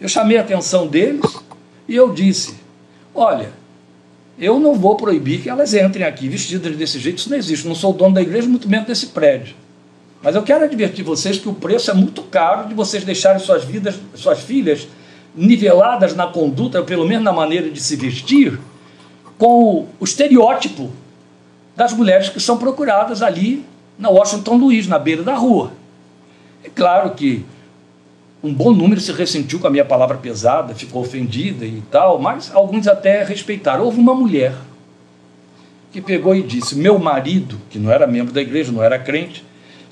Eu 0.00 0.08
chamei 0.08 0.38
a 0.38 0.40
atenção 0.40 0.86
deles 0.86 1.42
e 1.86 1.94
eu 1.94 2.10
disse: 2.10 2.54
Olha, 3.14 3.50
eu 4.38 4.58
não 4.58 4.74
vou 4.74 4.96
proibir 4.96 5.42
que 5.42 5.50
elas 5.50 5.74
entrem 5.74 6.06
aqui 6.06 6.26
vestidas 6.26 6.74
desse 6.74 6.98
jeito, 6.98 7.18
isso 7.18 7.28
não 7.28 7.36
existe. 7.36 7.68
Não 7.68 7.74
sou 7.74 7.92
dono 7.92 8.14
da 8.14 8.22
igreja, 8.22 8.48
muito 8.48 8.68
menos 8.68 8.86
desse 8.86 9.08
prédio. 9.08 9.63
Mas 10.24 10.34
eu 10.34 10.42
quero 10.42 10.64
advertir 10.64 11.04
vocês 11.04 11.38
que 11.38 11.50
o 11.50 11.52
preço 11.52 11.90
é 11.90 11.94
muito 11.94 12.22
caro 12.22 12.66
de 12.66 12.72
vocês 12.72 13.04
deixarem 13.04 13.38
suas 13.38 13.62
vidas, 13.62 14.00
suas 14.14 14.40
filhas 14.40 14.88
niveladas 15.34 16.16
na 16.16 16.26
conduta, 16.26 16.82
pelo 16.82 17.06
menos 17.06 17.22
na 17.22 17.32
maneira 17.32 17.68
de 17.68 17.78
se 17.78 17.94
vestir, 17.94 18.58
com 19.36 19.86
o 20.00 20.04
estereótipo 20.04 20.90
das 21.76 21.92
mulheres 21.92 22.30
que 22.30 22.40
são 22.40 22.56
procuradas 22.56 23.20
ali 23.20 23.66
na 23.98 24.08
Washington 24.08 24.56
Luiz, 24.56 24.86
na 24.86 24.98
beira 24.98 25.22
da 25.22 25.34
rua. 25.34 25.72
É 26.64 26.70
claro 26.70 27.10
que 27.10 27.44
um 28.42 28.52
bom 28.52 28.72
número 28.72 29.02
se 29.02 29.12
ressentiu 29.12 29.60
com 29.60 29.66
a 29.66 29.70
minha 29.70 29.84
palavra 29.84 30.16
pesada, 30.16 30.74
ficou 30.74 31.02
ofendida 31.02 31.66
e 31.66 31.82
tal, 31.90 32.18
mas 32.18 32.50
alguns 32.54 32.88
até 32.88 33.22
respeitaram. 33.22 33.84
Houve 33.84 34.00
uma 34.00 34.14
mulher 34.14 34.54
que 35.92 36.00
pegou 36.00 36.34
e 36.34 36.42
disse: 36.42 36.76
Meu 36.76 36.98
marido, 36.98 37.60
que 37.68 37.78
não 37.78 37.92
era 37.92 38.06
membro 38.06 38.32
da 38.32 38.40
igreja, 38.40 38.72
não 38.72 38.82
era 38.82 38.98
crente, 38.98 39.44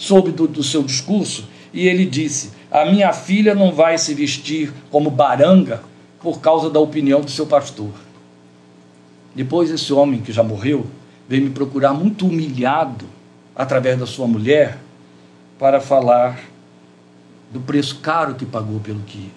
soube 0.02 0.32
do, 0.32 0.48
do 0.48 0.64
seu 0.64 0.82
discurso 0.82 1.44
e 1.72 1.86
ele 1.86 2.04
disse: 2.04 2.50
A 2.70 2.84
minha 2.84 3.12
filha 3.12 3.54
não 3.54 3.72
vai 3.72 3.96
se 3.96 4.12
vestir 4.14 4.72
como 4.90 5.10
baranga 5.10 5.82
por 6.20 6.40
causa 6.40 6.68
da 6.68 6.80
opinião 6.80 7.20
do 7.20 7.30
seu 7.30 7.46
pastor. 7.46 7.92
Depois, 9.34 9.70
esse 9.70 9.92
homem 9.92 10.20
que 10.20 10.32
já 10.32 10.42
morreu 10.42 10.86
veio 11.28 11.44
me 11.44 11.50
procurar 11.50 11.94
muito 11.94 12.26
humilhado 12.26 13.06
através 13.54 13.98
da 13.98 14.06
sua 14.06 14.26
mulher 14.26 14.78
para 15.58 15.80
falar 15.80 16.40
do 17.52 17.60
preço 17.60 18.00
caro 18.00 18.34
que 18.34 18.44
pagou 18.44 18.80
pelo 18.80 19.00
que 19.00 19.30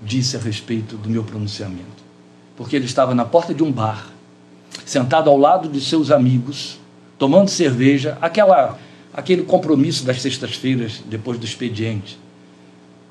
disse 0.00 0.36
a 0.36 0.40
respeito 0.40 0.96
do 0.96 1.10
meu 1.10 1.22
pronunciamento. 1.22 2.08
Porque 2.56 2.74
ele 2.74 2.86
estava 2.86 3.14
na 3.14 3.24
porta 3.24 3.52
de 3.52 3.62
um 3.62 3.70
bar, 3.70 4.08
sentado 4.86 5.28
ao 5.28 5.36
lado 5.36 5.68
de 5.68 5.80
seus 5.80 6.10
amigos, 6.10 6.80
tomando 7.18 7.50
cerveja, 7.50 8.16
aquela 8.20 8.78
aquele 9.18 9.42
compromisso 9.42 10.04
das 10.04 10.22
sextas-feiras 10.22 11.02
depois 11.04 11.40
do 11.40 11.44
expediente. 11.44 12.16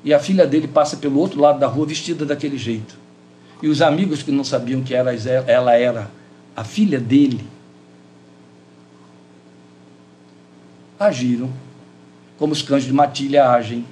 E 0.05 0.13
a 0.13 0.19
filha 0.21 0.47
dele 0.47 0.65
passa 0.65 0.95
pelo 0.95 1.19
outro 1.19 1.41
lado 1.41 1.59
da 1.59 1.67
rua 1.67 1.85
vestida 1.85 2.25
daquele 2.25 2.57
jeito. 2.57 2.97
E 3.61 3.67
os 3.67 3.81
amigos 3.81 4.23
que 4.23 4.31
não 4.31 4.45
sabiam 4.45 4.81
que 4.81 4.93
ela 4.93 5.73
era 5.73 6.09
a 6.55 6.63
filha 6.63 6.97
dele 6.97 7.45
agiram 10.97 11.51
como 12.37 12.53
os 12.53 12.61
cães 12.61 12.85
de 12.85 12.93
matilha 12.93 13.49
agem 13.49 13.85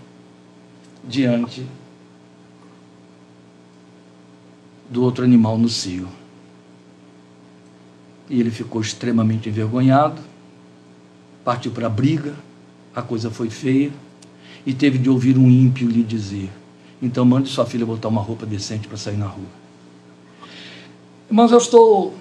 diante 1.03 1.68
do 4.89 5.03
outro 5.03 5.26
animal 5.26 5.57
no 5.57 5.68
cio. 5.68 6.07
E 8.30 8.39
ele 8.39 8.51
ficou 8.51 8.80
extremamente 8.80 9.49
envergonhado, 9.49 10.22
partiu 11.45 11.71
para 11.71 11.85
a 11.85 11.89
briga, 11.89 12.33
a 12.93 13.03
coisa 13.03 13.29
foi 13.29 13.49
feia, 13.49 13.91
e 14.65 14.73
teve 14.73 14.97
de 14.97 15.09
ouvir 15.09 15.37
um 15.37 15.47
ímpio 15.47 15.87
lhe 15.87 16.03
dizer: 16.03 16.49
então 17.01 17.23
mande 17.23 17.47
sua 17.49 17.65
filha 17.65 17.85
botar 17.85 18.07
uma 18.07 18.21
roupa 18.21 18.45
decente 18.45 18.87
para 18.87 18.97
sair 18.97 19.15
na 19.15 19.27
rua. 19.27 19.45
Irmãos, 21.29 21.51
eu 21.51 21.57
estou 21.59 22.15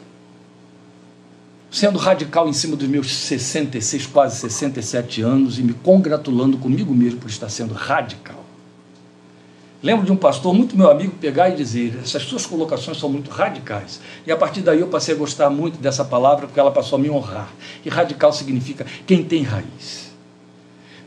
sendo 1.71 1.99
radical 1.99 2.49
em 2.49 2.53
cima 2.53 2.77
dos 2.77 2.87
meus 2.87 3.13
66, 3.13 4.07
quase 4.07 4.37
67 4.37 5.23
anos 5.23 5.59
e 5.59 5.63
me 5.63 5.73
congratulando 5.73 6.57
comigo 6.59 6.95
mesmo 6.95 7.19
por 7.19 7.29
estar 7.29 7.49
sendo 7.49 7.75
radical. 7.75 8.44
Lembro 9.85 10.07
de 10.07 10.11
um 10.11 10.17
pastor, 10.17 10.55
muito 10.55 10.79
meu 10.79 10.91
amigo, 10.91 11.13
pegar 11.21 11.51
e 11.51 11.57
dizer: 11.57 12.01
essas 12.03 12.23
suas 12.23 12.47
colocações 12.47 12.99
são 12.99 13.11
muito 13.11 13.31
radicais. 13.31 14.01
E 14.27 14.33
a 14.33 14.37
partir 14.37 14.63
daí 14.63 14.81
eu 14.81 14.87
passei 14.87 15.15
a 15.15 15.19
gostar 15.19 15.51
muito 15.51 15.77
dessa 15.77 16.03
palavra, 16.03 16.47
porque 16.47 16.59
ela 16.59 16.71
passou 16.71 16.97
a 16.97 17.03
me 17.03 17.11
honrar. 17.11 17.51
E 17.85 17.91
radical 17.91 18.33
significa 18.33 18.87
quem 19.07 19.23
tem 19.23 19.43
raiz. 19.43 20.11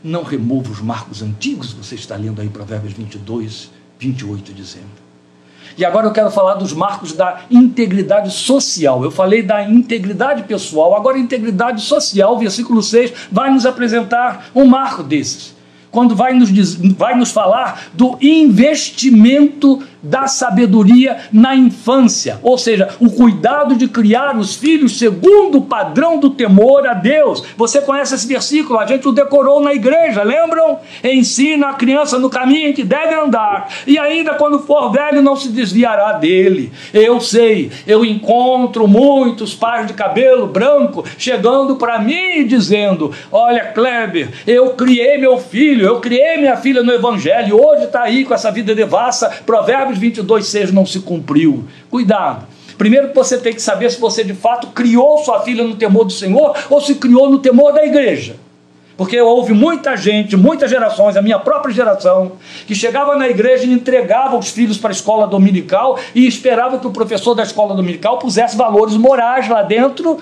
Não 0.00 0.22
remova 0.22 0.70
os 0.70 0.80
marcos 0.80 1.22
antigos, 1.22 1.72
você 1.72 1.96
está 1.96 2.14
lendo 2.14 2.40
aí 2.40 2.48
Provérbios 2.48 2.92
22, 2.92 3.68
28, 3.98 4.54
dizendo. 4.54 5.08
E 5.76 5.84
agora 5.84 6.06
eu 6.06 6.12
quero 6.12 6.30
falar 6.30 6.54
dos 6.54 6.72
marcos 6.72 7.12
da 7.12 7.46
integridade 7.50 8.30
social. 8.30 9.02
Eu 9.02 9.10
falei 9.10 9.42
da 9.42 9.60
integridade 9.68 10.44
pessoal, 10.44 10.94
agora 10.94 11.18
integridade 11.18 11.82
social, 11.82 12.38
versículo 12.38 12.80
6, 12.80 13.12
vai 13.32 13.50
nos 13.50 13.66
apresentar 13.66 14.50
um 14.54 14.66
marco 14.66 15.02
desses. 15.02 15.57
Quando 15.90 16.14
vai 16.14 16.34
nos, 16.34 16.50
vai 16.96 17.16
nos 17.16 17.30
falar 17.30 17.88
do 17.94 18.18
investimento 18.20 19.82
da 20.02 20.26
sabedoria 20.26 21.18
na 21.32 21.54
infância, 21.54 22.38
ou 22.42 22.56
seja, 22.56 22.88
o 23.00 23.10
cuidado 23.10 23.74
de 23.74 23.88
criar 23.88 24.36
os 24.36 24.54
filhos 24.54 24.98
segundo 24.98 25.58
o 25.58 25.62
padrão 25.62 26.18
do 26.18 26.30
temor 26.30 26.86
a 26.86 26.94
Deus. 26.94 27.42
Você 27.56 27.80
conhece 27.80 28.14
esse 28.14 28.26
versículo? 28.26 28.78
A 28.78 28.86
gente 28.86 29.06
o 29.08 29.12
decorou 29.12 29.60
na 29.60 29.74
igreja, 29.74 30.22
lembram? 30.22 30.78
Ensina 31.02 31.68
a 31.68 31.74
criança 31.74 32.18
no 32.18 32.30
caminho 32.30 32.68
em 32.68 32.72
que 32.72 32.84
deve 32.84 33.14
andar, 33.14 33.68
e 33.86 33.98
ainda 33.98 34.34
quando 34.34 34.60
for 34.60 34.90
velho 34.90 35.22
não 35.22 35.36
se 35.36 35.48
desviará 35.48 36.12
dele. 36.12 36.72
Eu 36.92 37.20
sei, 37.20 37.70
eu 37.86 38.04
encontro 38.04 38.86
muitos 38.86 39.54
pais 39.54 39.86
de 39.86 39.92
cabelo 39.92 40.46
branco 40.46 41.04
chegando 41.16 41.76
para 41.76 41.98
mim 41.98 42.38
e 42.38 42.44
dizendo: 42.44 43.12
Olha, 43.30 43.64
Kleber, 43.66 44.28
eu 44.46 44.70
criei 44.70 45.18
meu 45.18 45.38
filho, 45.38 45.86
eu 45.86 46.00
criei 46.00 46.36
minha 46.38 46.56
filha 46.56 46.82
no 46.82 46.92
evangelho, 46.92 47.60
hoje 47.60 47.84
está 47.84 48.02
aí 48.02 48.24
com 48.24 48.34
essa 48.34 48.50
vida 48.50 48.74
devassa, 48.74 49.30
provérbio 49.44 49.87
Provérbios 49.88 49.98
22, 49.98 50.46
6 50.46 50.72
não 50.72 50.84
se 50.84 51.00
cumpriu. 51.00 51.64
Cuidado. 51.90 52.46
Primeiro 52.76 53.12
você 53.14 53.38
tem 53.38 53.52
que 53.52 53.62
saber 53.62 53.90
se 53.90 54.00
você 54.00 54.22
de 54.22 54.34
fato 54.34 54.68
criou 54.68 55.18
sua 55.18 55.40
filha 55.40 55.64
no 55.64 55.74
temor 55.74 56.04
do 56.04 56.12
Senhor 56.12 56.54
ou 56.68 56.80
se 56.80 56.94
criou 56.96 57.30
no 57.30 57.38
temor 57.38 57.72
da 57.72 57.84
igreja. 57.84 58.36
Porque 58.96 59.20
houve 59.20 59.52
muita 59.52 59.96
gente, 59.96 60.36
muitas 60.36 60.70
gerações, 60.70 61.16
a 61.16 61.22
minha 61.22 61.38
própria 61.38 61.72
geração, 61.72 62.32
que 62.66 62.74
chegava 62.74 63.16
na 63.16 63.28
igreja 63.28 63.64
e 63.64 63.72
entregava 63.72 64.36
os 64.36 64.50
filhos 64.50 64.76
para 64.76 64.90
a 64.90 64.92
escola 64.92 65.26
dominical 65.26 65.98
e 66.14 66.26
esperava 66.26 66.78
que 66.78 66.86
o 66.86 66.90
professor 66.90 67.34
da 67.34 67.44
escola 67.44 67.74
dominical 67.74 68.18
pusesse 68.18 68.56
valores 68.56 68.96
morais 68.96 69.48
lá 69.48 69.62
dentro 69.62 70.18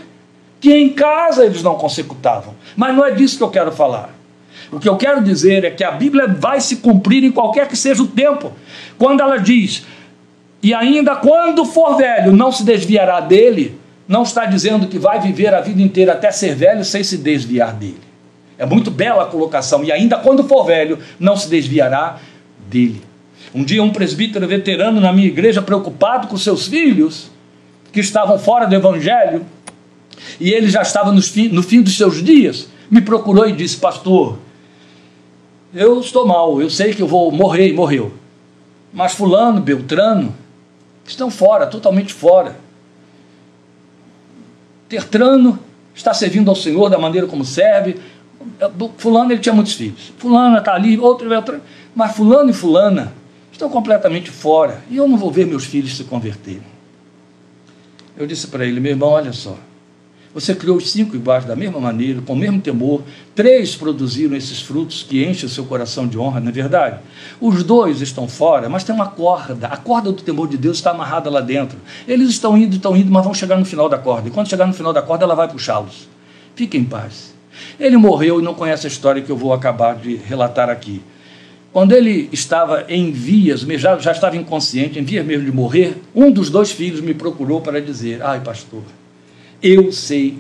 que 0.61 0.73
em 0.73 0.91
casa 0.91 1.45
eles 1.45 1.63
não 1.63 1.75
consecutavam. 1.75 2.55
Mas 2.77 2.95
não 2.95 3.05
é 3.05 3.11
disso 3.11 3.39
que 3.39 3.45
eu 3.45 3.51
quero 3.51 3.73
falar. 3.73 4.16
O 4.73 4.81
que 4.81 4.89
eu 4.89 4.97
quero 4.97 5.23
dizer 5.23 5.65
é 5.65 5.71
que 5.71 5.85
a 5.85 5.93
Bíblia 5.93 6.27
vai 6.27 6.61
se 6.61 6.77
cumprir 6.77 7.23
em 7.25 7.31
qualquer 7.31 7.69
que 7.69 7.77
seja 7.77 8.03
o 8.03 8.07
tempo. 8.07 8.53
Quando 8.99 9.21
ela 9.21 9.37
diz, 9.39 9.87
e 10.63 10.75
ainda 10.75 11.15
quando 11.17 11.65
for 11.65 11.97
velho, 11.97 12.33
não 12.33 12.51
se 12.51 12.65
desviará 12.65 13.21
dele, 13.21 13.79
não 14.09 14.23
está 14.23 14.45
dizendo 14.45 14.89
que 14.89 14.99
vai 14.99 15.21
viver 15.21 15.55
a 15.55 15.61
vida 15.61 15.81
inteira 15.81 16.13
até 16.13 16.31
ser 16.31 16.55
velho 16.55 16.85
sem 16.85 17.03
se 17.03 17.17
desviar 17.19 17.73
dele. 17.73 18.01
É 18.59 18.65
muito 18.65 18.91
bela 18.91 19.25
a 19.25 19.27
colocação. 19.27 19.85
E 19.85 19.93
ainda 19.93 20.17
quando 20.17 20.45
for 20.45 20.65
velho, 20.65 20.99
não 21.19 21.37
se 21.37 21.49
desviará 21.49 22.19
dele. 22.69 23.03
Um 23.55 23.63
dia, 23.63 23.83
um 23.83 23.91
presbítero 23.91 24.47
veterano 24.47 25.01
na 25.01 25.13
minha 25.13 25.29
igreja, 25.29 25.63
preocupado 25.63 26.27
com 26.27 26.37
seus 26.37 26.67
filhos, 26.67 27.31
que 27.93 28.01
estavam 28.01 28.39
fora 28.39 28.67
do 28.67 28.75
evangelho, 28.75 29.45
e 30.41 30.51
ele 30.51 30.69
já 30.69 30.83
estava 30.83 31.13
no 31.13 31.23
fim, 31.23 31.49
no 31.49 31.63
fim 31.63 31.81
dos 31.83 31.97
seus 31.97 32.23
dias, 32.23 32.69
me 32.91 33.01
procurou 33.01 33.49
e 33.49 33.53
disse: 33.53 33.77
Pastor, 33.77 34.39
eu 35.77 36.01
estou 36.01 36.27
mal, 36.27 36.61
eu 36.61 36.71
sei 36.71 36.95
que 36.95 37.03
eu 37.03 37.07
vou 37.07 37.31
morrer 37.31 37.69
e 37.69 37.75
morreu. 37.75 38.13
Mas 38.93 39.13
fulano, 39.13 39.61
Beltrano, 39.61 40.35
estão 41.07 41.31
fora, 41.31 41.67
totalmente 41.67 42.15
fora. 42.15 42.57
Tertrano 44.89 45.59
está 45.95 46.15
servindo 46.15 46.49
ao 46.49 46.57
Senhor 46.57 46.89
da 46.89 46.99
maneira 46.99 47.27
como 47.27 47.45
serve. 47.45 48.01
Fulano 48.97 49.33
ele 49.33 49.41
tinha 49.41 49.55
muitos 49.55 49.75
filhos. 49.75 50.13
Fulana 50.17 50.59
está 50.59 50.75
ali, 50.75 50.99
outro 50.99 51.29
Beltrano. 51.29 51.63
Mas 51.95 52.17
fulano 52.17 52.51
e 52.51 52.55
fulana 52.55 53.13
estão 53.53 53.69
completamente 53.69 54.31
fora. 54.31 54.83
E 54.91 54.97
eu 54.97 55.07
não 55.07 55.19
vou 55.19 55.31
ver 55.31 55.47
meus 55.47 55.65
filhos 55.65 55.95
se 55.97 56.05
converterem. 56.05 56.77
Eu 58.17 58.27
disse 58.27 58.47
para 58.47 58.65
ele, 58.65 58.81
meu 58.81 58.93
irmão, 58.93 59.11
olha 59.11 59.33
só. 59.33 59.57
Você 60.37 60.55
criou 60.55 60.77
os 60.77 60.91
cinco 60.91 61.17
iguais 61.17 61.47
da 61.47 61.57
mesma 61.57 61.81
maneira, 61.81 62.21
com 62.21 62.35
o 62.35 62.37
mesmo 62.37 62.61
temor. 62.61 63.01
Três 63.35 63.75
produziram 63.75 64.37
esses 64.37 64.61
frutos 64.61 65.03
que 65.03 65.25
enchem 65.25 65.47
o 65.47 65.49
seu 65.49 65.65
coração 65.65 66.07
de 66.07 66.19
honra, 66.19 66.41
não 66.41 66.51
é 66.51 66.53
verdade? 66.53 66.99
Os 67.41 67.63
dois 67.63 68.03
estão 68.03 68.29
fora, 68.29 68.69
mas 68.69 68.85
tem 68.85 68.95
uma 68.95 69.07
corda. 69.07 69.69
A 69.69 69.79
corda 69.79 70.13
do 70.13 70.23
temor 70.23 70.47
de 70.47 70.59
Deus 70.59 70.77
está 70.77 70.91
amarrada 70.91 71.31
lá 71.31 71.41
dentro. 71.41 71.79
Eles 72.07 72.29
estão 72.29 72.55
indo, 72.55 72.77
estão 72.77 72.95
indo, 72.95 73.11
mas 73.11 73.25
vão 73.25 73.33
chegar 73.33 73.57
no 73.57 73.65
final 73.65 73.89
da 73.89 73.97
corda. 73.97 74.29
E 74.29 74.31
quando 74.31 74.51
chegar 74.51 74.67
no 74.67 74.75
final 74.75 74.93
da 74.93 75.01
corda, 75.01 75.25
ela 75.25 75.35
vai 75.35 75.49
puxá-los. 75.49 76.07
Fiquem 76.55 76.83
em 76.83 76.85
paz. 76.85 77.35
Ele 77.81 77.97
morreu 77.97 78.39
e 78.39 78.43
não 78.43 78.53
conhece 78.53 78.87
a 78.87 78.91
história 78.91 79.23
que 79.23 79.33
eu 79.33 79.39
vou 79.39 79.55
acabar 79.55 79.97
de 79.97 80.17
relatar 80.17 80.69
aqui. 80.69 81.03
Quando 81.73 81.93
ele 81.93 82.29
estava 82.31 82.85
em 82.91 83.11
vias, 83.11 83.63
já, 83.63 83.99
já 83.99 84.13
estava 84.13 84.37
inconsciente, 84.37 84.99
em 84.99 85.03
vias 85.03 85.25
mesmo 85.25 85.47
de 85.47 85.53
morrer, 85.53 85.97
um 86.15 86.31
dos 86.31 86.51
dois 86.51 86.71
filhos 86.71 87.01
me 87.01 87.15
procurou 87.15 87.63
para 87.63 87.81
dizer: 87.81 88.23
Ai, 88.23 88.41
pastor 88.41 88.83
eu 89.69 89.91
sei 89.93 90.39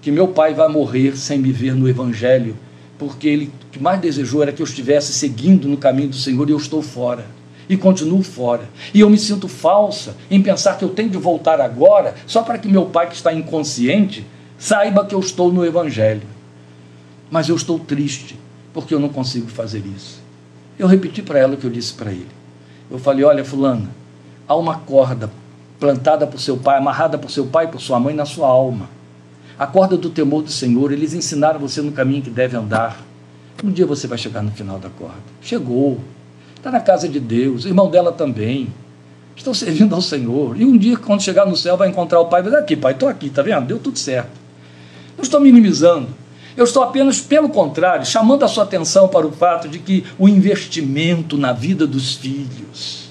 que 0.00 0.10
meu 0.10 0.28
pai 0.28 0.54
vai 0.54 0.68
morrer 0.68 1.16
sem 1.16 1.38
me 1.38 1.52
ver 1.52 1.74
no 1.74 1.88
Evangelho, 1.88 2.56
porque 2.98 3.28
ele 3.28 3.52
o 3.68 3.70
que 3.70 3.82
mais 3.82 4.00
desejou 4.00 4.42
era 4.42 4.50
que 4.50 4.62
eu 4.62 4.66
estivesse 4.66 5.12
seguindo 5.12 5.68
no 5.68 5.76
caminho 5.76 6.08
do 6.08 6.16
Senhor 6.16 6.48
e 6.48 6.52
eu 6.52 6.56
estou 6.56 6.80
fora. 6.80 7.26
E 7.68 7.76
continuo 7.76 8.22
fora. 8.22 8.68
E 8.94 9.00
eu 9.00 9.10
me 9.10 9.18
sinto 9.18 9.46
falsa 9.46 10.16
em 10.30 10.42
pensar 10.42 10.78
que 10.78 10.84
eu 10.84 10.88
tenho 10.88 11.10
de 11.10 11.18
voltar 11.18 11.60
agora 11.60 12.14
só 12.26 12.42
para 12.42 12.56
que 12.56 12.66
meu 12.66 12.86
pai, 12.86 13.08
que 13.08 13.14
está 13.14 13.30
inconsciente, 13.30 14.26
saiba 14.58 15.04
que 15.04 15.14
eu 15.14 15.20
estou 15.20 15.52
no 15.52 15.66
Evangelho. 15.66 16.26
Mas 17.30 17.50
eu 17.50 17.56
estou 17.56 17.78
triste 17.78 18.38
porque 18.72 18.94
eu 18.94 18.98
não 18.98 19.10
consigo 19.10 19.48
fazer 19.48 19.82
isso. 19.94 20.22
Eu 20.78 20.86
repeti 20.86 21.20
para 21.20 21.38
ela 21.38 21.54
o 21.54 21.56
que 21.58 21.66
eu 21.66 21.70
disse 21.70 21.92
para 21.92 22.10
ele. 22.10 22.30
Eu 22.90 22.98
falei: 22.98 23.24
Olha, 23.24 23.44
Fulana, 23.44 23.90
há 24.46 24.56
uma 24.56 24.78
corda 24.78 25.30
plantada 25.78 26.26
por 26.26 26.40
seu 26.40 26.56
pai, 26.56 26.78
amarrada 26.78 27.16
por 27.16 27.30
seu 27.30 27.46
pai 27.46 27.66
e 27.66 27.68
por 27.68 27.80
sua 27.80 28.00
mãe 28.00 28.14
na 28.14 28.24
sua 28.24 28.48
alma. 28.48 28.88
A 29.58 29.66
corda 29.66 29.96
do 29.96 30.10
temor 30.10 30.42
do 30.42 30.50
Senhor, 30.50 30.92
eles 30.92 31.14
ensinaram 31.14 31.58
você 31.58 31.80
no 31.80 31.92
caminho 31.92 32.22
que 32.22 32.30
deve 32.30 32.56
andar. 32.56 33.00
Um 33.62 33.70
dia 33.70 33.86
você 33.86 34.06
vai 34.06 34.18
chegar 34.18 34.42
no 34.42 34.50
final 34.52 34.78
da 34.78 34.88
corda. 34.88 35.16
Chegou. 35.40 35.98
Está 36.56 36.70
na 36.70 36.80
casa 36.80 37.08
de 37.08 37.18
Deus, 37.18 37.64
irmão 37.64 37.90
dela 37.90 38.12
também. 38.12 38.68
Estão 39.36 39.54
servindo 39.54 39.94
ao 39.94 40.02
Senhor. 40.02 40.60
E 40.60 40.64
um 40.64 40.76
dia, 40.76 40.96
quando 40.96 41.22
chegar 41.22 41.46
no 41.46 41.56
céu, 41.56 41.76
vai 41.76 41.88
encontrar 41.88 42.20
o 42.20 42.26
pai 42.26 42.40
e 42.40 42.42
vai 42.44 42.52
dizer: 42.52 42.62
Aqui, 42.62 42.76
pai, 42.76 42.92
estou 42.92 43.08
aqui, 43.08 43.26
está 43.26 43.42
vendo? 43.42 43.66
Deu 43.66 43.78
tudo 43.78 43.98
certo. 43.98 44.30
Não 45.16 45.22
estou 45.22 45.40
minimizando. 45.40 46.08
Eu 46.56 46.64
estou 46.64 46.82
apenas, 46.82 47.20
pelo 47.20 47.48
contrário, 47.48 48.04
chamando 48.04 48.44
a 48.44 48.48
sua 48.48 48.64
atenção 48.64 49.06
para 49.06 49.26
o 49.26 49.30
fato 49.30 49.68
de 49.68 49.78
que 49.78 50.04
o 50.18 50.28
investimento 50.28 51.38
na 51.38 51.52
vida 51.52 51.86
dos 51.86 52.14
filhos 52.16 53.07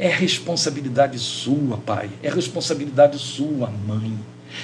é 0.00 0.08
responsabilidade 0.08 1.18
sua, 1.18 1.76
pai, 1.76 2.08
é 2.22 2.30
responsabilidade 2.30 3.18
sua, 3.18 3.70
mãe, 3.86 4.14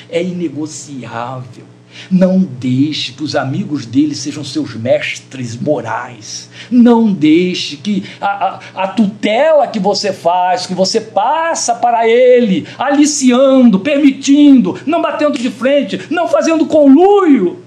é 0.08 0.22
inegociável. 0.22 1.64
Não 2.10 2.38
deixe 2.38 3.12
que 3.12 3.22
os 3.22 3.36
amigos 3.36 3.84
dele 3.84 4.14
sejam 4.14 4.42
seus 4.42 4.74
mestres 4.74 5.54
morais. 5.54 6.48
Não 6.70 7.12
deixe 7.12 7.76
que 7.76 8.04
a, 8.20 8.26
a, 8.26 8.60
a, 8.84 8.88
tutela 8.88 9.66
que 9.66 9.78
você 9.78 10.12
faz, 10.12 10.66
que 10.66 10.74
você 10.74 11.00
passa 11.00 11.74
para 11.74 12.08
ele, 12.08 12.66
aliciando, 12.78 13.80
permitindo, 13.80 14.78
não 14.86 15.02
batendo 15.02 15.38
de 15.38 15.50
frente, 15.50 16.00
não 16.10 16.28
fazendo 16.28 16.66
conluio, 16.66 17.62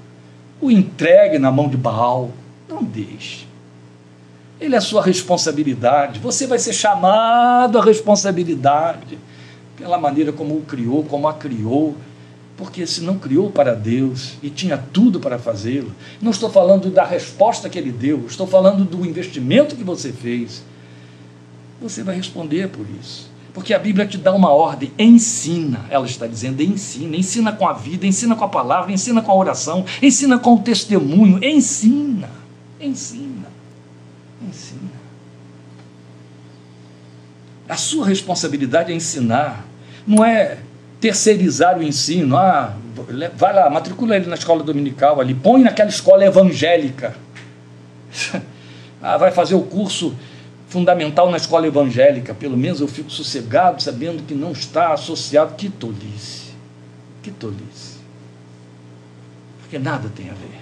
o 0.59 0.70
entregue 0.72 1.38
na 1.38 1.51
mão 1.51 1.67
de 1.67 1.78
Baal. 1.78 2.32
Não 2.67 2.84
deixe. 2.84 3.49
Ele 4.60 4.76
é 4.76 4.80
sua 4.80 5.01
responsabilidade. 5.01 6.20
Você 6.20 6.45
vai 6.45 6.60
ser 6.60 6.74
chamado 6.74 7.78
à 7.78 7.84
responsabilidade 7.84 9.18
pela 9.78 9.97
maneira 9.97 10.34
como 10.34 10.55
o 10.55 10.62
criou, 10.62 11.03
como 11.05 11.28
a 11.28 11.34
criou 11.34 11.95
porque 12.60 12.86
se 12.86 12.99
não 12.99 13.18
criou 13.18 13.49
para 13.49 13.74
Deus 13.74 14.34
e 14.43 14.49
tinha 14.49 14.78
tudo 14.78 15.18
para 15.22 15.39
fazê-lo, 15.39 15.95
não 16.22 16.30
estou 16.30 16.49
falando 16.49 16.89
da 16.89 17.05
resposta 17.05 17.70
que 17.70 17.80
ele 17.80 17.89
deu, 17.89 18.26
estou 18.28 18.45
falando 18.45 18.84
do 18.84 19.05
investimento 19.05 19.78
que 19.78 19.84
você 19.84 20.12
fez. 20.12 20.62
Você 21.82 22.03
vai 22.03 22.18
responder 22.18 22.68
por 22.68 22.86
isso. 22.99 23.32
Porque 23.53 23.74
a 23.74 23.80
Bíblia 23.80 24.05
te 24.05 24.18
dá 24.18 24.34
uma 24.34 24.51
ordem, 24.51 24.91
ensina, 24.99 25.86
ela 25.89 26.05
está 26.05 26.28
dizendo, 26.28 26.62
ensina, 26.62 27.16
ensina 27.16 27.53
com 27.53 27.66
a 27.66 27.72
vida, 27.72 28.05
ensina 28.05 28.36
com 28.36 28.43
a 28.43 28.49
palavra, 28.49 28.91
ensina 28.91 29.22
com 29.22 29.32
a 29.32 29.36
oração, 29.36 29.86
ensina 30.01 30.38
com 30.38 30.55
o 30.55 30.60
testemunho, 30.60 31.41
ensina, 31.41 32.30
ensina, 32.78 33.28
ensina. 34.50 35.00
A 37.68 37.78
sua 37.78 38.06
responsabilidade 38.06 38.91
é 38.91 38.95
ensinar, 38.95 39.66
não 40.06 40.26
é 40.26 40.58
terceirizar 41.00 41.78
o 41.78 41.84
ensino. 41.84 42.36
Ah, 42.36 42.76
vai 43.36 43.54
lá, 43.54 43.70
matricula 43.70 44.16
ele 44.16 44.26
na 44.26 44.36
escola 44.36 44.64
dominical 44.64 45.22
ali, 45.22 45.34
põe 45.34 45.62
naquela 45.62 45.89
escola 45.89 46.26
evangélica. 46.26 47.16
ah, 49.02 49.18
vai 49.18 49.32
fazer 49.32 49.56
o 49.56 49.62
curso 49.62 50.16
fundamental 50.68 51.30
na 51.30 51.38
escola 51.38 51.68
evangélica. 51.68 52.34
Pelo 52.34 52.58
menos 52.58 52.82
eu 52.82 52.88
fico 52.88 53.12
sossegado 53.12 53.82
sabendo 53.82 54.24
que 54.24 54.34
não 54.34 54.52
está 54.52 54.93
associado. 54.93 55.56
Que 55.56 55.70
tolice. 55.70 56.50
Que 57.22 57.32
tolice. 57.32 58.00
Porque 59.62 59.78
nada 59.78 60.10
tem 60.16 60.30
a 60.30 60.34
ver. 60.34 60.60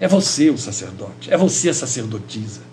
É 0.00 0.06
você 0.06 0.48
o 0.50 0.56
sacerdote, 0.56 1.32
é 1.32 1.36
você 1.36 1.70
a 1.70 1.74
sacerdotisa. 1.74 2.67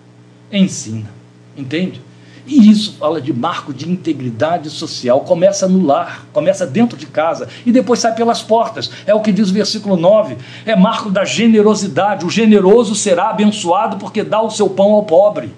Ensina, 0.52 1.10
entende? 1.56 2.00
E 2.46 2.70
isso 2.70 2.96
fala 2.98 3.20
de 3.20 3.32
marco 3.32 3.74
de 3.74 3.90
integridade 3.90 4.70
social. 4.70 5.20
Começa 5.22 5.66
no 5.66 5.84
lar, 5.84 6.26
começa 6.32 6.64
dentro 6.64 6.96
de 6.96 7.06
casa 7.06 7.48
e 7.66 7.72
depois 7.72 7.98
sai 7.98 8.14
pelas 8.14 8.40
portas. 8.40 8.90
É 9.04 9.12
o 9.12 9.20
que 9.20 9.32
diz 9.32 9.50
o 9.50 9.54
versículo 9.54 9.96
9. 9.96 10.36
É 10.64 10.76
marco 10.76 11.10
da 11.10 11.24
generosidade. 11.24 12.24
O 12.24 12.30
generoso 12.30 12.94
será 12.94 13.30
abençoado 13.30 13.96
porque 13.96 14.22
dá 14.22 14.40
o 14.40 14.50
seu 14.50 14.70
pão 14.70 14.92
ao 14.92 15.02
pobre. 15.02 15.52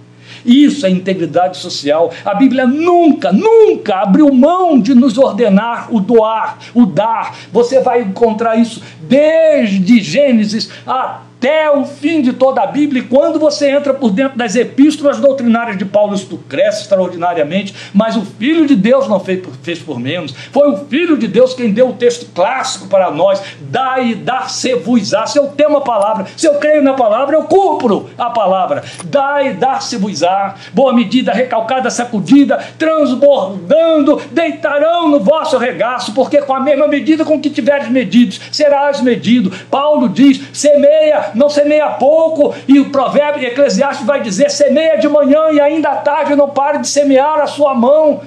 Isso 0.46 0.86
é 0.86 0.90
integridade 0.90 1.58
social. 1.58 2.10
A 2.24 2.34
Bíblia 2.34 2.66
nunca, 2.66 3.32
nunca 3.32 3.96
abriu 3.96 4.32
mão 4.32 4.80
de 4.80 4.94
nos 4.94 5.18
ordenar 5.18 5.88
o 5.94 6.00
doar, 6.00 6.58
o 6.74 6.86
dar. 6.86 7.36
Você 7.52 7.80
vai 7.80 8.02
encontrar 8.02 8.56
isso 8.56 8.80
desde 9.02 10.00
Gênesis 10.00 10.70
a 10.86 11.22
até 11.38 11.70
o 11.70 11.84
fim 11.84 12.20
de 12.20 12.32
toda 12.32 12.60
a 12.60 12.66
Bíblia, 12.66 13.00
e 13.00 13.06
quando 13.06 13.38
você 13.38 13.70
entra 13.70 13.94
por 13.94 14.10
dentro 14.10 14.36
das 14.36 14.56
epístolas 14.56 15.20
doutrinárias 15.20 15.78
de 15.78 15.84
Paulo, 15.84 16.14
isso 16.14 16.36
cresce 16.48 16.82
extraordinariamente, 16.82 17.74
mas 17.94 18.16
o 18.16 18.22
Filho 18.22 18.66
de 18.66 18.74
Deus 18.74 19.06
não 19.06 19.20
fez 19.20 19.40
por, 19.40 19.52
fez 19.62 19.78
por 19.78 20.00
menos, 20.00 20.34
foi 20.50 20.68
o 20.68 20.76
Filho 20.86 21.16
de 21.16 21.28
Deus 21.28 21.54
quem 21.54 21.70
deu 21.70 21.90
o 21.90 21.92
texto 21.92 22.26
clássico 22.34 22.88
para 22.88 23.12
nós, 23.12 23.40
dai 23.60 24.10
e 24.10 24.14
dar-se-vos-á, 24.16 25.26
se 25.26 25.38
eu 25.38 25.46
tenho 25.46 25.70
uma 25.70 25.80
palavra, 25.80 26.26
se 26.36 26.46
eu 26.46 26.56
creio 26.56 26.82
na 26.82 26.94
palavra, 26.94 27.36
eu 27.36 27.44
cumpro 27.44 28.10
a 28.18 28.30
palavra, 28.30 28.82
dai 29.04 29.50
e 29.50 29.54
dar-se-vos-á, 29.54 30.56
boa 30.74 30.92
medida, 30.92 31.32
recalcada, 31.32 31.88
sacudida, 31.88 32.58
transbordando, 32.76 34.20
deitarão 34.32 35.08
no 35.08 35.20
vosso 35.20 35.56
regaço, 35.56 36.12
porque 36.14 36.42
com 36.42 36.54
a 36.54 36.60
mesma 36.60 36.88
medida 36.88 37.24
com 37.24 37.40
que 37.40 37.48
tiveres 37.48 37.88
medidos, 37.88 38.40
serás 38.50 39.00
medido, 39.00 39.52
Paulo 39.70 40.08
diz, 40.08 40.40
semeia 40.52 41.27
não 41.34 41.48
semeia 41.48 41.90
pouco, 41.90 42.54
e 42.66 42.78
o 42.80 42.90
provérbio 42.90 43.40
de 43.40 43.46
Eclesiastes 43.46 44.06
vai 44.06 44.20
dizer: 44.22 44.50
semeia 44.50 44.96
de 44.98 45.08
manhã 45.08 45.50
e 45.50 45.60
ainda 45.60 45.90
à 45.90 45.96
tarde 45.96 46.34
não 46.34 46.50
pare 46.50 46.78
de 46.78 46.88
semear 46.88 47.40
a 47.40 47.46
sua 47.46 47.74
mão, 47.74 48.20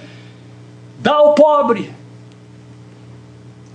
dá 0.99 1.13
ao 1.13 1.33
pobre. 1.33 1.91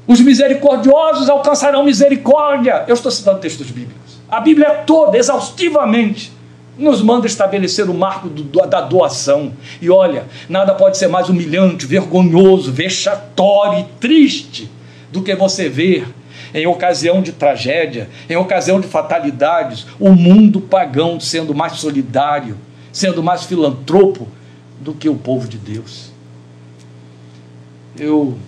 Os 0.07 0.21
misericordiosos 0.21 1.29
alcançarão 1.29 1.85
misericórdia. 1.85 2.85
Eu 2.87 2.95
estou 2.95 3.11
citando 3.11 3.41
textos 3.41 3.67
bíblicos. 3.71 4.21
A 4.29 4.41
Bíblia 4.41 4.71
toda, 4.87 5.19
exaustivamente, 5.19 6.33
nos 6.79 7.03
manda 7.03 7.27
estabelecer 7.27 7.89
o 7.89 7.95
marco 7.95 8.29
do, 8.29 8.45
da 8.67 8.81
doação. 8.81 9.53
E 9.81 9.91
olha, 9.91 10.27
nada 10.49 10.75
pode 10.75 10.97
ser 10.97 11.09
mais 11.09 11.29
humilhante, 11.29 11.87
vergonhoso, 11.87 12.71
vexatório 12.71 13.81
e 13.81 13.85
triste 13.99 14.71
do 15.11 15.23
que 15.23 15.35
você 15.35 15.69
ver 15.69 16.07
em 16.57 16.67
ocasião 16.67 17.21
de 17.21 17.33
tragédia, 17.33 18.09
em 18.31 18.35
ocasião 18.35 18.81
de 18.81 18.87
fatalidades, 18.87 19.87
o 20.01 20.11
mundo 20.13 20.59
pagão 20.59 21.21
sendo 21.21 21.55
mais 21.55 21.75
solidário, 21.75 22.57
sendo 22.91 23.23
mais 23.23 23.45
filantropo 23.45 24.27
do 24.81 24.95
que 24.95 25.07
o 25.07 25.15
povo 25.15 25.47
de 25.47 25.59
Deus. 25.59 26.11
Eu 27.99 28.39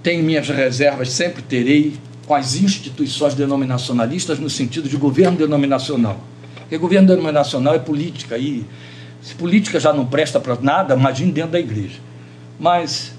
tenho 0.00 0.22
minhas 0.22 0.48
reservas, 0.48 1.10
sempre 1.10 1.42
terei, 1.42 1.94
com 2.24 2.36
as 2.36 2.54
instituições 2.54 3.34
denominacionalistas 3.34 4.38
no 4.38 4.48
sentido 4.48 4.88
de 4.88 4.96
governo 4.96 5.36
denominacional. 5.36 6.20
Porque 6.60 6.78
governo 6.78 7.08
denominacional 7.08 7.74
é 7.74 7.80
política 7.80 8.38
e 8.38 8.64
se 9.20 9.34
política 9.34 9.80
já 9.80 9.92
não 9.92 10.06
presta 10.06 10.38
para 10.38 10.56
nada, 10.60 10.94
imagine 10.94 11.32
dentro 11.32 11.50
da 11.50 11.58
igreja. 11.58 11.98
Mas 12.60 13.12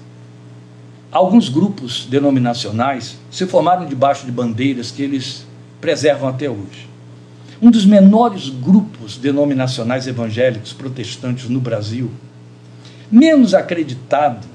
Alguns 1.12 1.50
grupos 1.50 2.06
denominacionais 2.06 3.18
se 3.30 3.46
formaram 3.46 3.84
debaixo 3.84 4.24
de 4.24 4.32
bandeiras 4.32 4.90
que 4.90 5.02
eles 5.02 5.46
preservam 5.78 6.26
até 6.26 6.48
hoje. 6.48 6.88
Um 7.60 7.70
dos 7.70 7.84
menores 7.84 8.48
grupos 8.48 9.18
denominacionais 9.18 10.06
evangélicos 10.06 10.72
protestantes 10.72 11.50
no 11.50 11.60
Brasil, 11.60 12.10
menos 13.10 13.52
acreditado 13.52 14.46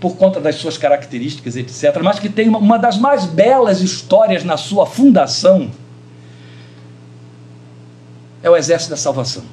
por 0.00 0.16
conta 0.16 0.40
das 0.40 0.54
suas 0.54 0.78
características, 0.78 1.54
etc., 1.54 2.00
mas 2.02 2.18
que 2.18 2.30
tem 2.30 2.48
uma 2.48 2.78
das 2.78 2.96
mais 2.96 3.26
belas 3.26 3.82
histórias 3.82 4.42
na 4.42 4.56
sua 4.56 4.86
fundação, 4.86 5.70
é 8.42 8.48
o 8.48 8.56
Exército 8.56 8.90
da 8.90 8.96
Salvação. 8.96 9.44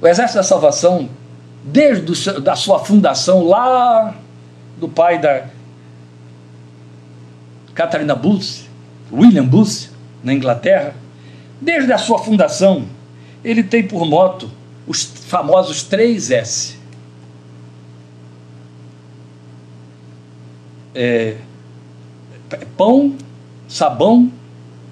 O 0.00 0.06
Exército 0.06 0.38
da 0.38 0.44
Salvação, 0.44 1.08
desde 1.64 2.30
a 2.48 2.56
sua 2.56 2.78
fundação 2.78 3.44
lá 3.44 4.14
do 4.78 4.88
pai 4.88 5.18
da 5.18 5.46
Catarina 7.74 8.14
Booth, 8.14 8.68
William 9.12 9.44
Booth, 9.44 9.90
na 10.22 10.32
Inglaterra, 10.32 10.94
desde 11.60 11.92
a 11.92 11.98
sua 11.98 12.18
fundação, 12.18 12.86
ele 13.44 13.62
tem 13.62 13.86
por 13.86 14.06
moto 14.06 14.50
os 14.86 15.02
famosos 15.02 15.82
três 15.82 16.30
S. 16.30 16.76
É, 20.94 21.36
pão, 22.76 23.16
sabão 23.68 24.32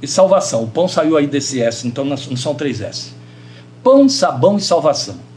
e 0.01 0.07
salvação. 0.07 0.65
O 0.65 0.69
pão 0.69 0.89
saiu 0.89 1.17
aí 1.17 1.27
desse 1.27 1.61
S, 1.61 1.87
então 1.87 2.05
não 2.05 2.17
são 2.17 2.55
três 2.55 2.81
S. 2.81 3.13
Pão, 3.83 4.09
sabão 4.09 4.59
e 4.59 4.61
salvação. 4.61 5.32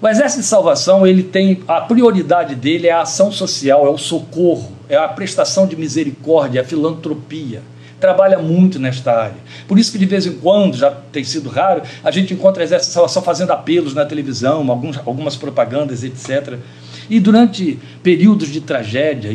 O 0.00 0.06
Exército 0.06 0.42
de 0.42 0.46
Salvação, 0.46 1.04
ele 1.04 1.24
tem 1.24 1.60
a 1.66 1.80
prioridade 1.80 2.54
dele 2.54 2.86
é 2.86 2.92
a 2.92 3.00
ação 3.00 3.32
social, 3.32 3.84
é 3.84 3.90
o 3.90 3.98
socorro, 3.98 4.70
é 4.88 4.94
a 4.96 5.08
prestação 5.08 5.66
de 5.66 5.74
misericórdia, 5.74 6.60
a 6.60 6.64
filantropia. 6.64 7.62
Trabalha 7.98 8.38
muito 8.38 8.78
nesta 8.78 9.12
área. 9.12 9.38
Por 9.66 9.76
isso 9.76 9.90
que 9.90 9.98
de 9.98 10.06
vez 10.06 10.24
em 10.24 10.34
quando, 10.34 10.76
já 10.76 10.88
tem 10.88 11.24
sido 11.24 11.48
raro, 11.48 11.82
a 12.04 12.12
gente 12.12 12.32
encontra 12.32 12.62
o 12.62 12.64
Exército 12.64 12.90
de 12.90 12.94
Salvação 12.94 13.22
fazendo 13.22 13.50
apelos 13.50 13.92
na 13.92 14.06
televisão, 14.06 14.70
alguns, 14.70 14.98
algumas 14.98 15.34
propagandas, 15.34 16.04
etc. 16.04 16.58
E 17.10 17.18
durante 17.18 17.78
períodos 18.02 18.48
de 18.48 18.60
tragédia, 18.60 19.30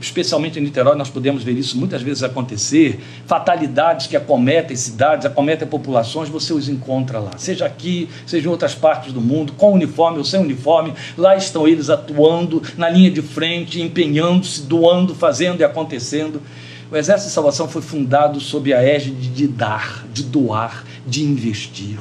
especialmente 0.00 0.58
em 0.58 0.62
Niterói, 0.62 0.96
nós 0.96 1.08
podemos 1.08 1.42
ver 1.42 1.56
isso 1.56 1.78
muitas 1.78 2.02
vezes 2.02 2.22
acontecer, 2.22 3.00
fatalidades 3.26 4.06
que 4.06 4.16
acometem 4.16 4.76
cidades, 4.76 5.24
acometem 5.24 5.66
populações, 5.66 6.28
você 6.28 6.52
os 6.52 6.68
encontra 6.68 7.18
lá. 7.18 7.38
Seja 7.38 7.64
aqui, 7.64 8.08
seja 8.26 8.48
em 8.48 8.50
outras 8.50 8.74
partes 8.74 9.12
do 9.12 9.20
mundo, 9.20 9.54
com 9.54 9.72
uniforme 9.72 10.18
ou 10.18 10.24
sem 10.24 10.40
uniforme, 10.40 10.92
lá 11.16 11.36
estão 11.36 11.66
eles 11.66 11.88
atuando 11.88 12.62
na 12.76 12.90
linha 12.90 13.10
de 13.10 13.22
frente, 13.22 13.80
empenhando-se, 13.80 14.62
doando, 14.62 15.14
fazendo 15.14 15.60
e 15.60 15.64
acontecendo. 15.64 16.42
O 16.90 16.96
Exército 16.96 17.28
de 17.28 17.34
Salvação 17.34 17.68
foi 17.68 17.80
fundado 17.80 18.40
sob 18.40 18.74
a 18.74 18.82
égide 18.82 19.28
de 19.28 19.46
dar, 19.46 20.04
de 20.12 20.24
doar, 20.24 20.84
de 21.06 21.22
investir. 21.22 21.98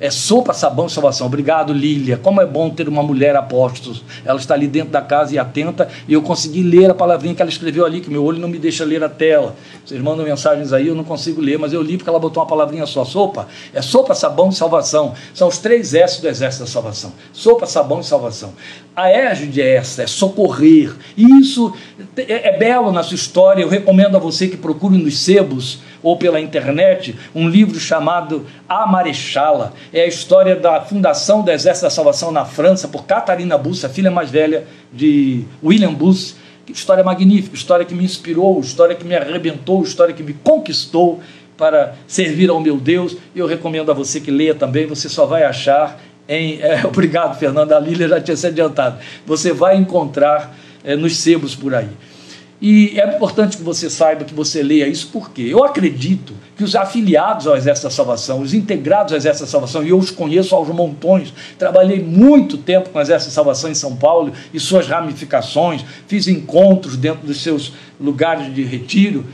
É 0.00 0.10
sopa, 0.10 0.52
sabão 0.52 0.86
e 0.86 0.90
salvação. 0.90 1.26
Obrigado, 1.26 1.72
Lília. 1.72 2.16
Como 2.16 2.40
é 2.40 2.46
bom 2.46 2.70
ter 2.70 2.88
uma 2.88 3.02
mulher 3.02 3.34
apóstolo. 3.34 3.96
Ela 4.24 4.38
está 4.38 4.54
ali 4.54 4.68
dentro 4.68 4.90
da 4.90 5.00
casa 5.00 5.34
e 5.34 5.38
atenta. 5.38 5.88
E 6.06 6.12
eu 6.12 6.22
consegui 6.22 6.62
ler 6.62 6.90
a 6.90 6.94
palavrinha 6.94 7.34
que 7.34 7.42
ela 7.42 7.50
escreveu 7.50 7.84
ali, 7.84 8.00
que 8.00 8.08
meu 8.08 8.24
olho 8.24 8.38
não 8.38 8.48
me 8.48 8.58
deixa 8.58 8.84
ler 8.84 9.02
a 9.02 9.08
tela. 9.08 9.56
Vocês 9.84 10.00
mandam 10.00 10.24
mensagens 10.24 10.72
aí, 10.72 10.86
eu 10.86 10.94
não 10.94 11.02
consigo 11.02 11.40
ler, 11.40 11.58
mas 11.58 11.72
eu 11.72 11.82
li 11.82 11.96
porque 11.96 12.08
ela 12.08 12.20
botou 12.20 12.40
uma 12.40 12.48
palavrinha 12.48 12.86
só. 12.86 13.04
Sopa. 13.04 13.48
É 13.74 13.82
sopa, 13.82 14.14
sabão 14.14 14.50
e 14.50 14.54
salvação. 14.54 15.14
São 15.34 15.48
os 15.48 15.58
três 15.58 15.92
S 15.94 16.22
do 16.22 16.28
exército 16.28 16.64
da 16.64 16.70
salvação. 16.70 17.12
Sopa, 17.32 17.66
sabão 17.66 17.98
e 17.98 18.04
salvação. 18.04 18.52
A 18.94 19.10
égide 19.10 19.60
é 19.60 19.76
essa, 19.76 20.02
é 20.02 20.06
socorrer. 20.06 20.94
E 21.16 21.24
isso 21.40 21.74
é, 22.16 22.50
é 22.50 22.58
belo 22.58 22.92
na 22.92 23.02
sua 23.02 23.16
história. 23.16 23.62
Eu 23.62 23.68
recomendo 23.68 24.16
a 24.16 24.20
você 24.20 24.46
que 24.46 24.56
procure 24.56 24.96
nos 24.96 25.18
sebos 25.18 25.80
ou 26.02 26.16
pela 26.16 26.40
internet 26.40 27.16
um 27.34 27.48
livro 27.48 27.78
chamado 27.78 28.46
A 28.68 28.86
Marechala. 28.86 29.72
É 29.92 30.02
a 30.02 30.06
história 30.06 30.56
da 30.56 30.80
fundação 30.80 31.42
do 31.42 31.50
Exército 31.50 31.86
da 31.86 31.90
Salvação 31.90 32.30
na 32.30 32.44
França 32.44 32.88
por 32.88 33.04
Catarina 33.04 33.56
Busse, 33.58 33.88
filha 33.88 34.10
mais 34.10 34.30
velha 34.30 34.66
de 34.92 35.44
William 35.62 35.92
Busse. 35.92 36.34
História 36.68 37.02
magnífica, 37.02 37.56
história 37.56 37.84
que 37.84 37.94
me 37.94 38.04
inspirou, 38.04 38.60
história 38.60 38.94
que 38.94 39.04
me 39.04 39.16
arrebentou, 39.16 39.82
história 39.82 40.12
que 40.12 40.22
me 40.22 40.34
conquistou 40.34 41.20
para 41.56 41.94
servir 42.06 42.50
ao 42.50 42.60
meu 42.60 42.76
Deus. 42.76 43.16
Eu 43.34 43.46
recomendo 43.46 43.90
a 43.90 43.94
você 43.94 44.20
que 44.20 44.30
leia 44.30 44.54
também, 44.54 44.86
você 44.86 45.08
só 45.08 45.26
vai 45.26 45.44
achar 45.44 46.00
em. 46.28 46.60
É, 46.62 46.86
obrigado, 46.86 47.38
Fernanda. 47.38 47.76
A 47.76 47.80
Lília 47.80 48.06
já 48.06 48.20
tinha 48.20 48.36
se 48.36 48.46
adiantado. 48.46 48.98
Você 49.26 49.52
vai 49.52 49.76
encontrar 49.76 50.54
é, 50.84 50.94
nos 50.94 51.16
sebos 51.16 51.54
por 51.54 51.74
aí. 51.74 51.88
E 52.60 52.98
é 52.98 53.14
importante 53.14 53.56
que 53.56 53.62
você 53.62 53.88
saiba, 53.88 54.24
que 54.24 54.34
você 54.34 54.64
leia 54.64 54.88
isso, 54.88 55.10
porque 55.12 55.42
eu 55.42 55.62
acredito 55.62 56.34
que 56.56 56.64
os 56.64 56.74
afiliados 56.74 57.46
ao 57.46 57.56
Exército 57.56 57.86
da 57.86 57.94
Salvação, 57.94 58.40
os 58.40 58.52
integrados 58.52 59.12
ao 59.12 59.16
Exército 59.16 59.44
da 59.44 59.50
Salvação, 59.50 59.84
e 59.84 59.90
eu 59.90 59.98
os 59.98 60.10
conheço 60.10 60.56
aos 60.56 60.66
montões, 60.68 61.32
trabalhei 61.56 62.02
muito 62.02 62.58
tempo 62.58 62.90
com 62.90 62.98
o 62.98 63.02
Exército 63.02 63.30
da 63.30 63.34
Salvação 63.34 63.70
em 63.70 63.74
São 63.74 63.94
Paulo 63.94 64.32
e 64.52 64.58
suas 64.58 64.88
ramificações, 64.88 65.84
fiz 66.08 66.26
encontros 66.26 66.96
dentro 66.96 67.24
dos 67.24 67.40
seus 67.40 67.72
lugares 68.00 68.52
de 68.52 68.64
retiro, 68.64 69.24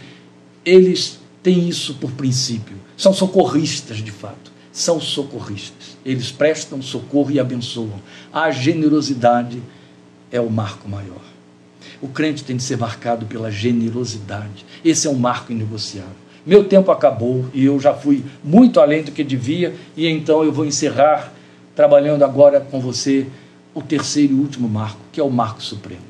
eles 0.63 1.19
têm 1.43 1.67
isso 1.67 1.95
por 1.95 2.11
princípio, 2.13 2.77
são 2.95 3.15
socorristas 3.15 3.99
de 3.99 4.11
fato, 4.11 4.53
são 4.71 5.01
socorristas, 5.01 5.97
eles 6.05 6.31
prestam 6.31 6.83
socorro 6.83 7.31
e 7.31 7.41
abençoam. 7.41 8.03
A 8.31 8.51
generosidade 8.51 9.63
é 10.31 10.41
o 10.41 10.51
marco 10.51 10.87
maior. 10.87 11.34
O 12.05 12.09
crente 12.09 12.45
tem 12.45 12.55
de 12.55 12.63
ser 12.63 12.77
marcado 12.77 13.25
pela 13.25 13.51
generosidade. 13.51 14.67
Esse 14.85 15.07
é 15.07 15.11
um 15.11 15.15
marco 15.15 15.51
inegociável. 15.51 16.13
Meu 16.45 16.65
tempo 16.65 16.91
acabou 16.91 17.47
e 17.55 17.65
eu 17.65 17.81
já 17.81 17.95
fui 17.95 18.23
muito 18.45 18.79
além 18.79 19.03
do 19.03 19.11
que 19.11 19.25
devia, 19.25 19.75
e 19.97 20.07
então 20.07 20.45
eu 20.45 20.53
vou 20.53 20.67
encerrar 20.67 21.33
trabalhando 21.75 22.23
agora 22.23 22.61
com 22.61 22.79
você 22.79 23.27
o 23.73 23.81
terceiro 23.81 24.35
e 24.35 24.39
último 24.39 24.69
marco, 24.69 25.01
que 25.11 25.19
é 25.19 25.25
o 25.25 25.31
marco 25.31 25.63
supremo. 25.63 26.03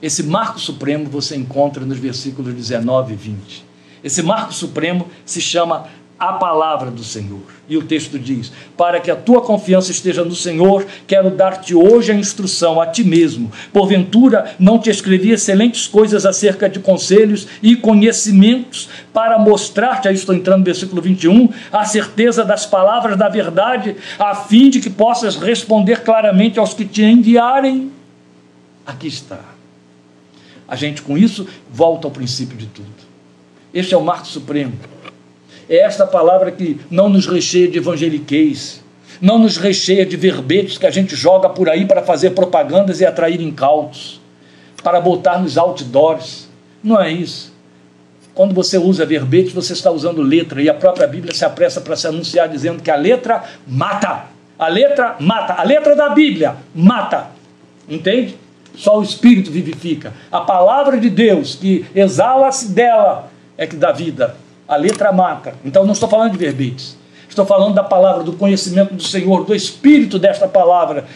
Esse 0.00 0.22
marco 0.22 0.58
supremo 0.58 1.04
você 1.10 1.36
encontra 1.36 1.84
nos 1.84 1.98
versículos 1.98 2.54
19 2.54 3.12
e 3.12 3.16
20. 3.16 3.64
Esse 4.02 4.22
marco 4.22 4.54
supremo 4.54 5.06
se 5.26 5.42
chama 5.42 5.86
a 6.18 6.32
palavra 6.32 6.90
do 6.90 7.04
Senhor. 7.04 7.55
E 7.68 7.76
o 7.76 7.82
texto 7.82 8.18
diz: 8.18 8.52
Para 8.76 9.00
que 9.00 9.10
a 9.10 9.16
tua 9.16 9.42
confiança 9.42 9.90
esteja 9.90 10.24
no 10.24 10.34
Senhor, 10.34 10.86
quero 11.06 11.30
dar-te 11.30 11.74
hoje 11.74 12.12
a 12.12 12.14
instrução 12.14 12.80
a 12.80 12.86
ti 12.86 13.02
mesmo. 13.02 13.50
Porventura, 13.72 14.54
não 14.58 14.78
te 14.78 14.88
escrevi 14.88 15.32
excelentes 15.32 15.88
coisas 15.88 16.24
acerca 16.24 16.68
de 16.68 16.78
conselhos 16.78 17.48
e 17.60 17.74
conhecimentos, 17.74 18.88
para 19.12 19.38
mostrar-te, 19.38 20.06
aí 20.06 20.14
estou 20.14 20.34
entrando 20.34 20.60
no 20.60 20.64
versículo 20.64 21.02
21, 21.02 21.48
a 21.72 21.84
certeza 21.84 22.44
das 22.44 22.64
palavras 22.64 23.16
da 23.16 23.28
verdade, 23.28 23.96
a 24.18 24.34
fim 24.34 24.70
de 24.70 24.80
que 24.80 24.90
possas 24.90 25.34
responder 25.36 26.02
claramente 26.02 26.58
aos 26.58 26.72
que 26.72 26.84
te 26.84 27.02
enviarem. 27.02 27.90
Aqui 28.86 29.08
está. 29.08 29.40
A 30.68 30.76
gente, 30.76 31.02
com 31.02 31.18
isso, 31.18 31.46
volta 31.70 32.06
ao 32.06 32.12
princípio 32.12 32.56
de 32.56 32.66
tudo. 32.66 33.06
Este 33.74 33.94
é 33.94 33.96
o 33.96 34.02
marco 34.02 34.26
supremo 34.26 34.72
é 35.68 35.78
esta 35.78 36.06
palavra 36.06 36.50
que 36.50 36.80
não 36.90 37.08
nos 37.08 37.26
recheia 37.26 37.68
de 37.68 37.78
evangeliquez, 37.78 38.82
não 39.20 39.38
nos 39.38 39.56
recheia 39.56 40.04
de 40.04 40.16
verbetes 40.16 40.78
que 40.78 40.86
a 40.86 40.90
gente 40.90 41.16
joga 41.16 41.48
por 41.48 41.68
aí 41.68 41.86
para 41.86 42.02
fazer 42.02 42.30
propagandas 42.30 43.00
e 43.00 43.06
atrair 43.06 43.40
incautos, 43.40 44.20
para 44.82 45.00
botar 45.00 45.38
nos 45.38 45.56
outdoors. 45.56 46.48
Não 46.82 47.00
é 47.00 47.10
isso. 47.10 47.54
Quando 48.34 48.54
você 48.54 48.76
usa 48.76 49.06
verbetes, 49.06 49.52
você 49.52 49.72
está 49.72 49.90
usando 49.90 50.20
letra, 50.20 50.60
e 50.60 50.68
a 50.68 50.74
própria 50.74 51.06
Bíblia 51.06 51.34
se 51.34 51.44
apressa 51.44 51.80
para 51.80 51.96
se 51.96 52.06
anunciar 52.06 52.48
dizendo 52.48 52.82
que 52.82 52.90
a 52.90 52.96
letra 52.96 53.42
mata. 53.66 54.26
A 54.58 54.68
letra 54.68 55.16
mata. 55.18 55.54
A 55.54 55.62
letra 55.64 55.96
da 55.96 56.10
Bíblia 56.10 56.54
mata. 56.74 57.28
Entende? 57.88 58.36
Só 58.76 58.98
o 58.98 59.02
Espírito 59.02 59.50
vivifica. 59.50 60.12
A 60.30 60.40
palavra 60.40 60.98
de 60.98 61.08
Deus, 61.08 61.54
que 61.54 61.86
exala-se 61.94 62.68
dela, 62.68 63.30
é 63.56 63.66
que 63.66 63.74
dá 63.74 63.90
vida. 63.90 64.36
A 64.68 64.76
letra 64.76 65.12
mata. 65.12 65.54
Então 65.64 65.84
não 65.84 65.92
estou 65.92 66.08
falando 66.08 66.32
de 66.32 66.38
verbetes. 66.38 66.96
Estou 67.28 67.44
falando 67.44 67.74
da 67.74 67.84
palavra, 67.84 68.22
do 68.22 68.32
conhecimento 68.32 68.94
do 68.94 69.02
Senhor, 69.02 69.44
do 69.44 69.54
espírito 69.54 70.18
desta 70.18 70.48
palavra 70.48 71.06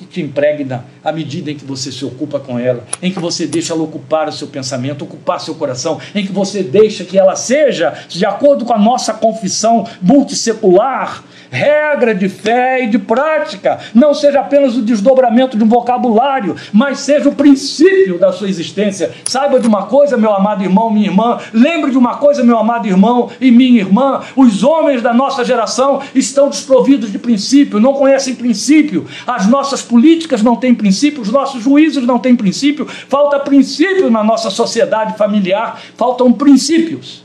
que 0.00 0.06
te 0.06 0.22
impregna 0.22 0.86
à 1.04 1.12
medida 1.12 1.50
em 1.50 1.56
que 1.56 1.64
você 1.64 1.92
se 1.92 2.02
ocupa 2.06 2.40
com 2.40 2.58
ela, 2.58 2.84
em 3.02 3.12
que 3.12 3.20
você 3.20 3.46
deixa 3.46 3.74
ela 3.74 3.82
ocupar 3.82 4.28
o 4.28 4.32
seu 4.32 4.48
pensamento, 4.48 5.04
ocupar 5.04 5.38
seu 5.40 5.54
coração, 5.54 6.00
em 6.14 6.24
que 6.24 6.32
você 6.32 6.62
deixa 6.62 7.04
que 7.04 7.18
ela 7.18 7.36
seja, 7.36 7.92
de 8.08 8.24
acordo 8.24 8.64
com 8.64 8.72
a 8.72 8.78
nossa 8.78 9.12
confissão 9.12 9.86
multissecular, 10.00 11.22
regra 11.50 12.14
de 12.14 12.28
fé 12.28 12.84
e 12.84 12.86
de 12.86 12.98
prática, 12.98 13.80
não 13.92 14.14
seja 14.14 14.40
apenas 14.40 14.76
o 14.76 14.82
desdobramento 14.82 15.58
de 15.58 15.64
um 15.64 15.68
vocabulário, 15.68 16.54
mas 16.72 17.00
seja 17.00 17.28
o 17.28 17.34
princípio 17.34 18.18
da 18.18 18.32
sua 18.32 18.48
existência. 18.48 19.10
Saiba 19.24 19.58
de 19.58 19.66
uma 19.66 19.86
coisa, 19.86 20.16
meu 20.16 20.32
amado 20.32 20.62
irmão, 20.62 20.90
minha 20.90 21.08
irmã, 21.08 21.38
lembre 21.52 21.90
de 21.90 21.98
uma 21.98 22.16
coisa, 22.16 22.44
meu 22.44 22.56
amado 22.56 22.86
irmão 22.86 23.30
e 23.40 23.50
minha 23.50 23.80
irmã: 23.80 24.20
os 24.36 24.62
homens 24.62 25.02
da 25.02 25.12
nossa 25.12 25.44
geração 25.44 26.00
estão 26.14 26.48
desprovidos 26.48 27.10
de 27.10 27.18
princípio, 27.18 27.80
não 27.80 27.94
conhecem 27.94 28.34
princípio, 28.34 29.06
as 29.26 29.46
nossas 29.48 29.82
políticas 29.82 30.42
não 30.42 30.54
têm 30.54 30.74
princípio, 30.74 31.20
os 31.20 31.30
nossos 31.30 31.62
juízos 31.62 32.06
não 32.06 32.18
têm 32.18 32.36
princípio, 32.36 32.86
falta 32.86 33.40
princípio 33.40 34.10
na 34.10 34.22
nossa 34.22 34.50
sociedade 34.50 35.18
familiar, 35.18 35.80
faltam 35.96 36.32
princípios. 36.32 37.24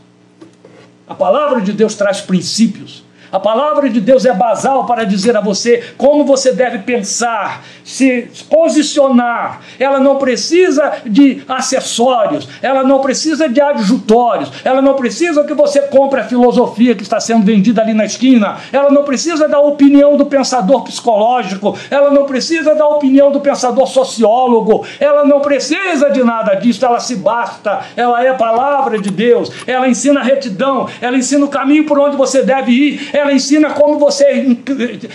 A 1.08 1.14
palavra 1.14 1.62
de 1.62 1.72
Deus 1.72 1.94
traz 1.94 2.20
princípios. 2.20 3.05
A 3.36 3.40
palavra 3.40 3.90
de 3.90 4.00
Deus 4.00 4.26
é 4.26 4.34
basal 4.34 4.86
para 4.86 5.04
dizer 5.04 5.36
a 5.36 5.42
você 5.42 5.84
como 5.98 6.24
você 6.24 6.54
deve 6.54 6.80
pensar, 6.80 7.66
se 7.84 8.30
posicionar. 8.50 9.60
Ela 9.78 10.00
não 10.00 10.16
precisa 10.16 10.94
de 11.06 11.44
acessórios, 11.46 12.48
ela 12.62 12.82
não 12.82 13.02
precisa 13.02 13.50
de 13.50 13.60
adjutórios, 13.60 14.54
ela 14.64 14.82
não 14.82 14.94
precisa 14.94 15.44
que 15.44 15.54
você 15.54 15.82
compre 15.82 16.22
a 16.22 16.24
filosofia 16.24 16.96
que 16.96 17.04
está 17.04 17.20
sendo 17.20 17.46
vendida 17.46 17.82
ali 17.82 17.94
na 17.94 18.06
esquina, 18.06 18.56
ela 18.72 18.90
não 18.90 19.04
precisa 19.04 19.50
da 19.50 19.60
opinião 19.60 20.16
do 20.16 20.26
pensador 20.28 20.84
psicológico, 20.84 21.78
ela 21.92 22.12
não 22.12 22.24
precisa 22.24 22.74
da 22.74 22.88
opinião 22.88 23.34
do 23.34 23.42
pensador 23.42 23.86
sociólogo, 23.88 24.86
ela 24.98 25.26
não 25.26 25.42
precisa 25.42 26.10
de 26.10 26.24
nada 26.24 26.56
disso, 26.56 26.86
ela 26.86 27.02
se 27.02 27.18
basta, 27.18 27.82
ela 27.98 28.24
é 28.24 28.30
a 28.30 28.36
palavra 28.36 28.98
de 28.98 29.10
Deus, 29.10 29.52
ela 29.68 29.90
ensina 29.90 30.22
a 30.22 30.24
retidão, 30.24 30.88
ela 31.02 31.18
ensina 31.18 31.44
o 31.44 31.50
caminho 31.50 31.86
por 31.86 32.00
onde 32.00 32.16
você 32.16 32.42
deve 32.42 32.72
ir, 32.72 33.10
ela 33.25 33.25
ensina 33.32 33.72
como 33.72 34.00
você 34.00 34.58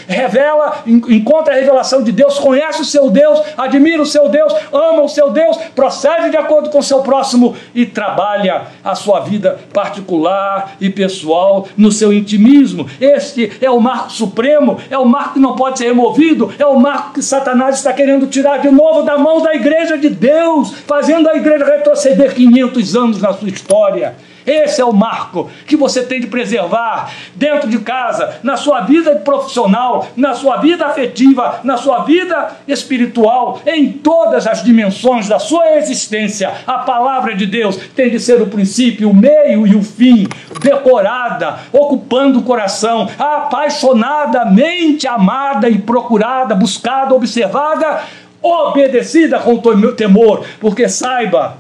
revela, 0.06 0.82
encontra 0.86 1.54
a 1.54 1.56
revelação 1.56 2.02
de 2.02 2.12
Deus, 2.12 2.38
conhece 2.38 2.82
o 2.82 2.84
seu 2.84 3.11
Deus, 3.11 3.40
admira 3.56 4.02
o 4.02 4.06
seu 4.06 4.28
Deus, 4.28 4.52
ama 4.72 5.02
o 5.02 5.08
seu 5.08 5.30
Deus, 5.30 5.56
procede 5.74 6.30
de 6.30 6.36
acordo 6.36 6.70
com 6.70 6.78
o 6.78 6.82
seu 6.82 7.00
próximo 7.00 7.56
e 7.74 7.86
trabalha 7.86 8.66
a 8.84 8.94
sua 8.94 9.20
vida 9.20 9.58
particular 9.72 10.76
e 10.80 10.90
pessoal 10.90 11.66
no 11.76 11.90
seu 11.92 12.12
intimismo. 12.12 12.88
Este 13.00 13.52
é 13.61 13.70
o 13.70 13.80
marco 13.80 14.12
supremo, 14.12 14.78
é 14.90 14.98
o 14.98 15.04
marco 15.04 15.34
que 15.34 15.40
não 15.40 15.56
pode 15.56 15.78
ser 15.78 15.86
removido, 15.86 16.52
é 16.58 16.66
o 16.66 16.78
marco 16.78 17.14
que 17.14 17.22
Satanás 17.22 17.76
está 17.76 17.92
querendo 17.92 18.26
tirar 18.26 18.58
de 18.58 18.70
novo 18.70 19.02
da 19.02 19.18
mão 19.18 19.42
da 19.42 19.54
igreja 19.54 19.96
de 19.96 20.08
Deus, 20.08 20.72
fazendo 20.86 21.28
a 21.28 21.34
igreja 21.34 21.64
retroceder 21.64 22.34
500 22.34 22.96
anos 22.96 23.20
na 23.20 23.32
sua 23.32 23.48
história 23.48 24.14
Esse 24.47 24.80
é 24.80 24.84
o 24.84 24.93
marco 24.93 25.51
que 25.66 25.76
você 25.76 26.03
tem 26.03 26.20
de 26.20 26.26
preservar 26.26 27.12
dentro 27.34 27.68
de 27.68 27.78
casa, 27.78 28.38
na 28.43 28.57
sua 28.57 28.82
vida 28.82 29.16
profissional, 29.16 30.09
na 30.16 30.34
sua 30.34 30.57
vida 30.59 30.86
afetiva, 30.86 31.61
na 31.62 31.76
sua 31.76 32.05
vida 32.05 32.53
espiritual, 32.66 33.61
em 33.66 33.93
todas 33.93 34.47
as 34.47 34.62
dimensões 34.62 35.28
da 35.28 35.38
sua 35.38 35.76
existência. 35.76 36.53
A 36.66 36.78
palavra 36.78 37.34
de 37.34 37.47
Deus 37.47 37.76
tem 37.95 38.11
de 38.11 38.18
ser 38.18 38.41
o 38.41 38.47
princípio, 38.47 39.11
o 39.11 39.14
meio 39.14 39.66
e 39.66 39.74
o 39.74 39.82
fim, 39.82 40.26
decorada, 40.61 41.59
ocupando 41.72 42.38
o 42.38 42.43
coração, 42.43 43.09
apaixonadamente 43.18 45.07
amada 45.07 45.68
e 45.68 45.78
procurada, 45.78 46.55
buscada, 46.55 47.14
observada, 47.14 48.03
obedecida 48.43 49.38
com 49.38 49.59
temor, 49.93 50.45
porque 50.61 50.88
saiba, 50.88 51.59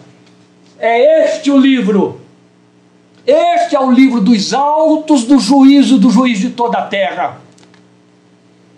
é 0.78 1.24
este 1.24 1.50
o 1.50 1.58
livro 1.58 2.19
este 3.26 3.76
é 3.76 3.80
o 3.80 3.90
livro 3.90 4.20
dos 4.20 4.52
autos 4.52 5.24
do 5.24 5.38
juízo 5.38 5.98
do 5.98 6.10
juiz 6.10 6.38
de 6.38 6.50
toda 6.50 6.78
a 6.78 6.86
terra. 6.86 7.40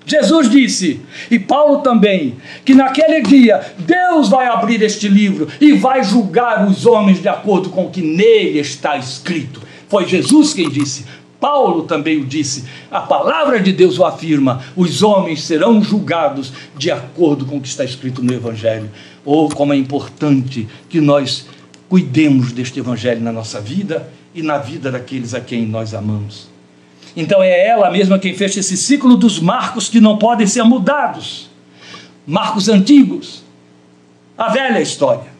Jesus 0.04 0.50
disse, 0.50 1.00
e 1.30 1.38
Paulo 1.38 1.78
também, 1.78 2.34
que 2.64 2.74
naquele 2.74 3.22
dia 3.22 3.60
Deus 3.78 4.28
vai 4.28 4.46
abrir 4.46 4.82
este 4.82 5.08
livro 5.08 5.48
e 5.60 5.72
vai 5.74 6.02
julgar 6.02 6.66
os 6.68 6.86
homens 6.86 7.22
de 7.22 7.28
acordo 7.28 7.70
com 7.70 7.86
o 7.86 7.90
que 7.90 8.02
nele 8.02 8.58
está 8.58 8.96
escrito. 8.96 9.62
Foi 9.88 10.06
Jesus 10.06 10.54
quem 10.54 10.68
disse. 10.68 11.04
Paulo 11.38 11.82
também 11.84 12.18
o 12.18 12.24
disse. 12.24 12.64
A 12.90 13.00
palavra 13.00 13.60
de 13.60 13.72
Deus 13.72 13.98
o 13.98 14.04
afirma: 14.04 14.62
os 14.76 15.02
homens 15.02 15.42
serão 15.42 15.82
julgados 15.82 16.52
de 16.76 16.90
acordo 16.90 17.44
com 17.44 17.56
o 17.56 17.60
que 17.60 17.68
está 17.68 17.84
escrito 17.84 18.22
no 18.22 18.32
Evangelho. 18.32 18.90
Ou 19.24 19.46
oh, 19.46 19.54
como 19.54 19.72
é 19.72 19.76
importante 19.76 20.68
que 20.88 21.00
nós 21.00 21.46
cuidemos 21.88 22.52
deste 22.52 22.78
Evangelho 22.80 23.20
na 23.20 23.32
nossa 23.32 23.60
vida 23.60 24.08
e 24.34 24.42
na 24.42 24.58
vida 24.58 24.90
daqueles 24.90 25.34
a 25.34 25.40
quem 25.40 25.66
nós 25.66 25.94
amamos. 25.94 26.48
Então 27.14 27.42
é 27.42 27.66
ela 27.66 27.90
mesma 27.90 28.18
quem 28.18 28.34
fecha 28.34 28.60
esse 28.60 28.76
ciclo 28.76 29.16
dos 29.16 29.38
marcos 29.38 29.88
que 29.88 30.00
não 30.00 30.16
podem 30.16 30.46
ser 30.46 30.62
mudados. 30.62 31.50
Marcos 32.26 32.68
antigos, 32.68 33.42
a 34.36 34.48
velha 34.50 34.80
história. 34.80 35.32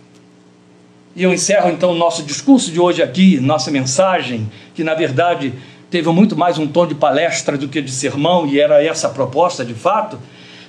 E 1.15 1.23
eu 1.23 1.33
encerro 1.33 1.71
então 1.71 1.93
o 1.93 1.95
nosso 1.95 2.23
discurso 2.23 2.71
de 2.71 2.81
hoje 2.81 3.03
aqui, 3.03 3.39
nossa 3.39 3.71
mensagem, 3.71 4.51
que 4.75 4.83
na 4.83 4.95
verdade 4.95 5.53
teve 5.91 6.09
muito 6.09 6.37
mais 6.37 6.59
um 6.59 6.67
tom 6.67 6.87
de 6.87 6.95
palestra 6.95 7.59
do 7.59 7.69
que 7.69 7.83
de 7.83 7.91
sermão, 7.91 8.47
e 8.47 8.59
era 8.59 8.83
essa 8.83 9.09
a 9.09 9.11
proposta 9.11 9.63
de 9.65 9.75
fato, 9.75 10.19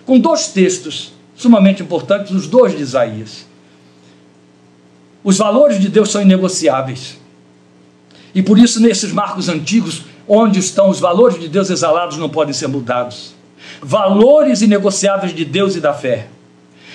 com 0.06 0.20
dois 0.20 0.50
textos 0.50 1.14
sumamente 1.36 1.82
importantes, 1.82 2.32
os 2.32 2.46
dois 2.46 2.76
de 2.76 2.82
Isaías. 2.82 3.46
Os 5.24 5.38
valores 5.38 5.80
de 5.80 5.88
Deus 5.88 6.12
são 6.12 6.22
inegociáveis. 6.22 7.18
E 8.34 8.42
por 8.42 8.58
isso, 8.58 8.82
nesses 8.82 9.12
marcos 9.12 9.50
antigos, 9.50 10.04
onde 10.28 10.60
estão 10.60 10.90
os 10.90 11.00
valores 11.00 11.40
de 11.40 11.48
Deus 11.48 11.70
exalados, 11.70 12.18
não 12.18 12.30
podem 12.30 12.54
ser 12.54 12.68
mudados. 12.68 13.34
Valores 13.82 14.62
inegociáveis 14.62 15.34
de 15.34 15.46
Deus 15.46 15.76
e 15.76 15.80
da 15.80 15.94
fé. 15.94 16.28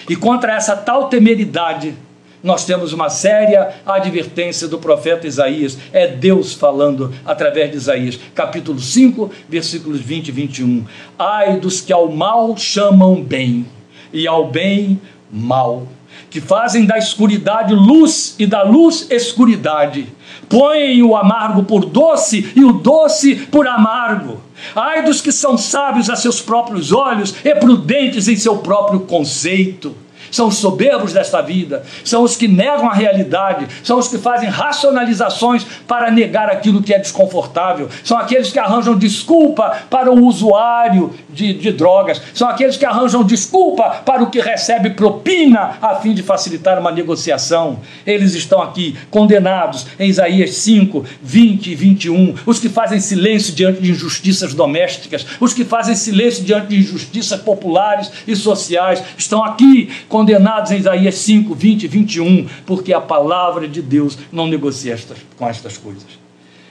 E 0.08 0.16
contra 0.16 0.54
essa 0.54 0.74
tal 0.74 1.08
temeridade, 1.08 1.94
nós 2.42 2.64
temos 2.64 2.92
uma 2.92 3.10
séria 3.10 3.74
advertência 3.84 4.68
do 4.68 4.78
profeta 4.78 5.26
Isaías. 5.26 5.76
É 5.92 6.06
Deus 6.06 6.54
falando 6.54 7.12
através 7.24 7.70
de 7.70 7.76
Isaías, 7.76 8.18
capítulo 8.34 8.80
5, 8.80 9.30
versículos 9.48 10.00
20 10.00 10.28
e 10.28 10.32
21. 10.32 10.84
Ai 11.18 11.58
dos 11.58 11.80
que 11.80 11.92
ao 11.92 12.10
mal 12.10 12.56
chamam 12.56 13.22
bem, 13.22 13.66
e 14.12 14.26
ao 14.26 14.50
bem 14.50 15.00
mal, 15.30 15.86
que 16.30 16.40
fazem 16.40 16.84
da 16.84 16.98
escuridade 16.98 17.74
luz 17.74 18.34
e 18.38 18.46
da 18.46 18.62
luz 18.62 19.06
escuridade 19.10 20.06
põem 20.48 21.02
o 21.02 21.16
amargo 21.16 21.62
por 21.64 21.84
doce 21.84 22.52
e 22.56 22.64
o 22.64 22.72
doce 22.72 23.36
por 23.36 23.66
amargo. 23.66 24.40
Ai 24.74 25.02
dos 25.02 25.20
que 25.20 25.30
são 25.30 25.56
sábios 25.58 26.08
a 26.10 26.16
seus 26.16 26.40
próprios 26.40 26.92
olhos 26.92 27.34
e 27.44 27.54
prudentes 27.54 28.28
em 28.28 28.36
seu 28.36 28.58
próprio 28.58 29.00
conceito 29.00 29.94
são 30.30 30.48
os 30.48 30.56
soberbos 30.56 31.12
desta 31.12 31.40
vida, 31.40 31.82
são 32.04 32.22
os 32.22 32.36
que 32.36 32.48
negam 32.48 32.88
a 32.88 32.94
realidade, 32.94 33.66
são 33.82 33.98
os 33.98 34.08
que 34.08 34.18
fazem 34.18 34.48
racionalizações 34.48 35.64
para 35.86 36.10
negar 36.10 36.50
aquilo 36.50 36.82
que 36.82 36.94
é 36.94 36.98
desconfortável, 36.98 37.88
são 38.04 38.18
aqueles 38.18 38.50
que 38.50 38.58
arranjam 38.58 38.96
desculpa 38.96 39.78
para 39.90 40.10
o 40.10 40.24
usuário 40.24 41.14
de, 41.28 41.54
de 41.54 41.72
drogas, 41.72 42.20
são 42.34 42.48
aqueles 42.48 42.76
que 42.76 42.84
arranjam 42.84 43.22
desculpa 43.24 44.02
para 44.04 44.22
o 44.22 44.30
que 44.30 44.40
recebe 44.40 44.90
propina 44.90 45.78
a 45.80 45.96
fim 45.96 46.14
de 46.14 46.22
facilitar 46.22 46.78
uma 46.78 46.90
negociação. 46.90 47.78
Eles 48.06 48.34
estão 48.34 48.62
aqui 48.62 48.96
condenados 49.10 49.86
em 49.98 50.08
Isaías 50.08 50.54
5, 50.56 51.04
20 51.22 51.70
e 51.70 51.74
21, 51.74 52.34
os 52.46 52.58
que 52.58 52.68
fazem 52.68 53.00
silêncio 53.00 53.54
diante 53.54 53.80
de 53.80 53.90
injustiças 53.90 54.54
domésticas, 54.54 55.26
os 55.40 55.52
que 55.52 55.64
fazem 55.64 55.94
silêncio 55.94 56.44
diante 56.44 56.68
de 56.68 56.78
injustiças 56.78 57.40
populares 57.40 58.10
e 58.26 58.34
sociais, 58.34 59.02
estão 59.16 59.44
aqui 59.44 59.90
condenados 60.08 60.17
em 60.22 60.78
Isaías 60.78 61.14
5, 61.16 61.54
20 61.54 61.82
e 61.84 61.88
21, 61.88 62.48
porque 62.66 62.92
a 62.92 63.00
palavra 63.00 63.68
de 63.68 63.82
Deus 63.82 64.18
não 64.32 64.46
negocia 64.46 64.94
estas, 64.94 65.18
com 65.36 65.48
estas 65.48 65.76
coisas. 65.76 66.18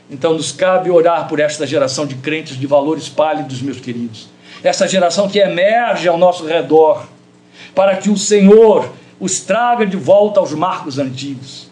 Então 0.09 0.33
nos 0.33 0.51
cabe 0.51 0.89
orar 0.89 1.27
por 1.27 1.39
esta 1.39 1.67
geração 1.67 2.05
de 2.05 2.15
crentes 2.15 2.57
de 2.57 2.65
valores 2.65 3.09
pálidos, 3.09 3.61
meus 3.61 3.79
queridos. 3.79 4.29
Essa 4.63 4.87
geração 4.87 5.27
que 5.27 5.39
emerge 5.39 6.07
ao 6.07 6.17
nosso 6.17 6.45
redor, 6.45 7.07
para 7.75 7.97
que 7.97 8.09
o 8.09 8.17
Senhor 8.17 8.89
os 9.19 9.39
traga 9.39 9.85
de 9.85 9.97
volta 9.97 10.39
aos 10.39 10.53
marcos 10.53 10.99
antigos. 10.99 11.69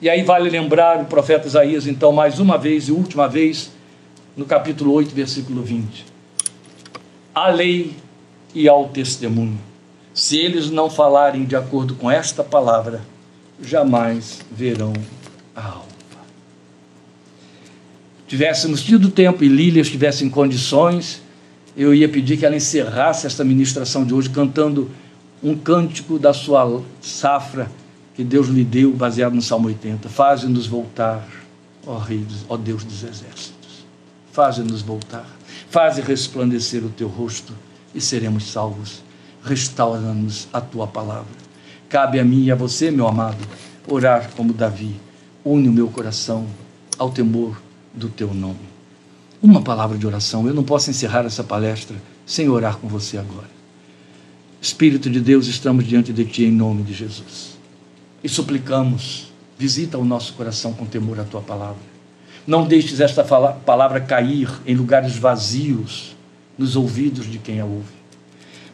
E 0.00 0.10
aí 0.10 0.22
vale 0.22 0.50
lembrar 0.50 1.00
o 1.00 1.06
profeta 1.06 1.46
Isaías, 1.46 1.86
então, 1.86 2.12
mais 2.12 2.38
uma 2.38 2.58
vez 2.58 2.88
e 2.88 2.92
última 2.92 3.28
vez, 3.28 3.70
no 4.36 4.44
capítulo 4.44 4.92
8, 4.92 5.14
versículo 5.14 5.62
20. 5.62 6.04
A 7.34 7.48
lei 7.48 7.94
e 8.54 8.68
ao 8.68 8.88
testemunho. 8.88 9.58
Se 10.14 10.38
eles 10.38 10.70
não 10.70 10.88
falarem 10.88 11.44
de 11.44 11.56
acordo 11.56 11.96
com 11.96 12.08
esta 12.08 12.44
palavra, 12.44 13.02
jamais 13.60 14.38
verão 14.50 14.92
a 15.56 15.66
alva. 15.66 15.88
Tivéssemos 18.28 18.80
tido 18.80 19.10
tempo 19.10 19.42
e 19.42 19.48
Lília 19.48 19.82
estivesse 19.82 20.24
em 20.24 20.30
condições, 20.30 21.20
eu 21.76 21.92
ia 21.92 22.08
pedir 22.08 22.36
que 22.36 22.46
ela 22.46 22.54
encerrasse 22.54 23.26
esta 23.26 23.42
ministração 23.42 24.04
de 24.04 24.14
hoje 24.14 24.30
cantando 24.30 24.88
um 25.42 25.56
cântico 25.56 26.16
da 26.16 26.32
sua 26.32 26.80
safra 27.02 27.68
que 28.14 28.22
Deus 28.22 28.46
lhe 28.46 28.62
deu, 28.62 28.92
baseado 28.92 29.34
no 29.34 29.42
Salmo 29.42 29.66
80. 29.66 30.08
Faze-nos 30.08 30.68
voltar, 30.68 31.28
ó 31.84 31.98
Rei, 31.98 32.24
ó 32.48 32.56
Deus 32.56 32.84
dos 32.84 33.02
exércitos. 33.02 33.84
Faze-nos 34.30 34.80
voltar. 34.80 35.28
Faze 35.68 36.00
resplandecer 36.00 36.84
o 36.84 36.88
teu 36.88 37.08
rosto 37.08 37.52
e 37.92 38.00
seremos 38.00 38.44
salvos 38.52 39.02
restaura-nos 39.44 40.48
a 40.52 40.60
tua 40.60 40.86
palavra. 40.86 41.44
Cabe 41.88 42.18
a 42.18 42.24
mim 42.24 42.44
e 42.44 42.50
a 42.50 42.54
você, 42.54 42.90
meu 42.90 43.06
amado, 43.06 43.46
orar 43.86 44.30
como 44.34 44.52
Davi. 44.52 44.96
Une 45.44 45.68
o 45.68 45.72
meu 45.72 45.88
coração 45.88 46.46
ao 46.98 47.10
temor 47.10 47.60
do 47.92 48.08
teu 48.08 48.32
nome. 48.32 48.74
Uma 49.42 49.60
palavra 49.60 49.98
de 49.98 50.06
oração. 50.06 50.46
Eu 50.48 50.54
não 50.54 50.64
posso 50.64 50.90
encerrar 50.90 51.26
essa 51.26 51.44
palestra 51.44 51.96
sem 52.24 52.48
orar 52.48 52.78
com 52.78 52.88
você 52.88 53.18
agora. 53.18 53.52
Espírito 54.60 55.10
de 55.10 55.20
Deus, 55.20 55.46
estamos 55.46 55.86
diante 55.86 56.10
de 56.10 56.24
Ti 56.24 56.44
em 56.44 56.50
nome 56.50 56.82
de 56.82 56.94
Jesus. 56.94 57.58
E 58.22 58.28
suplicamos, 58.28 59.30
visita 59.58 59.98
o 59.98 60.04
nosso 60.04 60.32
coração 60.32 60.72
com 60.72 60.86
temor 60.86 61.20
à 61.20 61.24
Tua 61.24 61.42
palavra. 61.42 61.94
Não 62.46 62.66
deixes 62.66 63.00
esta 63.00 63.22
palavra 63.22 64.00
cair 64.00 64.50
em 64.66 64.74
lugares 64.74 65.16
vazios 65.16 66.16
nos 66.56 66.76
ouvidos 66.76 67.30
de 67.30 67.38
quem 67.38 67.60
a 67.60 67.66
ouve 67.66 68.03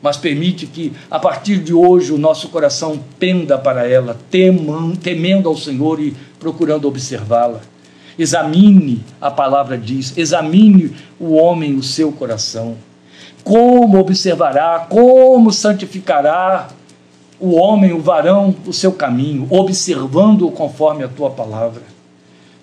mas 0.03 0.17
permite 0.17 0.67
que, 0.67 0.93
a 1.11 1.19
partir 1.19 1.59
de 1.59 1.75
hoje, 1.75 2.13
o 2.13 2.19
nosso 2.19 2.49
coração 2.49 2.99
penda 3.19 3.59
para 3.59 3.87
ela, 3.87 4.17
temam, 4.31 4.97
temendo 4.97 5.49
ao 5.49 5.57
Senhor 5.57 6.01
e 6.01 6.17
procurando 6.39 6.89
observá-la. 6.89 7.61
Examine, 8.19 9.05
a 9.21 9.31
palavra 9.31 9.77
diz, 9.77 10.17
examine 10.17 10.95
o 11.19 11.35
homem 11.35 11.75
o 11.75 11.83
seu 11.83 12.13
coração. 12.13 12.77
Como 13.45 13.99
observará, 13.99 14.87
como 14.89 15.53
santificará 15.53 16.69
o 17.39 17.55
homem, 17.55 17.93
o 17.93 18.01
varão, 18.01 18.55
o 18.67 18.73
seu 18.73 18.93
caminho, 18.93 19.47
observando-o 19.51 20.51
conforme 20.51 21.03
a 21.03 21.09
tua 21.09 21.31
palavra. 21.31 21.83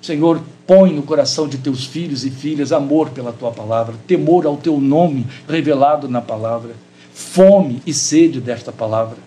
Senhor, 0.02 0.40
põe 0.68 0.94
no 0.94 1.02
coração 1.02 1.48
de 1.48 1.58
teus 1.58 1.86
filhos 1.86 2.24
e 2.24 2.30
filhas 2.30 2.72
amor 2.72 3.10
pela 3.10 3.34
tua 3.34 3.52
palavra, 3.52 3.96
temor 4.06 4.46
ao 4.46 4.58
teu 4.58 4.80
nome 4.80 5.26
revelado 5.48 6.08
na 6.08 6.22
palavra 6.22 6.87
fome 7.18 7.82
e 7.84 7.91
sede 7.91 8.39
desta 8.39 8.72
palavra. 8.72 9.18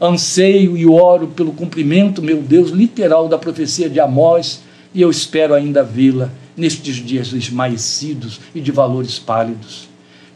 Anseio 0.00 0.74
e 0.74 0.86
oro 0.86 1.28
pelo 1.28 1.52
cumprimento, 1.52 2.22
meu 2.22 2.40
Deus, 2.40 2.70
literal 2.70 3.28
da 3.28 3.36
profecia 3.36 3.90
de 3.90 4.00
Amós, 4.00 4.62
e 4.94 5.02
eu 5.02 5.10
espero 5.10 5.52
ainda 5.52 5.84
vê-la 5.84 6.30
nestes 6.56 6.96
dias 6.96 7.30
esmaecidos 7.34 8.40
e 8.54 8.60
de 8.60 8.72
valores 8.72 9.18
pálidos. 9.18 9.86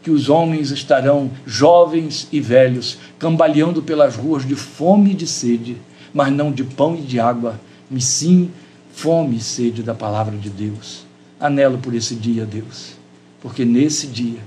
Que 0.03 0.11
os 0.11 0.29
homens 0.29 0.71
estarão, 0.71 1.31
jovens 1.47 2.29
e 2.31 2.39
velhos, 2.39 2.99
cambaleando 3.19 3.83
pelas 3.83 4.15
ruas 4.15 4.47
de 4.47 4.55
fome 4.55 5.13
e 5.13 5.15
de 5.15 5.27
sede, 5.27 5.79
mas 6.13 6.31
não 6.31 6.53
de 6.53 6.65
pão 6.65 6.95
e 6.95 7.01
de 7.01 7.19
água, 7.19 7.59
mas 7.91 8.05
sim 8.05 8.51
fome 8.93 9.39
e 9.39 9.41
sede 9.41 9.83
da 9.83 9.95
palavra 9.95 10.37
de 10.37 10.51
Deus. 10.51 11.07
Anelo 11.41 11.79
por 11.79 11.95
esse 11.95 12.15
dia, 12.15 12.45
Deus, 12.45 12.93
porque 13.41 13.65
nesse 13.65 14.07
dia 14.07 14.41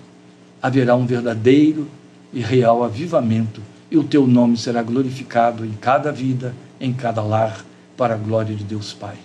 haverá 0.61 0.95
um 0.95 1.07
verdadeiro 1.07 1.87
e 2.33 2.41
real 2.41 2.83
avivamento 2.83 3.61
e 3.89 3.97
o 3.97 4.03
teu 4.03 4.27
nome 4.27 4.57
será 4.57 4.83
glorificado 4.83 5.65
em 5.65 5.71
cada 5.71 6.11
vida, 6.11 6.53
em 6.79 6.93
cada 6.93 7.21
lar, 7.21 7.65
para 7.95 8.13
a 8.13 8.17
glória 8.17 8.55
de 8.55 8.63
Deus 8.63 8.93
Pai. 8.93 9.15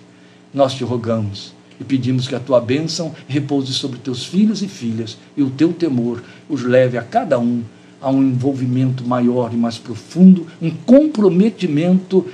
Nós 0.55 0.75
te 0.75 0.85
rogamos 0.85 1.53
e 1.81 1.85
pedimos 1.85 2.29
que 2.29 2.35
a 2.35 2.41
tua 2.41 2.61
bênção 2.61 3.15
repouse 3.27 3.73
sobre 3.73 3.99
teus 3.99 4.25
filhos 4.25 4.63
e 4.63 4.69
filhas 4.69 5.19
e 5.37 5.43
o 5.43 5.51
teu 5.51 5.73
temor 5.73 6.23
os 6.49 6.63
leve 6.63 6.97
a 6.97 7.03
cada 7.03 7.39
um 7.39 7.63
a 8.03 8.11
um 8.11 8.21
envolvimento 8.21 9.07
maior 9.07 9.55
e 9.55 9.57
mais 9.57 9.79
profundo, 9.79 10.49
um 10.61 10.71
comprometimento 10.71 12.27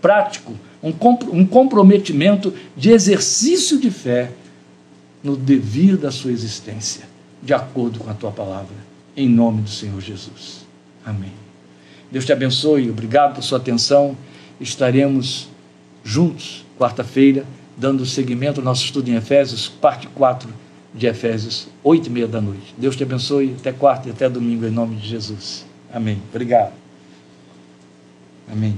prático, 0.00 0.54
um, 0.80 0.92
um 1.32 1.44
comprometimento 1.44 2.54
de 2.76 2.90
exercício 2.90 3.78
de 3.78 3.90
fé 3.90 4.30
no 5.24 5.36
devir 5.36 5.96
da 5.96 6.12
sua 6.12 6.30
existência, 6.30 7.07
de 7.42 7.54
acordo 7.54 7.98
com 8.00 8.10
a 8.10 8.14
tua 8.14 8.30
palavra, 8.30 8.76
em 9.16 9.28
nome 9.28 9.62
do 9.62 9.70
Senhor 9.70 10.00
Jesus. 10.00 10.66
Amém. 11.04 11.32
Deus 12.10 12.24
te 12.24 12.32
abençoe, 12.32 12.90
obrigado 12.90 13.34
por 13.34 13.42
sua 13.42 13.58
atenção. 13.58 14.16
Estaremos 14.60 15.48
juntos 16.02 16.64
quarta-feira, 16.78 17.44
dando 17.76 18.04
seguimento 18.06 18.60
ao 18.60 18.64
nosso 18.64 18.84
estudo 18.84 19.08
em 19.08 19.14
Efésios, 19.14 19.68
parte 19.68 20.06
4 20.08 20.48
de 20.94 21.06
Efésios, 21.06 21.68
oito 21.84 22.06
e 22.06 22.10
meia 22.10 22.26
da 22.26 22.40
noite. 22.40 22.74
Deus 22.76 22.96
te 22.96 23.02
abençoe, 23.02 23.54
até 23.58 23.72
quarta 23.72 24.08
e 24.08 24.12
até 24.12 24.28
domingo, 24.28 24.66
em 24.66 24.70
nome 24.70 24.96
de 24.96 25.06
Jesus. 25.06 25.66
Amém. 25.92 26.20
Obrigado. 26.30 26.72
Amém. 28.50 28.76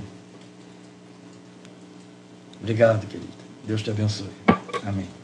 Obrigado, 2.61 3.07
querido. 3.07 3.29
Deus 3.65 3.83
te 3.83 3.91
abençoe. 3.91 4.29
Amém. 4.85 5.20